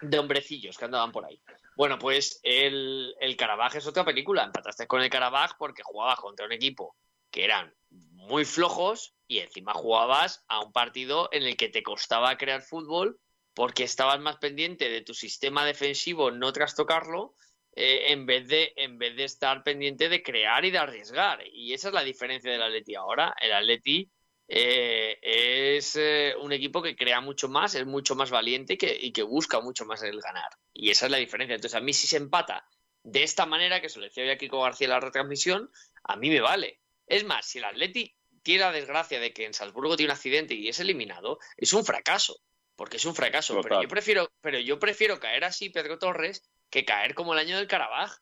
[0.00, 1.40] de hombrecillos que andaban por ahí.
[1.76, 4.44] Bueno, pues el, el Carabaj es otra película.
[4.44, 6.96] Empataste con el Carabaj porque jugabas contra un equipo
[7.30, 12.36] que eran muy flojos y encima jugabas a un partido en el que te costaba
[12.36, 13.20] crear fútbol
[13.54, 17.34] porque estabas más pendiente de tu sistema defensivo, no trastocarlo,
[17.74, 21.44] eh, en, vez de, en vez de estar pendiente de crear y de arriesgar.
[21.52, 23.34] Y esa es la diferencia del Atleti ahora.
[23.40, 24.10] El Atleti
[24.48, 29.22] eh, es eh, un equipo que crea mucho más, es mucho más valiente y que,
[29.22, 30.50] busca mucho más el ganar.
[30.72, 31.54] Y esa es la diferencia.
[31.54, 32.66] Entonces, a mí si se empata
[33.02, 35.70] de esta manera, que se lo decía hoy a Kiko García en la retransmisión,
[36.04, 36.80] a mí me vale.
[37.08, 40.54] Es más, si el Atleti tiene la desgracia de que en Salzburgo tiene un accidente
[40.54, 42.36] y es eliminado, es un fracaso.
[42.76, 43.60] Porque es un fracaso.
[43.60, 47.56] Pero yo prefiero, pero yo prefiero caer así, Pedro Torres, que caer como el año
[47.56, 48.12] del Carabaj,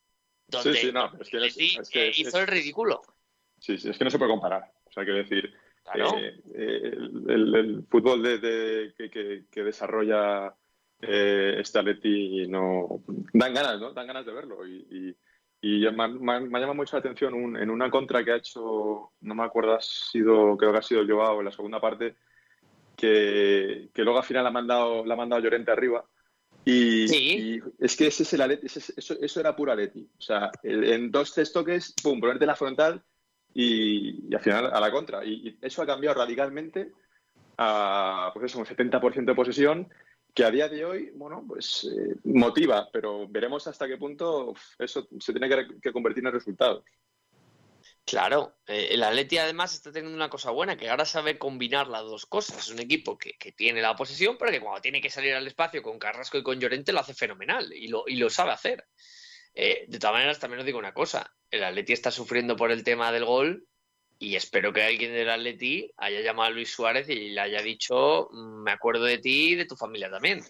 [0.49, 2.47] donde Sí, sí, no, es que el es- Atleti, es que eh, es- hizo el
[2.47, 3.03] ridículo.
[3.61, 4.73] Sí, sí, es que no se puede comparar.
[4.85, 5.53] O sea, quiero decir,
[5.85, 6.19] Claro.
[6.19, 10.55] eh, eh, el, el- el fútbol de, de- que, que- que desarrolla
[11.03, 13.03] eh, este Atleti no
[13.35, 13.93] dan ganas, ¿no?
[13.93, 15.17] Dan ganas de verlo y, y-
[15.69, 18.25] y me, ha- me ha- me ha llamado mucho la atención un- en una contra
[18.25, 21.53] que ha hecho, no me acuerdo, ha sido, creo que ha sido Joao en la
[21.53, 22.15] segunda parte,
[22.97, 26.05] que, que luego al final la ha mandado, la ha mandado Llorente arriba.
[26.65, 27.37] Y, Sí.
[27.39, 30.09] y es que ese es el Atleti, ese es- eso, eso era puro Atleti.
[30.19, 33.03] O sea, el- en dos, tres toques, pum, ponerte la frontal
[33.55, 35.25] y, y al final a la contra.
[35.25, 36.93] Y, y eso ha cambiado radicalmente
[37.59, 39.89] a pues eso, un 70% de posesión
[40.37, 45.09] que a día de hoy, bueno, pues eh, motiva, pero veremos hasta qué punto eso
[45.19, 45.49] se tiene
[45.81, 46.85] que, convertir en resultados.
[48.05, 52.03] Claro, eh, el Atleti además está teniendo una cosa buena, que ahora sabe combinar las
[52.03, 52.59] dos cosas.
[52.59, 55.47] Es un equipo que, que tiene la posesión, pero que cuando tiene que salir al
[55.47, 58.85] espacio con Carrasco y con Llorente lo hace fenomenal y lo, y lo sabe hacer.
[59.55, 62.85] Eh, de todas maneras, también os digo una cosa, el Atleti está sufriendo por el
[62.85, 63.67] tema del gol
[64.19, 68.29] y espero que alguien del Atleti haya llamado a Luis Suárez y le haya dicho,
[68.33, 70.43] "Mm, me acuerdo de ti y de tu familia también.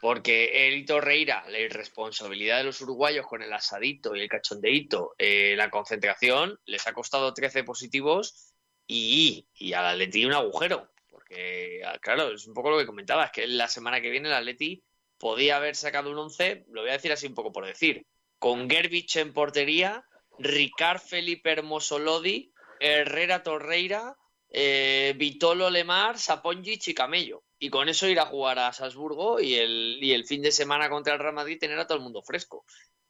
[0.00, 5.54] Porque el Torreira, la irresponsabilidad de los uruguayos con el asadito y el cachondeíto, eh,
[5.56, 8.52] la concentración, les ha costado 13 positivos
[8.86, 10.90] y, y al Atleti un agujero.
[11.08, 14.34] Porque, ah, claro, es un poco lo que comentabas, que la semana que viene el
[14.34, 14.82] Atleti
[15.18, 18.04] podía haber sacado un 11, lo voy a decir así un poco por decir,
[18.40, 20.04] con Gerbich en portería,
[20.38, 22.51] Ricard Felipe Hermoso Lodi,
[22.82, 24.16] Herrera Torreira,
[24.50, 27.44] eh, Vitolo Lemar, Saponjic y Camello.
[27.58, 30.90] Y con eso ir a jugar a Salzburgo y el, y el fin de semana
[30.90, 32.64] contra el Real Madrid tener a todo el mundo fresco.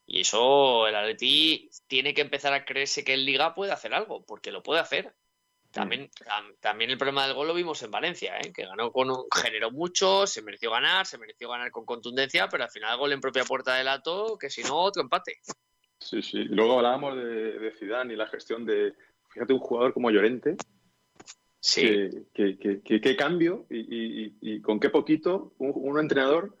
[0.05, 4.23] Y eso el Atleti tiene que empezar a creerse que en Liga puede hacer algo,
[4.25, 5.13] porque lo puede hacer.
[5.71, 8.53] También, tam- también el problema del gol lo vimos en Valencia, ¿eh?
[8.53, 12.63] que ganó con un- generó mucho, se mereció ganar, se mereció ganar con contundencia, pero
[12.65, 15.39] al final gol en propia puerta de Lato, que si no, otro empate.
[15.99, 16.43] Sí, sí.
[16.43, 18.93] Luego hablábamos de, de Zidane y la gestión de,
[19.33, 20.55] fíjate, un jugador como Llorente,
[21.59, 25.71] Sí, que, que- que- que- qué cambio y, y- y- y con qué poquito un,
[25.75, 26.57] un entrenador,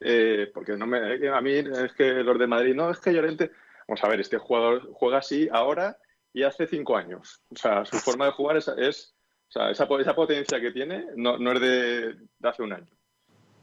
[0.00, 3.12] eh, porque no me, que a mí es que los de Madrid, no, es que
[3.12, 3.50] Llorente,
[3.88, 5.98] vamos a ver, este jugador juega así ahora
[6.32, 7.42] y hace cinco años.
[7.50, 9.14] O sea, su forma de jugar es, es-
[9.48, 12.72] o sea, esa, po- esa potencia que tiene no, no es de, de hace un
[12.72, 12.90] año.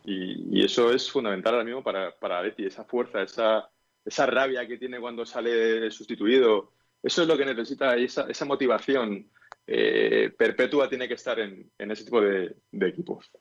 [0.04, 3.70] Y, y eso es fundamental ahora mismo para, para Leti, esa fuerza, esa,
[4.04, 6.74] esa rabia que tiene cuando sale sustituido.
[7.04, 9.32] Eso es lo que necesita y esa, esa motivación
[9.66, 13.32] eh, perpetua tiene que estar en, en ese tipo de, de equipos.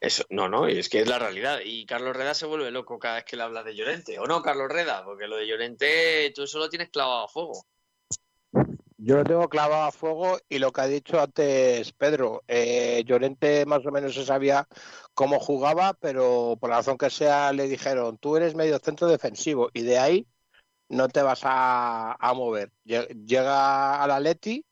[0.00, 1.60] Eso, no, no, y es que es la realidad.
[1.64, 4.18] Y Carlos Reda se vuelve loco cada vez que le habla de Llorente.
[4.18, 5.04] ¿O no, Carlos Reda?
[5.04, 7.66] Porque lo de Llorente tú eso lo tienes clavado a fuego.
[9.04, 13.64] Yo lo tengo clavado a fuego y lo que ha dicho antes Pedro, eh, Llorente
[13.66, 14.66] más o menos se sabía
[15.14, 19.70] cómo jugaba, pero por la razón que sea le dijeron, tú eres medio centro defensivo
[19.72, 20.26] y de ahí
[20.92, 22.70] no te vas a, mover.
[22.84, 24.64] Lle- Llega al Atleti,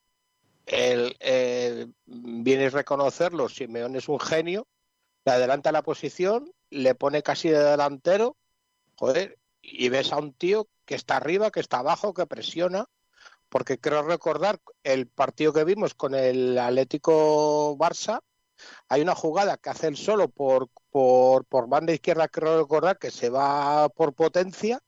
[0.67, 4.67] el, el- viene a reconocerlo, Simeón es un genio,
[5.25, 8.37] le adelanta la posición, le pone casi de delantero,
[8.97, 12.87] joder, y ves a un tío que está arriba, que está abajo, que presiona
[13.49, 18.21] porque creo recordar el partido que vimos con el Atlético Barça,
[18.89, 23.11] hay una jugada que hace él solo por, por, por banda izquierda, creo recordar, que
[23.11, 24.81] se va por potencia,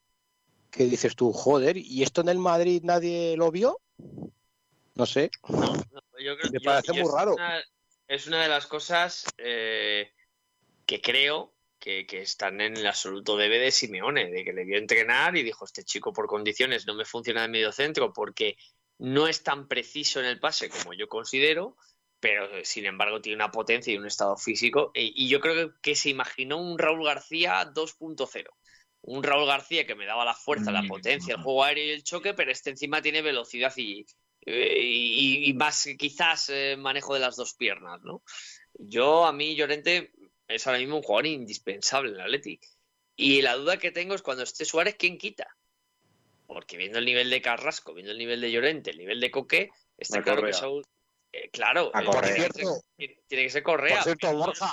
[0.72, 3.78] que dices tú, joder, ¿y esto en el Madrid nadie lo vio?
[4.94, 5.30] No sé.
[5.48, 5.74] No,
[6.18, 7.34] yo creo Me yo- parece yo muy raro.
[7.34, 7.62] una-
[8.08, 10.12] es una de las cosas eh,
[10.86, 14.78] que creo que, que están en el absoluto debe de Simeone, de que le vio
[14.78, 18.56] entrenar y dijo, este chico por condiciones no me funciona de medio centro porque
[18.98, 21.76] no es tan preciso en el pase como yo considero,
[22.20, 24.92] pero sin embargo tiene una potencia y un estado físico.
[24.94, 28.48] Y, y yo creo que, que se imaginó un Raúl García 2.0.
[29.02, 32.04] Un Raúl García que me daba la fuerza, la potencia, el juego aéreo y el
[32.04, 34.06] choque, pero este encima tiene velocidad y,
[34.46, 38.22] eh, y, y más quizás eh, manejo de las dos piernas, ¿no?
[38.74, 40.12] Yo, a mí, Llorente
[40.48, 42.62] es ahora mismo un jugador indispensable en el Athletic.
[43.16, 45.46] Y la duda que tengo es cuando esté Suárez, ¿quién quita?
[46.46, 49.70] Porque viendo el nivel de Carrasco, viendo el nivel de Llorente, el nivel de Coque,
[49.96, 50.52] está claro Correa.
[50.52, 50.84] que Saúl...
[51.32, 52.48] eh, claro, eh,
[52.96, 53.96] tiene, que ser, Correa.
[53.96, 54.72] Por cierto, Borja.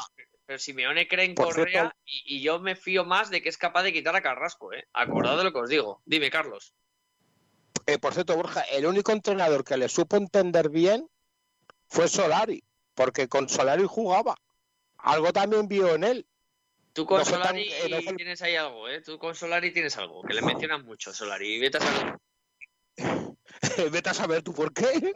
[0.50, 3.50] Pero Simeone cree en Por Correa cierto- y, y yo me fío más de que
[3.50, 4.88] es capaz de quitar a Carrasco, ¿eh?
[4.94, 6.02] Acordad de lo que os digo.
[6.06, 6.74] Dime, Carlos.
[7.86, 11.08] Eh, por cierto, Borja, el único entrenador que le supo entender bien
[11.88, 12.64] fue Solari,
[12.96, 14.38] porque con Solari jugaba.
[14.98, 16.28] Algo también vio en él.
[16.94, 19.02] Tú con No fue tan- Solari eh, no tienes ahí algo, ¿eh?
[19.04, 21.60] Tú con Solari tienes algo, que le mencionan mucho, Solari.
[21.60, 22.18] Vete a saber.
[23.92, 25.14] Vete a saber tú por qué.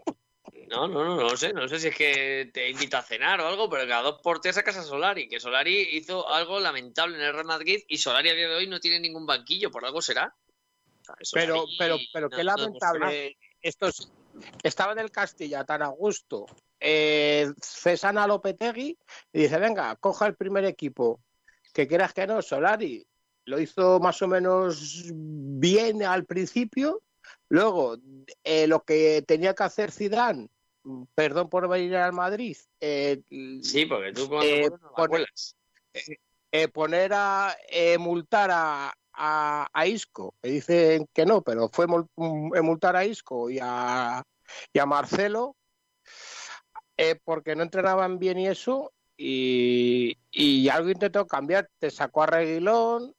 [0.68, 1.54] No, no, no, no lo sé.
[1.54, 4.40] No sé si es que te invita a cenar o algo, pero cada dos por
[4.40, 5.28] tres sacas a Solari.
[5.28, 8.68] Que Solari hizo algo lamentable en el Real Madrid y Solari a día de hoy
[8.68, 10.36] no tiene ningún banquillo, por algo será.
[11.22, 13.38] Solari Pero, pero, pero no- qué no lamentable.
[13.62, 14.12] Estos
[14.62, 16.46] estaba en el Castilla tan a gusto.
[16.80, 18.98] Eh, cesan a Lopetegui
[19.32, 21.22] y dice, venga, coja el primer equipo.
[21.74, 23.06] Que quieras que no, Solari
[23.46, 27.02] lo hizo más o menos bien al principio.
[27.54, 27.98] Luego,
[28.44, 30.50] eh, lo que tenía que hacer Zidane,
[31.14, 33.22] perdón por venir al Madrid, eh,
[33.62, 35.56] Sí, porque tú cuando Eh, vuelves no la pone- cuelas.
[36.52, 37.56] eh, poner a
[38.00, 43.52] multar a, a, a Isco, que dicen que no, pero fue mm, multar a Isco
[43.52, 44.24] y a,
[44.74, 45.56] y a Marcelo,
[46.98, 52.26] eh, porque no entrenaban bien y eso, y, y algo intentó cambiar, te sacó a
[52.26, 53.14] Reguilón,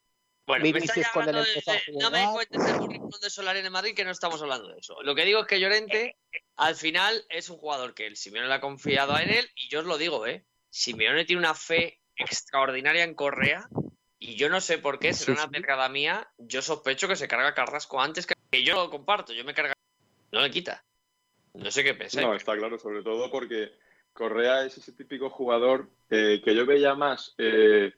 [0.46, 3.70] Bueno, me estáis hablando de- de- no me cuentes el currículum de Solari en el
[3.70, 5.02] Madrid, que no estamos hablando de eso.
[5.02, 6.16] Lo que digo es que Llorente,
[6.56, 9.80] al final, es un jugador que el Simeone le ha confiado en él, y yo
[9.80, 10.44] os lo digo, ¿eh?
[10.68, 13.68] Simeone tiene una fe extraordinaria en Correa,
[14.18, 17.54] y yo no sé por qué, será una pecada mía, yo sospecho que se carga
[17.54, 19.72] Carrasco antes que, que yo lo comparto, yo me carga...
[20.30, 20.84] No le quita.
[21.54, 22.26] No sé qué pensáis.
[22.26, 23.72] No, está claro, sobre todo porque
[24.12, 27.92] Correa es ese típico jugador eh, que yo veía más eh,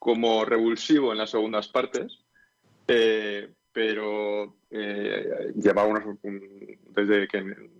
[0.00, 2.24] como revulsivo en las segundas partes,
[2.88, 7.38] eh, pero eh, lleva unos, un- desde que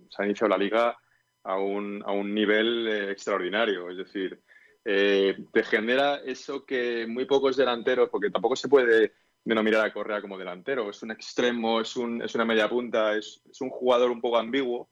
[0.09, 0.97] se ha iniciado la liga
[1.43, 3.89] a un, a un nivel eh, extraordinario.
[3.89, 4.39] Es decir,
[4.85, 10.21] eh, te genera eso que muy pocos delanteros, porque tampoco se puede denominar a Correa
[10.21, 14.11] como delantero, es un extremo, es, un, es una media punta, es, es un jugador
[14.11, 14.89] un poco ambiguo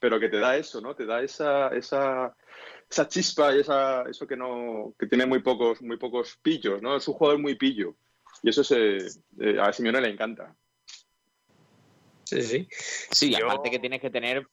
[0.00, 0.94] pero que te da eso, ¿no?
[0.94, 2.36] Te da esa, esa,
[2.94, 6.96] esa chispa y esa, eso que no que tiene muy pocos muy pocos pillos, ¿no?
[6.96, 7.96] Es un jugador muy pillo
[8.42, 8.98] y eso se,
[9.40, 10.54] eh, a Simeone le encanta.
[12.24, 12.68] Sí, sí.
[13.10, 14.46] Sí, Yo- aparte que tienes que tener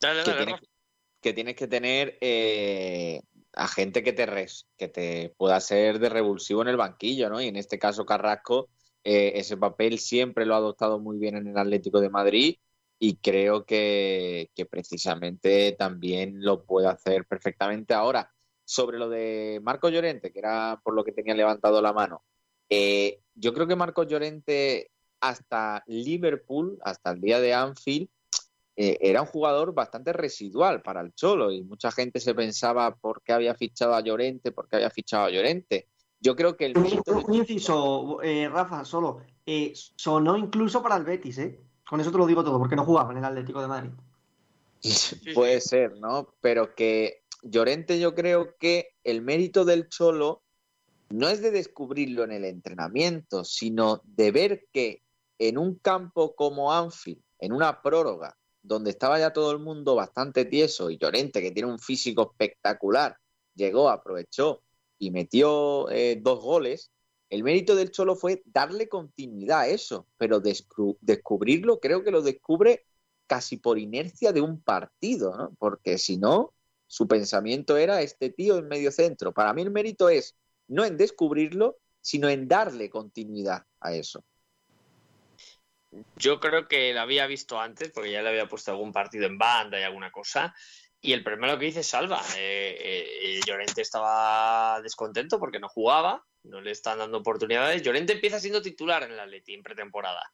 [0.00, 0.72] Dale, que dale, tienes, Rafa.
[1.20, 3.20] que tienes que tener eh,
[3.52, 7.40] a gente que te res, que te pueda ser de revulsivo en el banquillo, ¿no?
[7.40, 8.68] Y en este caso Carrasco
[9.04, 12.56] eh, ese papel siempre lo ha adoptado muy bien en el Atlético de Madrid
[13.02, 18.30] y creo que, que precisamente también lo puede hacer perfectamente ahora.
[18.64, 22.22] Sobre lo de Marco Llorente, que era por lo que tenía levantado la mano,
[22.68, 28.08] eh, yo creo que Marco Llorente hasta Liverpool, hasta el día de Anfield,
[28.76, 33.22] eh, era un jugador bastante residual para el Cholo y mucha gente se pensaba por
[33.22, 35.88] qué había fichado a Llorente, por qué había fichado a Llorente.
[36.20, 39.22] Yo creo que el un inciso, eh, Rafa, solo.
[39.46, 41.58] eh, sonó incluso para el Betis, ¿eh?
[41.90, 43.90] Con eso te lo digo todo, porque no jugaba en el Atlético de Madrid.
[45.34, 46.32] puede ser, ¿no?
[46.40, 50.40] Pero que Llorente yo creo que el mérito del Cholo
[51.08, 55.02] no es de descubrirlo en el entrenamiento, sino de ver que
[55.40, 60.44] en un campo como Anfield, en una prórroga, donde estaba ya todo el mundo bastante
[60.44, 63.16] tieso y Llorente, que tiene un físico espectacular,
[63.56, 64.62] llegó, aprovechó
[64.96, 66.92] y metió eh, dos goles,
[67.30, 72.84] el mérito del Cholo fue darle continuidad a eso, pero descubrirlo creo que lo descubre
[73.28, 75.54] casi por inercia de un partido, ¿no?
[75.56, 76.52] Porque si no,
[76.88, 79.32] su pensamiento era este tío en medio centro.
[79.32, 80.34] Para mí el mérito es
[80.66, 84.24] no en descubrirlo, sino en darle continuidad a eso.
[86.16, 89.38] Yo creo que la había visto antes, porque ya le había puesto algún partido en
[89.38, 90.52] banda y alguna cosa.
[91.00, 92.20] Y el primero que hice es Salva.
[92.36, 92.76] Eh,
[93.22, 97.82] eh, Llorente estaba descontento porque no jugaba, no le están dando oportunidades.
[97.82, 100.30] Llorente empieza siendo titular en el Atleti en pretemporada.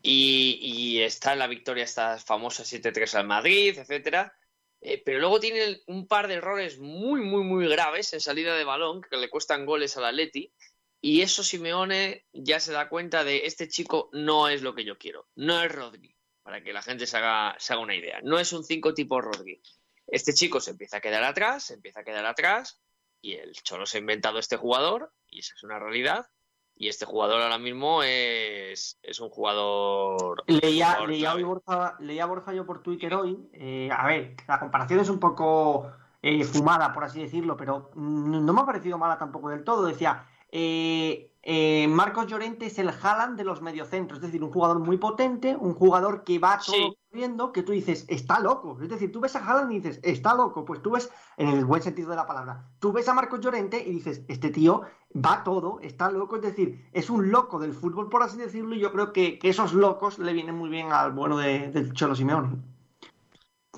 [0.00, 4.36] Y, y está en la victoria, esta famosa 7-3 al Madrid, etcétera.
[4.80, 8.64] Eh, pero luego tiene un par de errores muy, muy, muy graves en salida de
[8.64, 10.52] balón que le cuestan goles al Atleti.
[11.00, 14.98] Y eso Simeone ya se da cuenta de este chico no es lo que yo
[14.98, 15.28] quiero.
[15.36, 18.20] No es Rodri, para que la gente se haga, se haga una idea.
[18.22, 19.60] No es un 5 tipo Rodri.
[20.06, 22.80] Este chico se empieza a quedar atrás, se empieza a quedar atrás,
[23.22, 26.26] y el Cholo se ha inventado este jugador, y esa es una realidad.
[26.74, 30.42] Y este jugador ahora mismo es, es un jugador.
[30.46, 33.38] Leía, jugador leía, hoy Borja, leía Borja yo por Twitter hoy.
[33.52, 35.92] eh, a ver, la comparación es un poco
[36.22, 39.86] eh, fumada, por así decirlo, pero no me ha parecido mala tampoco del todo.
[39.86, 44.78] Decía, eh, eh, Marcos Llorente es el Haaland de los mediocentros, es decir, un jugador
[44.78, 46.98] muy potente, un jugador que va todo Sí.
[47.12, 48.78] Corriendo, que tú dices, está loco.
[48.82, 50.64] Es decir, tú ves a Haaland y dices, está loco.
[50.64, 53.78] Pues tú ves, en el buen sentido de la palabra, tú ves a Marcos Llorente
[53.78, 54.82] y dices, este tío
[55.14, 56.36] va todo, está loco.
[56.36, 59.50] Es decir, es un loco del fútbol, por así decirlo, y yo creo que, que
[59.50, 62.56] esos locos le vienen muy bien al bueno de, del Cholo Simeone.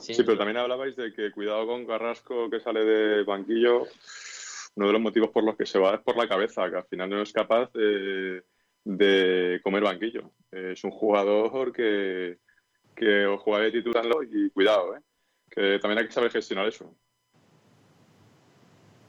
[0.01, 0.15] Sí.
[0.15, 3.85] Sí, pero también hablabais de que cuidado con Carrasco que sale de banquillo.
[4.77, 6.85] Uno de los motivos por los que se va es por la cabeza, que al
[6.85, 8.44] final no es capaz de,
[8.85, 10.31] de comer banquillo.
[10.51, 12.39] Eh, Es un jugador que,
[12.95, 13.79] que os juega de
[14.31, 15.01] y cuidado, ¿eh?
[15.51, 16.95] que también hay que saber gestionar eso.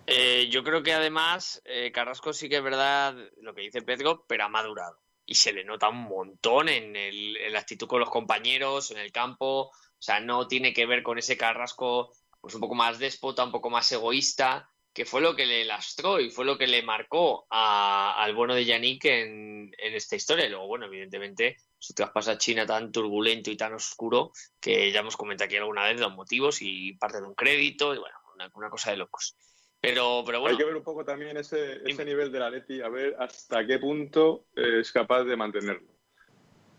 [0.07, 4.25] Eh, yo creo que además eh, Carrasco sí que es verdad lo que dice Pedro,
[4.27, 4.99] pero ha madurado.
[5.25, 8.99] Y se le nota un montón en, el, en la actitud con los compañeros, en
[8.99, 9.71] el campo.
[9.71, 13.51] O sea, no tiene que ver con ese Carrasco pues un poco más déspota, un
[13.51, 17.45] poco más egoísta, que fue lo que le lastró y fue lo que le marcó
[17.49, 20.45] a- al bueno de Yannick en, en esta historia.
[20.45, 24.31] Y luego, bueno, evidentemente, su traspaso a China tan turbulento y tan oscuro
[24.61, 27.97] que ya hemos comentado aquí alguna vez los motivos y parte de un crédito y
[27.99, 29.35] bueno, una, una cosa de locos.
[29.81, 32.87] Pero, pero bueno, Hay que ver un poco también ese, ese nivel del Atleti, a
[32.87, 35.93] ver hasta qué punto eh, es capaz de mantenerlo.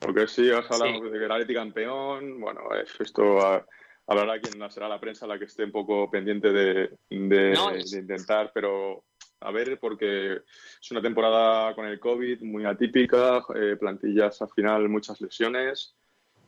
[0.01, 1.11] Porque sí, os hablamos Sí.
[1.11, 2.63] de que el Atleti campeón, bueno,
[2.99, 3.65] esto
[4.07, 7.91] hablará quien será la prensa la que esté un poco pendiente de, de- No, es-
[7.91, 9.05] de intentar, pero
[9.41, 10.33] a ver, porque
[10.81, 15.95] es una temporada con el COVID muy atípica, eh, plantillas al final muchas lesiones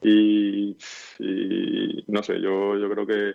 [0.03, 0.77] y,
[1.19, 3.35] y no sé, yo, yo creo que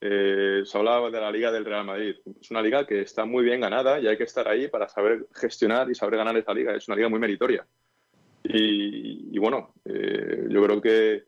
[0.00, 2.14] eh, se hablaba de la Liga del Real Madrid.
[2.40, 5.26] Es una liga que está muy bien ganada y hay que estar ahí para saber
[5.34, 6.74] gestionar y saber ganar esa liga.
[6.74, 7.66] Es una liga muy meritoria.
[8.42, 11.24] Y, y bueno, eh, yo creo que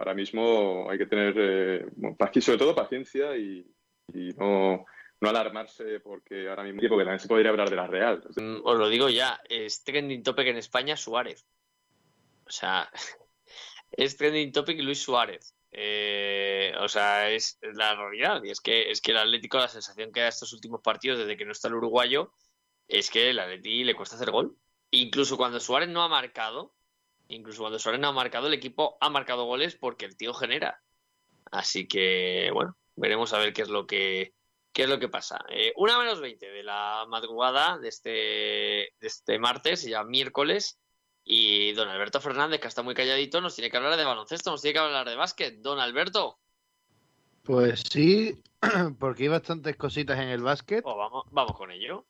[0.00, 1.86] ahora mismo hay que tener, eh,
[2.40, 3.66] sobre todo paciencia y,
[4.38, 4.86] no,
[5.20, 8.22] alarmarse porque ahora mismo, porque también se podría hablar de la Real.
[8.34, 11.46] Mm, Os lo digo ya, es trending topic en España Suárez.
[12.46, 12.90] O sea,
[13.92, 15.54] es trending topic Luis Suárez.
[15.70, 18.42] Eh, o sea, es la realidad.
[18.42, 21.36] Y es que, es que el Atlético, la sensación que da estos últimos partidos desde
[21.36, 22.32] que no está el uruguayo,
[22.88, 24.56] es que el Atleti le cuesta hacer gol.
[24.92, 26.74] Incluso cuando Suárez no ha marcado,
[27.30, 30.82] incluso cuando Suárez no ha marcado, el equipo ha marcado goles porque el tío genera.
[31.50, 34.34] Así que, bueno, veremos a ver qué es lo que,
[34.72, 35.44] qué es lo que pasa.
[35.48, 40.78] Eh, una menos 20 de la madrugada de este, de este martes, ya miércoles,
[41.24, 44.62] y don Alberto Fernández, que está muy calladito, nos tiene que hablar de baloncesto, nos
[44.62, 45.60] tiene que hablar de básquet.
[45.60, 46.38] Don Alberto,
[47.42, 48.42] Pues sí,
[48.98, 50.82] porque hay bastantes cositas en el básquet.
[50.84, 52.06] oh, vamos, vamos con ello.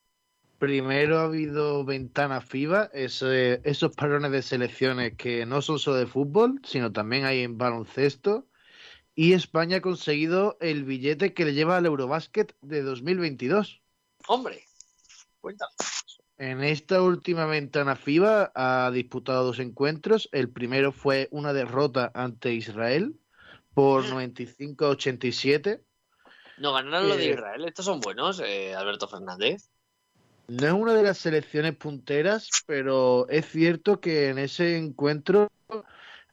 [0.61, 6.07] Primero ha habido ventana FIBA, ese- esos parones de selecciones que no son solo de
[6.07, 8.47] fútbol, sino también hay en baloncesto.
[9.15, 13.81] Y España ha conseguido el billete que le lleva al Eurobásquet de 2022.
[14.29, 14.63] Hombre,
[15.41, 15.73] cuéntame.
[16.37, 20.29] En esta última ventana FIBA ha disputado dos encuentros.
[20.31, 23.19] El primero fue una derrota ante Israel
[23.73, 25.83] por 95 a 87.
[26.59, 27.65] No ganaron lo de Eh, Israel.
[27.65, 29.71] Estos son buenos, eh, Alberto Fernández.
[30.51, 35.49] No es una de las selecciones punteras, pero es cierto que en ese encuentro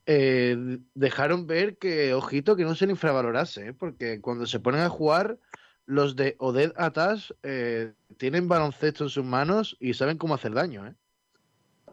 [0.08, 3.74] eh, dejaron ver que, ojito, que no se le infravalorase, ¿eh?
[3.74, 5.38] porque cuando se ponen a jugar,
[5.86, 10.88] los de Oded Atas eh, tienen baloncesto en sus manos y saben cómo hacer daño.
[10.88, 10.96] ¿eh?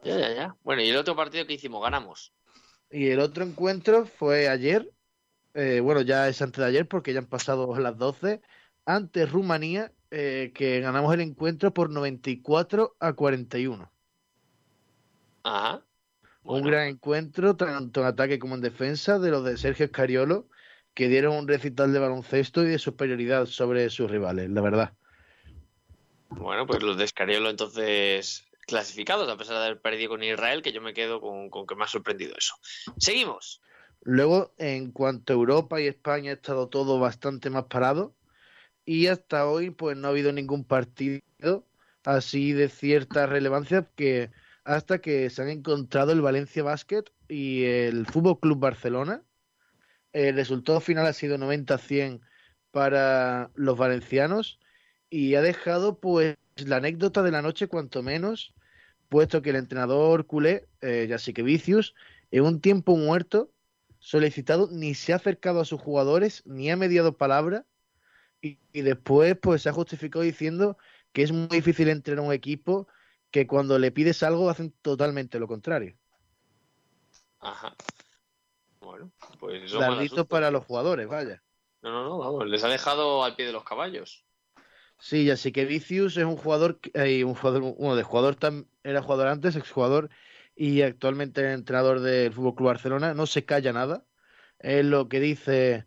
[0.02, 0.56] Ya, ya, ya.
[0.64, 2.32] Bueno, y el otro partido que hicimos, ganamos.
[2.90, 4.90] Y el otro encuentro fue ayer,
[5.52, 8.40] eh, bueno, ya es antes de ayer porque ya han pasado las 12,
[8.86, 13.91] ante Rumanía, eh, que ganamos el encuentro por 94 a 41.
[15.43, 15.82] Ajá.
[16.45, 20.47] Un gran encuentro, tanto en ataque como en defensa, de los de Sergio Escariolo,
[20.95, 24.93] que dieron un recital de baloncesto y de superioridad sobre sus rivales, la verdad.
[26.28, 30.73] Bueno, pues los de Escariolo entonces clasificados, a pesar de haber perdido con Israel, que
[30.73, 32.55] yo me quedo con, con que me ha sorprendido eso.
[32.99, 33.61] Seguimos.
[34.03, 38.15] Luego, en cuanto a Europa y España, ha estado todo bastante más parado.
[38.85, 41.23] Y hasta hoy, pues no ha habido ningún partido
[42.05, 44.31] así de cierta relevancia que
[44.65, 49.23] hasta que se han encontrado el Valencia Basket y el Fútbol Club Barcelona.
[50.12, 52.20] El resultado final ha sido 90-100
[52.70, 54.59] para los valencianos
[55.11, 58.55] y ha dejado pues la anécdota de la noche cuanto menos,
[59.09, 61.94] puesto que el entrenador culé, eh, Jasique Vicius,
[62.31, 63.51] en un tiempo muerto,
[63.98, 67.65] solicitado, ni se ha acercado a sus jugadores, ni ha mediado palabra,
[68.44, 70.76] y, y después pues se ha justificado diciendo
[71.12, 72.88] que es muy difícil entrenar un equipo
[73.30, 75.96] que cuando le pides algo hacen totalmente lo contrario.
[77.40, 77.74] Ajá.
[78.80, 79.10] Bueno,
[79.40, 80.28] pues eso mala Dardito suerte.
[80.28, 81.42] para los jugadores, vaya.
[81.82, 84.24] No, no, no, vamos, les ha dejado al pie de los caballos.
[84.98, 88.36] Sí, así que Vicius es un jugador, eh, un jugador, uno de jugador
[88.82, 90.10] era jugador antes, exjugador
[90.54, 94.04] y actualmente entrenador del Fútbol Club Barcelona, no se calla nada.
[94.58, 95.86] Es lo que dice,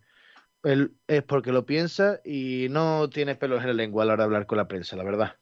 [0.64, 4.24] él es porque lo piensa y no tiene pelos en la lengua a la hora
[4.24, 5.36] de hablar con la prensa, la verdad.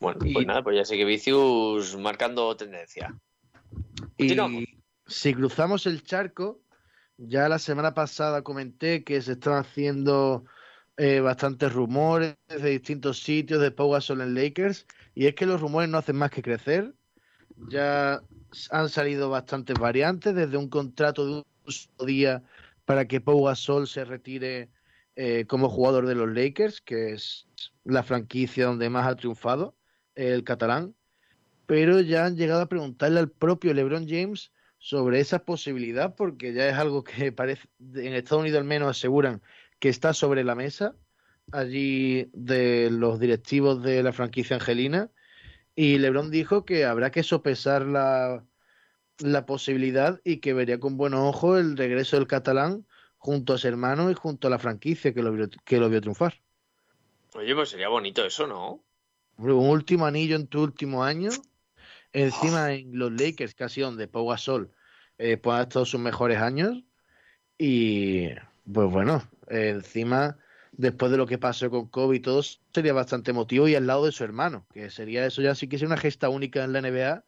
[0.00, 3.14] Bueno, Y- pues nada, pues ya sé que Vicius marcando tendencia.
[4.18, 4.62] Continuamos.
[4.62, 6.60] Y si cruzamos el charco,
[7.16, 10.44] ya la semana pasada comenté que se están haciendo
[10.98, 15.60] eh, bastantes rumores de distintos sitios de Pau Gasol en Lakers, y es que los
[15.60, 16.92] rumores no hacen más que crecer.
[17.68, 18.22] Ya
[18.70, 21.44] han salido bastantes variantes, desde un contrato de un
[22.04, 22.42] día
[22.84, 24.70] para que Pau Gasol se retire
[25.16, 27.46] eh, como jugador de los Lakers, que es
[27.84, 29.76] la franquicia donde más ha triunfado,
[30.14, 30.94] el catalán.
[31.66, 36.68] Pero ya han llegado a preguntarle al propio LeBron James sobre esa posibilidad, porque ya
[36.68, 39.42] es algo que parece, en Estados Unidos al menos aseguran
[39.78, 40.94] que está sobre la mesa,
[41.52, 45.10] allí de los directivos de la franquicia angelina,
[45.74, 48.44] y LeBron dijo que habrá que sopesar la,
[49.18, 52.86] la posibilidad y que vería con buenos ojos el regreso del catalán
[53.18, 56.00] junto a su hermano y junto a la franquicia que lo vio, que lo vio
[56.00, 56.34] triunfar.
[57.34, 58.82] Oye, pues sería bonito eso, ¿no?
[59.36, 61.30] Hombre, un último anillo en tu último año
[62.16, 64.70] Encima en los Lakers, casi donde Pau Gasol
[65.18, 66.82] eh, pues ha estado sus mejores años.
[67.58, 68.28] Y
[68.72, 70.38] pues bueno, eh, encima,
[70.72, 74.06] después de lo que pasó con Kobe y todo, sería bastante emotivo y al lado
[74.06, 76.80] de su hermano, que sería eso ya sí que es una gesta única en la
[76.80, 77.24] NBA,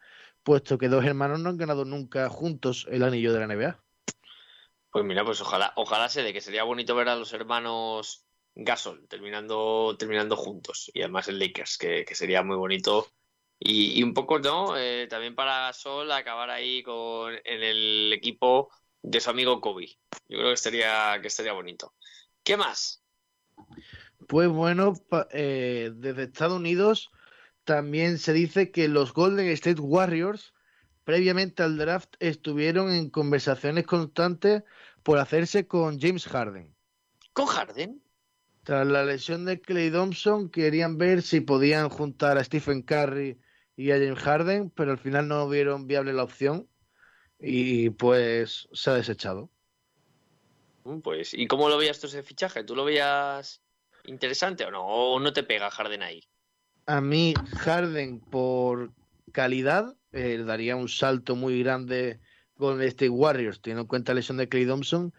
[0.48, 3.84] puesto que dos hermanos no han ganado nunca juntos el anillo de la NBA.
[4.90, 9.06] Pues mira, pues ojalá, ojalá se dé, que sería bonito ver a los hermanos Gasol
[9.08, 10.90] terminando, terminando juntos.
[10.94, 13.08] Y además el Lakers, que, que sería muy bonito.
[13.58, 14.74] Y, y un poco, ¿no?
[14.78, 18.70] Eh, también para Gasol acabar ahí con, en el equipo
[19.02, 19.98] de su amigo Kobe.
[20.30, 21.92] Yo creo que estaría, que estaría bonito.
[22.42, 23.04] ¿Qué más?
[24.26, 24.94] Pues bueno,
[25.30, 27.10] eh, desde Estados Unidos
[27.68, 30.54] también se dice que los Golden State Warriors,
[31.04, 34.62] previamente al draft, estuvieron en conversaciones constantes
[35.02, 36.74] por hacerse con James Harden.
[37.34, 38.02] ¿Con Harden?
[38.64, 43.38] Tras la lesión de Clay Thompson, querían ver si podían juntar a Stephen Curry
[43.76, 46.70] y a James Harden, pero al final no vieron viable la opción
[47.38, 49.50] y pues se ha desechado.
[50.84, 52.64] Mm, Pues, ¿y cómo lo veías tú ese fichaje?
[52.64, 53.62] ¿Tú lo veías
[54.04, 54.86] interesante o no?
[54.86, 56.22] ¿O no te pega Harden ahí?
[56.88, 58.94] A mí, Harden, por
[59.32, 62.18] calidad, eh, daría un salto muy grande
[62.56, 65.12] con este Warriors, teniendo en cuenta la lesión de Clay Thompson,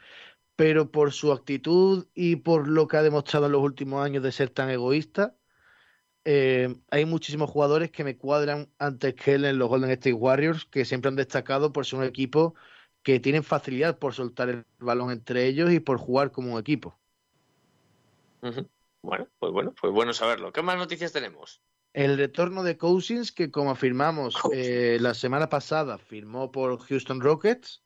[0.55, 4.31] pero por su actitud y por lo que ha demostrado en los últimos años de
[4.31, 5.35] ser tan egoísta,
[6.25, 10.65] eh, hay muchísimos jugadores que me cuadran antes que él en los Golden State Warriors,
[10.65, 12.55] que siempre han destacado por ser un equipo
[13.03, 16.97] que tienen facilidad por soltar el balón entre ellos y por jugar como un equipo.
[19.01, 20.51] Bueno, pues bueno, pues bueno saberlo.
[20.51, 21.61] ¿Qué más noticias tenemos?
[21.93, 27.83] El retorno de Cousins, que como afirmamos eh, la semana pasada, firmó por Houston Rockets.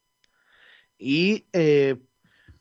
[0.98, 1.98] Y eh,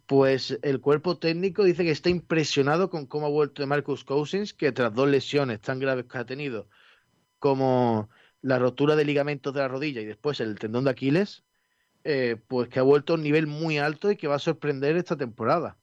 [0.07, 4.53] pues el cuerpo técnico dice que está impresionado con cómo ha vuelto de Marcus Cousins,
[4.53, 6.69] que tras dos lesiones tan graves que ha tenido,
[7.39, 8.11] como
[8.41, 11.45] la rotura de ligamentos de la rodilla y después el tendón de Aquiles,
[12.05, 14.97] eh, pues que ha vuelto a un nivel muy alto y que va a sorprender
[14.97, 15.79] esta temporada.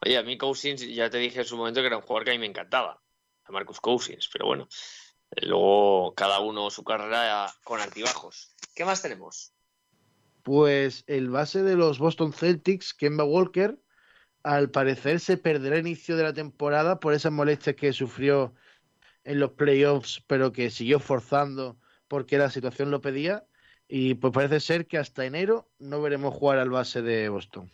[0.00, 2.30] Oye, a mí Cousins, ya te dije en su momento que era un jugador que
[2.30, 3.02] a mí me encantaba,
[3.44, 4.68] a Marcus Cousins, pero bueno,
[5.32, 8.54] eh, luego cada uno su carrera con altibajos.
[8.74, 9.52] ¿Qué más tenemos?
[10.42, 13.78] Pues el base de los Boston Celtics, Kemba Walker,
[14.42, 18.54] al parecer se perderá el inicio de la temporada por esas molestias que sufrió
[19.24, 21.76] en los playoffs, pero que siguió forzando
[22.06, 23.46] porque la situación lo pedía.
[23.88, 27.70] Y pues parece ser que hasta enero no veremos jugar al base de Boston.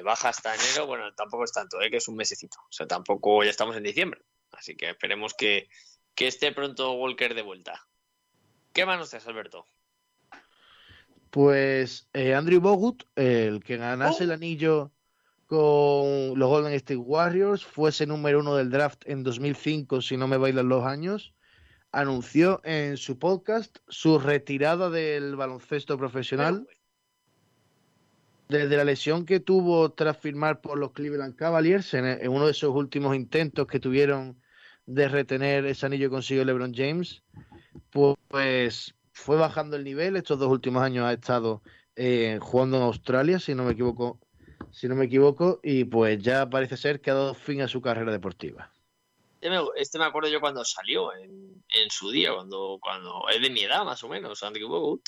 [0.00, 1.90] Baja hasta enero, bueno, tampoco es tanto, ¿eh?
[1.90, 5.68] que es un mesecito, o sea, tampoco ya estamos en diciembre, así que esperemos que,
[6.14, 7.86] que esté pronto Walker de vuelta.
[8.72, 9.66] ¿Qué más nos traes, Alberto?
[11.30, 14.92] Pues eh, Andrew Bogut, el que ganase el anillo
[15.46, 20.38] con los Golden State Warriors, fuese número uno del draft en 2005, si no me
[20.38, 21.34] bailan los años,
[21.90, 26.66] anunció en su podcast su retirada del baloncesto profesional
[28.52, 32.52] desde la lesión que tuvo tras firmar por los Cleveland Cavaliers en, en uno de
[32.52, 34.40] esos últimos intentos que tuvieron
[34.86, 37.22] de retener ese anillo que consiguió LeBron James,
[38.28, 40.16] pues fue bajando el nivel.
[40.16, 41.62] Estos dos últimos años ha estado
[41.96, 44.18] eh, jugando en Australia, si no me equivoco,
[44.70, 47.80] si no me equivoco, y pues ya parece ser que ha dado fin a su
[47.80, 48.72] carrera deportiva.
[49.40, 53.50] Este me, este acuerdo yo cuando salió en, en su día, cuando, cuando es de
[53.50, 55.02] mi edad más o menos, Andrew Bogut.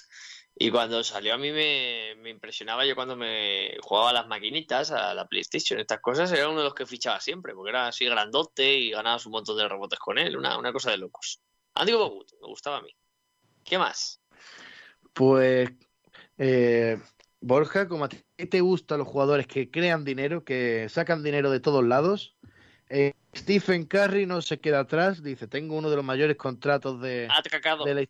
[0.56, 4.92] Y cuando salió a mí me, me impresionaba yo cuando me jugaba a las maquinitas,
[4.92, 8.04] a la PlayStation, estas cosas, era uno de los que fichaba siempre, porque era así
[8.04, 11.40] grandote y ganabas un montón de rebotes con él, una, una cosa de locos.
[11.74, 12.94] Andrew Bogut, me gustaba a mí.
[13.64, 14.20] ¿Qué más?
[15.12, 15.70] Pues
[16.38, 17.00] eh,
[17.40, 21.60] Borja, como a ti te gustan los jugadores que crean dinero, que sacan dinero de
[21.60, 22.36] todos lados,
[22.88, 27.26] eh, Stephen Curry no se queda atrás, dice, tengo uno de los mayores contratos de,
[27.28, 28.06] la,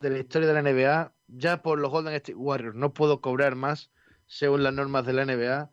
[0.00, 3.54] de la historia de la NBA, ya por los Golden State Warriors no puedo cobrar
[3.54, 3.90] más
[4.26, 5.70] según las normas de la NBA,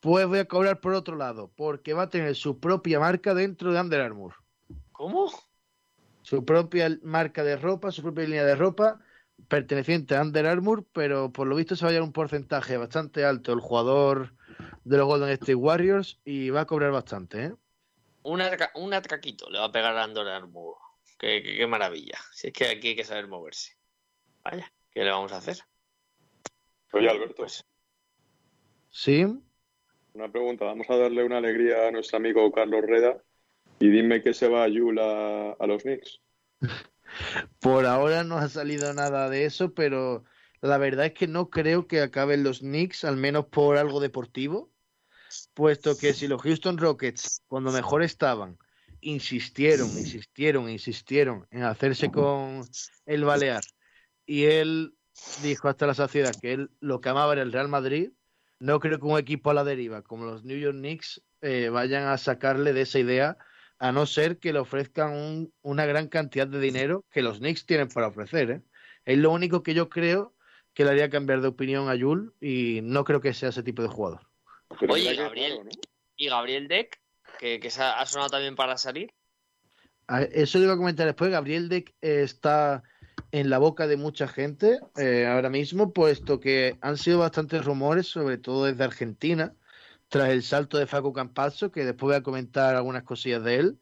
[0.00, 3.72] pues voy a cobrar por otro lado, porque va a tener su propia marca dentro
[3.72, 4.34] de Under Armour.
[4.92, 5.30] ¿Cómo?
[6.22, 9.00] Su propia marca de ropa, su propia línea de ropa,
[9.48, 13.24] perteneciente a Under Armour, pero por lo visto se va a llevar un porcentaje bastante
[13.24, 14.34] alto el jugador
[14.84, 17.54] de los Golden State Warriors y va a cobrar bastante, ¿eh?
[18.22, 20.76] Un, atraca- un atraquito le va a pegar a Andor Armour.
[21.18, 22.18] Qué, qué- qué maravilla.
[22.32, 23.76] Si es que aquí hay que saber moverse.
[24.50, 25.58] Vaya, ¿qué le vamos a hacer?
[26.92, 27.64] Oye, Alberto, Pues
[28.90, 29.24] Sí,
[30.12, 30.64] una pregunta.
[30.64, 33.22] Vamos a darle una alegría a nuestro amigo Carlos Reda
[33.78, 36.20] y dime que se va a Yul a, a los Knicks.
[37.60, 40.24] por ahora no ha salido nada de eso, pero
[40.62, 44.72] la verdad es que no creo que acaben los Knicks, al menos por algo deportivo,
[45.54, 48.58] puesto que si los Houston Rockets, cuando mejor estaban,
[49.00, 52.62] insistieron, insistieron, insistieron en hacerse con
[53.06, 53.62] el Balear
[54.30, 54.94] y él
[55.42, 58.12] dijo hasta la saciedad que él lo que amaba era el Real Madrid,
[58.60, 62.04] no creo que un equipo a la deriva como los New York Knicks eh, vayan
[62.06, 63.38] a sacarle de esa idea,
[63.80, 67.66] a no ser que le ofrezcan un- una gran cantidad de dinero que los Knicks
[67.66, 68.50] tienen para ofrecer.
[68.52, 68.62] ¿eh?
[69.04, 70.36] Es lo único que yo creo
[70.74, 73.82] que le haría cambiar de opinión a Yul y no creo que sea ese tipo
[73.82, 74.20] de jugador.
[74.78, 75.58] Pero Oye, Gabriel.
[76.16, 77.00] Y Gabriel Deck,
[77.40, 79.12] que, que se ha, sonado también para salir.
[80.06, 81.32] A- Eso lo iba a comentar después.
[81.32, 82.84] Gabriel Deck eh, está
[83.32, 88.06] en la boca de mucha gente eh, ahora mismo, puesto que han sido bastantes rumores,
[88.06, 89.54] sobre todo desde Argentina,
[90.08, 93.78] tras el salto de Facu Campazzo, que después voy a comentar algunas cosillas de él,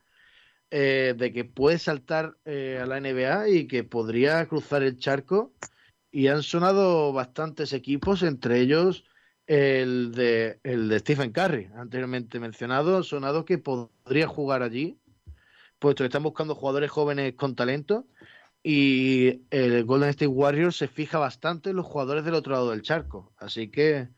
[0.70, 5.54] eh, de que puede saltar eh, a la NBA y que podría cruzar el charco.
[6.10, 9.04] Y han sonado bastantes equipos, entre ellos
[9.46, 14.98] el de, el de Stephen Curry, anteriormente mencionado, sonado que podría jugar allí
[15.78, 18.06] puesto que están buscando jugadores jóvenes con talento
[18.70, 22.82] y el Golden State Warriors se fija bastante en los jugadores del otro lado del
[22.82, 24.08] charco, así que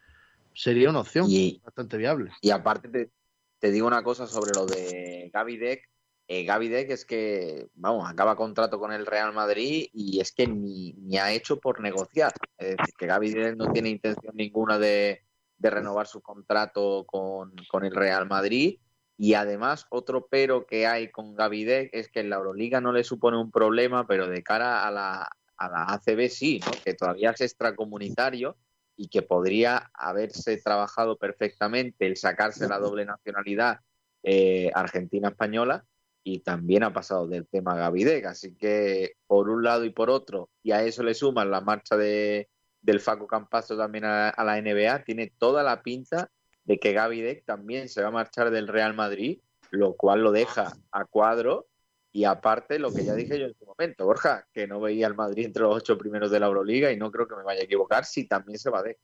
[0.55, 2.33] sería una opción Y, bastante viable.
[2.41, 3.13] y aparte te,
[3.61, 5.89] te digo una cosa sobre lo de Gaby Deck.
[6.27, 10.49] Eh, Gaby Deck es que, vamos, acaba contrato con el Real Madrid y es que
[10.49, 12.33] ni, ni ha hecho por negociar.
[12.59, 15.23] Es decir, que Gaby Deck no tiene intención ninguna de,
[15.59, 18.81] de renovar su contrato con, con el Real Madrid.
[19.23, 22.91] Y además, otro pero que hay con Gaby Deck es que en la Euroliga no
[22.91, 27.33] le supone un problema, pero de cara a la, a la ACB sí, que todavía
[27.33, 28.57] es extracomunitario
[28.97, 33.81] y que podría haberse trabajado perfectamente el sacarse la doble nacionalidad
[34.23, 35.85] eh, argentina-española
[36.25, 38.25] y también ha pasado del tema Gavidec.
[38.25, 41.99] Así que por un lado y por otro, y a eso le suman la marcha
[41.99, 42.49] de,
[42.81, 46.31] del Facu Campazo también a, a la NBA, tiene toda la pinta
[46.65, 50.77] de que Gavidec también se va a marchar del Real Madrid, lo cual lo deja
[50.93, 51.67] a cuadro.
[52.13, 55.15] Y aparte, lo que ya dije yo en su momento, Borja, que no veía al
[55.15, 57.65] Madrid entre los ocho primeros de la Euroliga y no creo que me vaya a
[57.65, 58.99] equivocar si también se va de.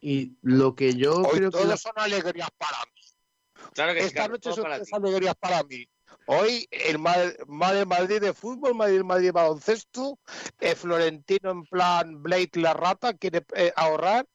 [0.00, 3.00] Y lo que yo Hoy creo que todos la- son alegrías para mí.
[3.74, 5.86] Claro que sí, Esta noche son para alegrías para mí.
[6.26, 7.34] Hoy el Madrid,
[7.86, 10.18] Madrid de fútbol, Madrid, Madrid baloncesto,
[10.60, 14.26] eh, Florentino en plan Blake la rata, quiere eh, ahorrar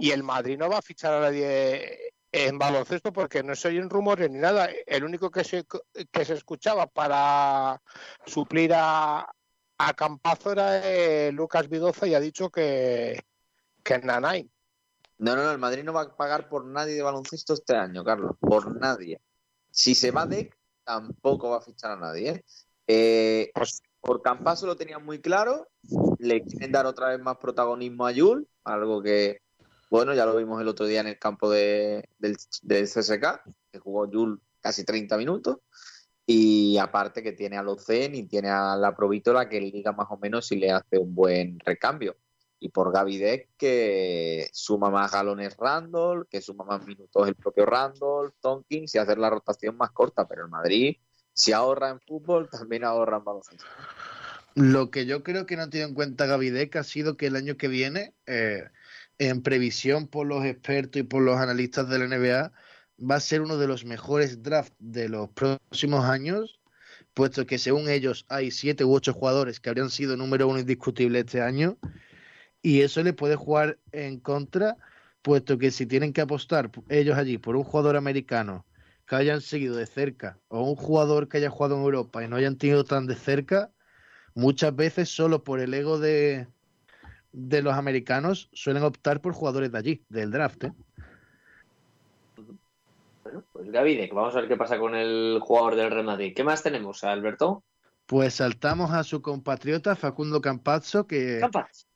[0.00, 3.90] y el Madrid no va a fichar a nadie en baloncesto porque no se oyen
[3.90, 4.68] rumores ni nada.
[4.86, 5.64] El único que se,
[6.10, 7.80] que se escuchaba para
[8.26, 9.26] suplir a,
[9.78, 13.24] a Campazo era eh, Lucas Vidoza y ha dicho que,
[13.82, 14.50] que Nanay.
[15.18, 18.04] No, no, no, el Madrid no va a pagar por nadie de baloncesto este año,
[18.04, 19.20] Carlos, por nadie.
[19.70, 20.50] Si se va de,
[20.86, 22.30] tampoco va a fichar a nadie.
[22.30, 22.44] ¿eh?
[22.86, 23.52] Eh,
[24.00, 25.68] por Campaso lo tenían muy claro,
[26.18, 29.40] le quieren dar otra vez más protagonismo a Yul, algo que,
[29.90, 33.42] bueno, ya lo vimos el otro día en el campo de, del, del CSK,
[33.72, 35.58] que jugó Yul casi 30 minutos.
[36.28, 40.16] Y aparte que tiene a Locen y tiene a la Provítola que liga más o
[40.16, 42.16] menos si le hace un buen recambio
[42.58, 48.32] y por Gavidec que suma más galones Randall, que suma más minutos el propio Randall,
[48.40, 50.96] Tompkins y hacer la rotación más corta, pero el Madrid
[51.36, 53.66] si ahorra en fútbol también ahorra en baloncesto.
[54.54, 57.58] Lo que yo creo que no tiene en cuenta Gavidec ha sido que el año
[57.58, 58.64] que viene, eh,
[59.18, 62.52] en previsión por los expertos y por los analistas de la NBA,
[62.98, 66.58] va a ser uno de los mejores drafts de los próximos años,
[67.12, 71.18] puesto que según ellos hay siete u ocho jugadores que habrían sido número uno indiscutible
[71.18, 71.76] este año,
[72.62, 74.76] y eso le puede jugar en contra,
[75.22, 78.64] puesto que si tienen que apostar ellos allí por un jugador americano
[79.06, 82.36] que hayan seguido de cerca o un jugador que haya jugado en Europa y no
[82.36, 83.70] hayan tenido tan de cerca,
[84.34, 86.48] muchas veces solo por el ego de,
[87.32, 90.64] de los americanos suelen optar por jugadores de allí, del draft.
[90.64, 90.72] ¿eh?
[93.22, 96.32] Bueno, pues Gavidec, vamos a ver qué pasa con el jugador del Real Madrid.
[96.34, 97.62] ¿Qué más tenemos, Alberto?
[98.06, 101.86] Pues saltamos a su compatriota Facundo Campazzo, que, Campaz.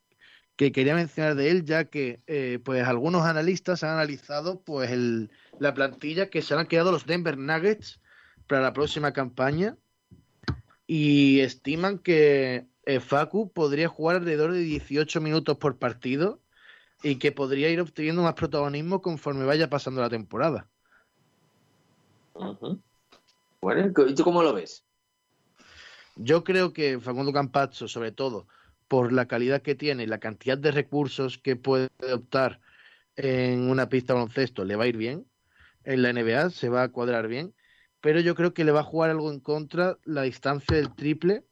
[0.60, 5.30] Que quería mencionar de él, ya que eh, pues algunos analistas han analizado pues el,
[5.58, 7.98] la plantilla que se han quedado los Denver Nuggets
[8.46, 9.78] para la próxima campaña
[10.86, 16.42] y estiman que eh, Facu podría jugar alrededor de 18 minutos por partido
[17.02, 20.68] y que podría ir obteniendo más protagonismo conforme vaya pasando la temporada.
[23.62, 24.84] Bueno, ¿y tú cómo lo ves?
[26.16, 28.46] Yo creo que Facundo Campazzo, sobre todo
[28.90, 32.58] por la calidad que tiene y la cantidad de recursos que puede optar
[33.14, 35.28] en una pista baloncesto, le va a ir bien.
[35.84, 37.54] En la NBA se va a cuadrar bien.
[38.00, 41.44] Pero yo creo que le va a jugar algo en contra la distancia del triple,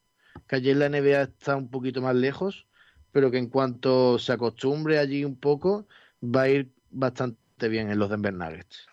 [0.48, 2.66] que en la NBA está un poquito más lejos,
[3.12, 5.86] pero que en cuanto se acostumbre allí un poco,
[6.20, 8.88] va a ir bastante bien en los Denver Nuggets.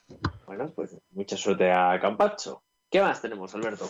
[0.46, 2.62] Bueno, pues mucha suerte a Campacho.
[2.92, 3.90] ¿Qué más tenemos, Alberto?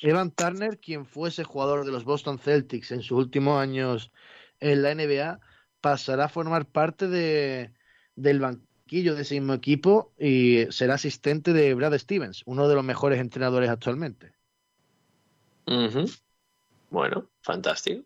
[0.00, 4.12] Evan Turner, quien fuese jugador de los Boston Celtics en sus últimos años
[4.60, 5.40] en la NBA,
[5.80, 7.72] pasará a formar parte de,
[8.14, 12.84] del banquillo de ese mismo equipo y será asistente de Brad Stevens, uno de los
[12.84, 14.32] mejores entrenadores actualmente.
[16.90, 18.04] Bueno, fantástico.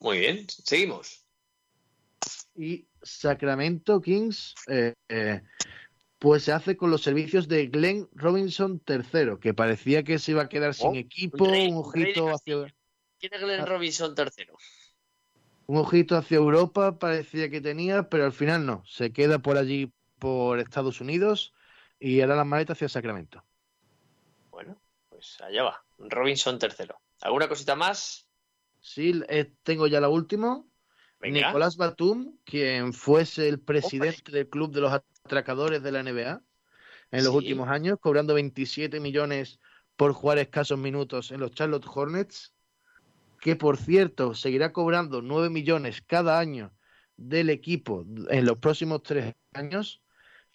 [0.00, 1.24] Muy bien, seguimos.
[2.56, 5.42] Y Sacramento Kings, eh, eh,
[6.20, 10.42] pues se hace con los servicios de Glenn Robinson III, que parecía que se iba
[10.44, 12.74] a quedar sin Oh, equipo, un rey- un ojito hacia,
[13.18, 13.66] ¿Quién es Glenn Ah.
[13.66, 14.56] Robinson tercero?
[15.66, 19.92] un ojito hacia Europa, parecía que tenía, pero al final no, se queda por allí
[20.18, 21.54] por Estados Unidos
[21.98, 23.44] y hará las maletas hacia Sacramento.
[24.50, 25.84] Bueno, pues allá va.
[25.98, 27.00] Robinson tercero.
[27.20, 28.28] ¿Alguna cosita más?
[28.80, 30.64] Sí, eh, tengo ya la última.
[31.20, 31.48] Venga.
[31.48, 36.40] Nicolás Batum, quien fuese el presidente del club de los atracadores de la NBA
[37.10, 37.36] en los Sí.
[37.36, 39.60] últimos años, cobrando 27 millones
[39.96, 42.54] por jugar escasos minutos en los Charlotte Hornets,
[43.40, 46.72] que por cierto seguirá cobrando 9 millones cada año
[47.16, 50.00] del equipo en los próximos tres años,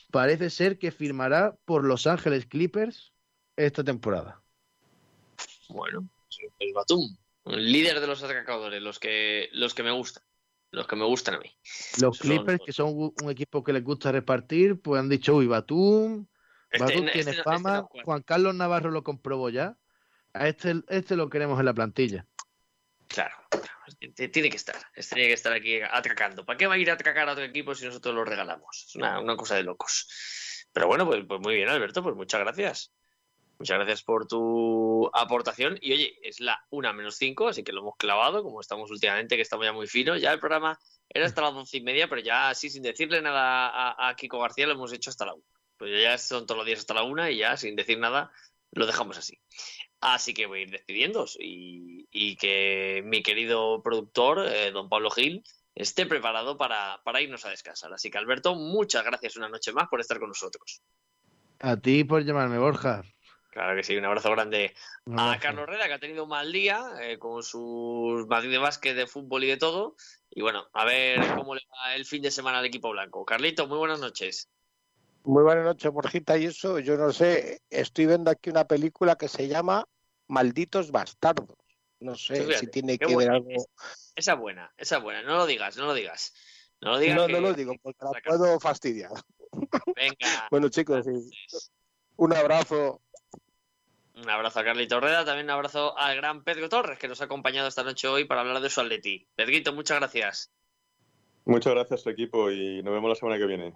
[0.10, 3.14] parece ser que firmará por Los Ángeles Clippers
[3.56, 4.42] esta temporada.
[5.70, 6.08] Bueno,
[6.60, 7.16] el Batum,
[7.46, 10.24] líder de los atracadores, los que, los que me gustan.
[10.72, 11.52] Los que me gustan a mí.
[12.02, 15.48] Los Son- Clippers, que son un equipo que les gusta repartir, pues han dicho, uy,
[15.48, 16.28] Batum,
[16.70, 17.90] Este- Batum este tiene este fama, no.
[18.04, 19.78] Juan Carlos Navarro lo comprobó ya.
[20.34, 22.26] A este, este lo queremos en la plantilla.
[23.08, 23.36] Claro,
[24.32, 24.76] tiene que estar.
[24.94, 26.46] Este Tiene que estar aquí atracando.
[26.46, 28.86] ¿Para qué va a ir a atracar a otro equipo si nosotros lo regalamos?
[28.90, 30.68] Es una, una cosa de locos.
[30.74, 32.92] Pero bueno, pues, pues muy bien, Alberto, pues muchas gracias.
[33.58, 35.78] Muchas gracias por tu aportación.
[35.82, 39.36] Y oye, es la una menos cinco, así que lo hemos clavado, como estamos últimamente,
[39.36, 40.22] que estamos ya muy finos.
[40.22, 40.78] Ya el programa
[41.10, 44.68] era hasta las once y media, pero ya así, sin decirle nada a, Kiko García,
[44.68, 45.46] lo hemos hecho hasta la una.
[45.78, 48.32] Pues ya son todos los días hasta la una y ya, sin decir nada,
[48.72, 49.40] lo dejamos así.
[50.02, 55.10] Así que voy a ir despidiéndos y, y que mi querido productor, eh, don Pablo
[55.10, 57.94] Gil, esté preparado para, para irnos a descansar.
[57.94, 60.82] Así que Alberto, muchas gracias una noche más por estar con nosotros.
[61.60, 63.04] A ti por llamarme, Borja.
[63.56, 64.76] Claro que sí, un abrazo grande
[65.06, 65.40] Un a.
[65.40, 69.08] Carlos Reda, que ha tenido un mal día eh, con sus Madrid de básquet, de
[69.08, 69.96] fútbol y de todo.
[70.30, 73.24] Y bueno, a ver cómo le va el fin de semana al equipo blanco.
[73.24, 74.50] Carlito, muy buenas noches.
[75.24, 76.38] Muy buenas noches, Borjita.
[76.38, 79.88] Y eso, yo no sé, estoy viendo aquí una película que se llama
[80.28, 81.56] Malditos Bastardos.
[82.02, 83.52] No sé Fíjate, si tiene que buena ver algo.
[83.52, 83.68] es.
[84.16, 85.22] Esa es buena, esa es buena.
[85.22, 86.34] No lo digas, no lo digas.
[86.82, 87.16] No lo digas.
[87.16, 89.12] No, que- no lo digo, porque la puedo fastidiar.
[89.96, 90.16] Venga.
[90.52, 91.34] Bueno, chicos, sí,
[92.18, 93.02] un abrazo.
[94.16, 97.26] Un abrazo a Carlito Reda, también un abrazo al gran Pedro Torres, que nos ha
[97.26, 99.28] acompañado esta noche hoy para hablar de su Atleti.
[99.36, 100.52] Pedrito, muchas gracias.
[101.44, 103.76] Muchas gracias, equipo, y nos vemos la semana que viene.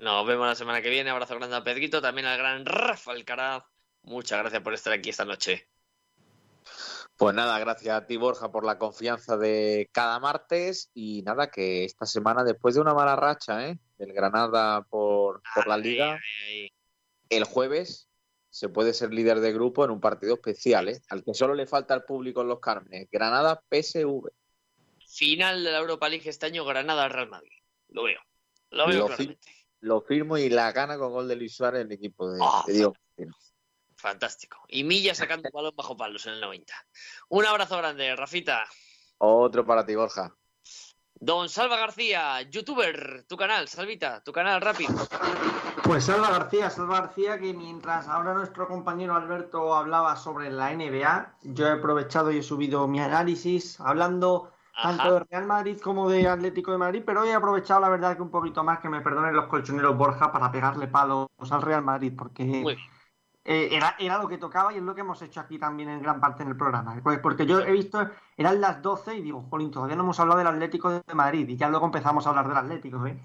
[0.00, 1.10] Nos vemos la semana que viene.
[1.10, 3.64] Abrazo grande a Pedrito, también al gran Rafa Alcaraz.
[4.02, 5.68] Muchas gracias por estar aquí esta noche.
[7.16, 10.90] Pues nada, gracias a ti, Borja, por la confianza de cada martes.
[10.92, 13.78] Y nada, que esta semana, después de una mala racha ¿eh?
[13.96, 16.72] del Granada por, por la Liga, ay, ay.
[17.30, 18.08] el jueves
[18.50, 21.00] se puede ser líder de grupo en un partido especial, ¿eh?
[21.10, 23.08] al que solo le falta al público en los Cármenes.
[23.10, 24.28] Granada PSV.
[25.06, 27.52] Final de la Europa League este año, Granada Real Madrid.
[27.88, 28.20] Lo veo.
[28.70, 29.50] Lo veo Lo claramente.
[29.80, 32.64] Lo firmo y la gana con gol de Luis Suárez el equipo de, Ah.
[32.66, 33.54] de Martínez.
[33.96, 34.58] Fantástico.
[34.68, 36.72] Y Milla sacando balón bajo palos en el 90.
[37.28, 38.64] Un abrazo grande, Rafita.
[39.18, 40.34] Otro para ti, Borja.
[41.20, 44.94] Don Salva García, youtuber, tu canal, Salvita, tu canal rápido.
[45.82, 51.34] Pues Salva García, Salva García, que mientras ahora nuestro compañero Alberto hablaba sobre la NBA,
[51.42, 56.28] yo he aprovechado y he subido mi análisis hablando tanto de Real Madrid como de
[56.28, 59.00] Atlético de Madrid, pero hoy he aprovechado la verdad que un poquito más que me
[59.00, 62.97] perdonen los colchoneros Borja para pegarle palos al Real Madrid, porque Muy bien.
[63.50, 66.02] Eh, era, era lo que tocaba y es lo que hemos hecho aquí también en
[66.02, 67.00] gran parte en el programa.
[67.02, 68.06] Pues porque yo he visto,
[68.36, 71.56] eran las 12 y digo, jolín, todavía no hemos hablado del Atlético de Madrid y
[71.56, 73.18] ya luego empezamos a hablar del Atlético, ¿eh?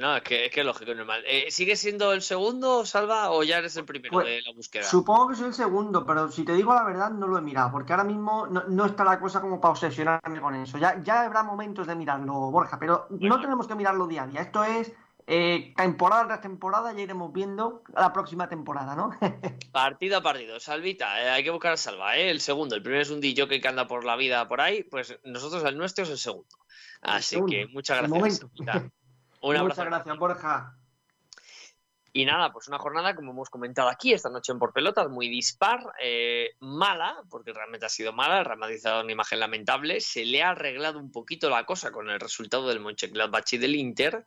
[0.00, 1.22] No, es que es que es lógico, normal.
[1.24, 4.82] Eh, ¿Sigue siendo el segundo, Salva, o ya eres el primero Pues, de la búsqueda?
[4.82, 7.70] Supongo que soy el segundo, pero si te digo la verdad, no lo he mirado,
[7.70, 10.78] porque ahora mismo no, no está la cosa como para obsesionarme con eso.
[10.78, 13.36] Ya, ya habrá momentos de mirarlo, Borja, pero Bueno.
[13.36, 14.40] no tenemos que mirarlo día a día.
[14.40, 14.92] Esto es
[15.26, 19.10] eh, temporada tras temporada, ya iremos viendo la próxima temporada, ¿no?
[19.72, 20.60] Partido a partido.
[20.60, 22.30] Salvita, eh, hay que buscar a Salva, ¿eh?
[22.30, 22.74] El segundo.
[22.74, 24.82] El primero es un DJ que anda por la vida por ahí.
[24.82, 26.56] Pues nosotros, el nuestro es el segundo.
[27.00, 28.46] Así segundo, que muchas gracias.
[29.40, 29.82] Un abrazo.
[29.82, 30.78] Muchas gracias, Borja.
[32.16, 35.28] Y nada, pues una jornada, como hemos comentado aquí esta noche en Por Pelotas, muy
[35.28, 39.40] dispar, eh, mala, porque realmente ha sido mala, el Real Madrid ha dado una imagen
[39.40, 43.58] lamentable, se le ha arreglado un poquito la cosa con el resultado del Mönchengladbach y
[43.58, 44.24] del Inter,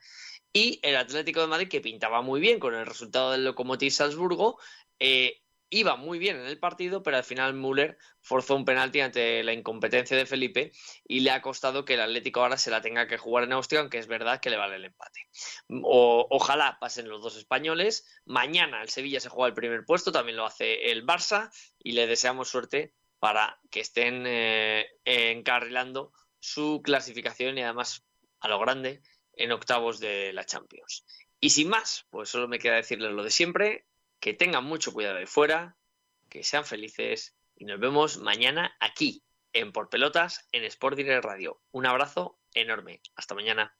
[0.57, 4.59] y el Atlético de Madrid, que pintaba muy bien con el resultado del Lokomotiv Salzburgo,
[4.99, 9.43] eh, iba muy bien en el partido, pero al final Müller forzó un penalti ante
[9.43, 10.71] la incompetencia de Felipe
[11.07, 13.81] y le ha costado que el Atlético ahora se la tenga que jugar en Austria,
[13.81, 15.27] aunque es verdad que le vale el empate.
[15.69, 18.07] Ojalá pasen los dos españoles.
[18.25, 22.07] Mañana el Sevilla se juega el primer puesto, también lo hace el Barça y le
[22.07, 28.03] deseamos suerte para que estén eh, encarrilando su clasificación y además
[28.39, 29.01] a lo grande
[29.37, 31.05] en octavos de la Champions.
[31.39, 33.85] Y sin más, pues solo me queda decirles lo de siempre,
[34.19, 35.77] que tengan mucho cuidado de fuera,
[36.29, 39.23] que sean felices y nos vemos mañana aquí
[39.53, 41.61] en Por Pelotas en Sport Direct Radio.
[41.71, 43.01] Un abrazo enorme.
[43.15, 43.75] Hasta mañana.